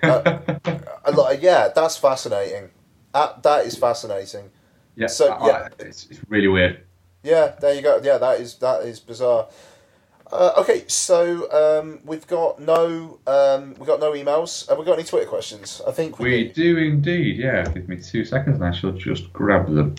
[1.13, 2.71] Lot- yeah, that's fascinating.
[3.13, 4.49] That, that is fascinating.
[4.95, 5.07] yeah.
[5.07, 5.69] so, yeah.
[5.79, 6.83] it's, it's really weird.
[7.25, 7.99] Yeah, there you go.
[8.03, 9.47] Yeah, that is that is bizarre.
[10.31, 14.69] Uh, okay, so um, we've got no um, we've got no emails.
[14.69, 15.81] Have we got any Twitter questions?
[15.87, 17.63] I think we, We do indeed, yeah.
[17.65, 19.95] Give me two seconds and I shall just grab them.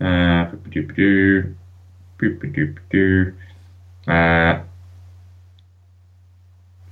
[0.00, 0.46] Uh.
[4.06, 4.60] Uh,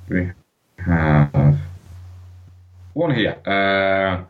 [0.08, 0.30] we
[0.78, 1.58] have
[2.92, 3.36] one here.
[3.46, 4.24] Uh,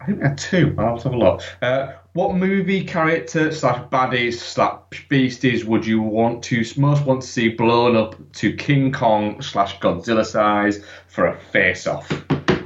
[0.00, 0.74] I think there are two.
[0.78, 1.42] I'll have to have a look.
[1.62, 7.28] Uh, what movie character slash baddies slash beasties would you want to most want to
[7.28, 12.10] see blown up to King Kong slash Godzilla size for a face off?
[12.10, 12.64] I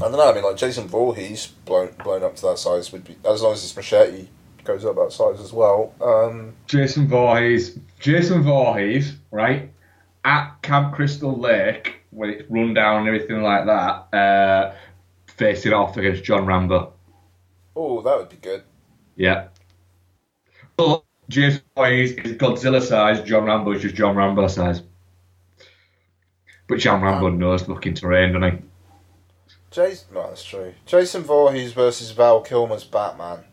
[0.00, 0.30] don't know.
[0.30, 3.52] I mean, like Jason Voorhees blown blown up to that size would be as long
[3.52, 4.28] as his machete
[4.64, 5.92] goes up that size as well.
[6.00, 9.68] Um, Jason Voorhees, Jason Voorhees, right
[10.24, 14.74] at Camp Crystal Lake when it's run down and everything like that, uh,
[15.26, 16.92] facing off against John Rambo.
[17.74, 18.62] oh, that would be good.
[19.16, 19.48] Yeah.
[20.76, 23.22] But Jason Voorhees is Godzilla size.
[23.22, 24.82] John Rambo is just John Rambo size.
[26.68, 28.64] But John Rambo knows looking terrain, doesn't he?
[29.70, 30.74] Jason, no, that's true.
[30.84, 33.44] Jason Voorhees versus Val Kilmer's Batman.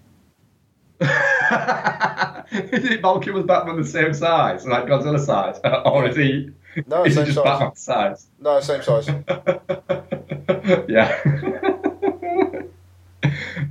[1.02, 6.52] Is it Val Kilmer's Batman the same size, like Godzilla size, or is he?
[6.88, 7.46] No, is he same just size.
[7.46, 8.28] Batman size?
[8.40, 9.08] No, same size.
[10.88, 11.20] yeah.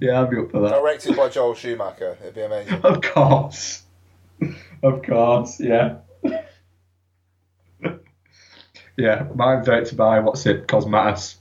[0.00, 0.70] yeah, I'd be up for that.
[0.70, 2.16] Directed by Joel Schumacher.
[2.22, 2.80] It'd be amazing.
[2.82, 3.82] Of course.
[4.82, 5.96] Of course, yeah.
[8.96, 11.36] yeah, mine's directed by, what's it, Cosmatos.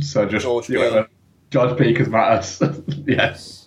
[0.00, 1.10] So just George you know, P.
[1.50, 1.94] George P.
[1.94, 3.04] Cosmatos.
[3.06, 3.57] yes.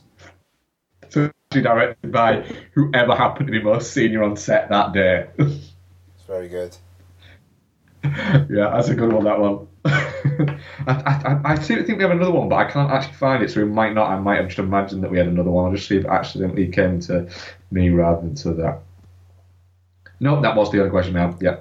[1.52, 5.28] Directed by whoever happened to be most senior on set that day.
[5.38, 6.78] It's very good.
[8.04, 9.68] yeah, that's a good one, that one.
[9.86, 10.58] I,
[10.88, 13.60] I, I- I think we have another one, but I can't actually find it, so
[13.62, 14.10] we might not.
[14.10, 15.66] I might have just imagined that we had another one.
[15.66, 17.30] I'll just see if it accidentally came to
[17.70, 18.80] me rather than to that.
[20.22, 21.38] No, that was the other question now.
[21.42, 21.58] Yeah.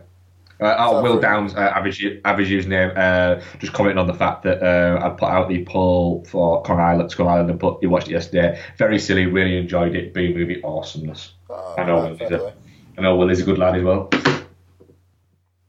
[0.61, 4.63] Uh, oh, Will Downs, uh, average, average username, uh, just commenting on the fact that
[4.63, 8.09] uh, I put out the poll for Kong Island, Skull Island, and put, you watched
[8.09, 8.61] it yesterday.
[8.77, 10.13] Very silly, really enjoyed it.
[10.13, 11.33] B movie awesomeness.
[11.49, 12.55] Oh, I know, man, fair he's a-
[12.99, 14.11] I know Will is a good lad as well.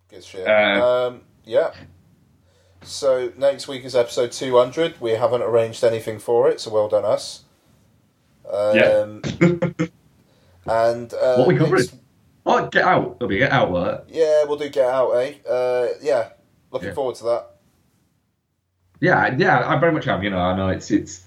[0.10, 0.46] Good shit.
[0.46, 1.72] Uh, um, yeah.
[2.84, 5.00] So next week is episode 200.
[5.00, 7.44] We haven't arranged anything for it, so well done us.
[8.52, 9.14] Um, Yeah.
[10.68, 11.82] and uh, What we covering?
[11.84, 11.96] next-
[12.46, 13.20] Oh, get out.
[13.20, 14.06] There'll be get out, will it?
[14.10, 15.34] yeah, we'll do Get Out, eh?
[15.48, 16.30] Uh, yeah,
[16.72, 16.94] looking Yeah.
[16.96, 17.48] forward to that.
[19.00, 20.24] Yeah, yeah, I very much am.
[20.24, 21.26] You know, I know it's it's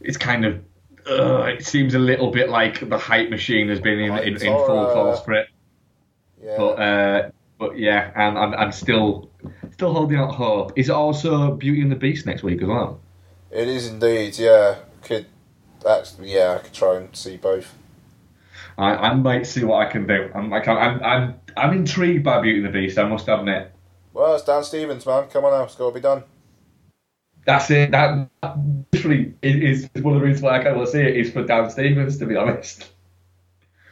[0.00, 0.60] it's kind of
[1.08, 4.38] uh, it seems a little bit like the hype machine has been in, in, in
[4.38, 5.48] full force for it.
[6.42, 6.56] Yeah.
[6.58, 9.30] But uh, but yeah, and I'm, I'm still
[9.72, 10.72] still holding out hope.
[10.76, 13.00] Is it also Beauty and the Beast next week as well?
[13.50, 14.76] It is indeed, yeah.
[15.02, 15.26] Could
[15.88, 17.74] actually, yeah, I could try and see both.
[18.78, 20.30] I, I might see what I can do.
[20.34, 22.98] I'm like I'm I'm I'm intrigued by Beauty and the Beast.
[22.98, 23.72] I must admit.
[24.12, 25.28] Well, it's Dan Stevens, man.
[25.28, 26.24] Come on now, it's got to be done.
[27.44, 27.92] That's it.
[27.92, 28.56] That that
[28.92, 31.70] literally is, is one of the reasons why I can't see it is for Dan
[31.70, 32.90] Stevens, to be honest.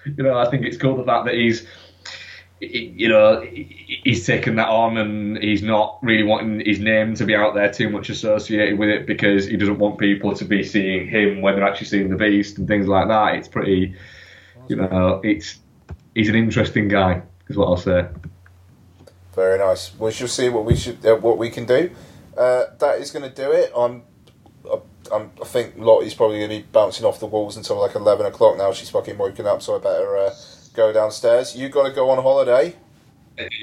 [0.04, 1.66] You know, I think it's cool the fact that he's,
[2.60, 7.34] you know, he's taken that on and he's not really wanting his name to be
[7.34, 11.08] out there too much associated with it because he doesn't want people to be seeing
[11.08, 13.36] him when they're actually seeing the Beast and things like that.
[13.36, 13.94] It's pretty,
[14.68, 15.58] you know, it's
[16.14, 18.06] he's an interesting guy, is what I'll say.
[19.34, 19.96] Very nice.
[19.98, 21.90] We shall see what we should, uh, what we can do.
[22.36, 23.72] Uh, that is going to do it.
[23.76, 24.02] I'm,
[24.70, 24.78] uh,
[25.12, 28.26] I'm, I think Lottie's probably going to be bouncing off the walls until like eleven
[28.26, 28.72] o'clock now.
[28.72, 30.34] She's fucking woken up, so I better uh,
[30.74, 31.56] go downstairs.
[31.56, 32.76] You got to go on holiday.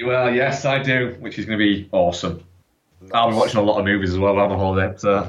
[0.04, 2.44] Well, yes, I do, which is going to be awesome.
[3.12, 5.26] I'll be watching a lot of movies as well on holiday, so.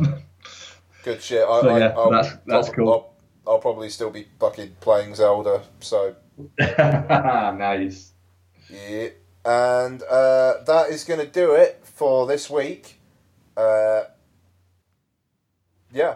[1.03, 1.43] Good shit.
[1.47, 2.91] I, So, I, yeah, I'll, that's- that's I'll, cool.
[2.91, 3.12] I'll,
[3.47, 5.63] I'll probably still be fucking playing Zelda.
[5.79, 6.15] So
[6.59, 8.11] nice.
[8.69, 9.09] yeah,
[9.45, 12.99] and uh, that is going to do it for this week.
[13.55, 14.03] Uh,
[15.93, 16.15] yeah.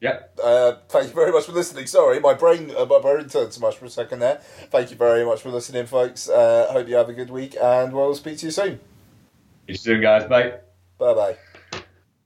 [0.00, 0.38] Yep.
[0.42, 1.86] Uh, thank you very much for listening.
[1.86, 4.36] Sorry, my brain, uh, my brain turned to much for a second there.
[4.70, 6.28] Thank you very much for listening, folks.
[6.28, 8.76] Uh, hope you have a good week, and we'll speak to you soon.
[8.76, 8.78] See
[9.68, 10.24] you soon, guys.
[10.24, 10.54] Bye.
[10.98, 11.36] Bye bye.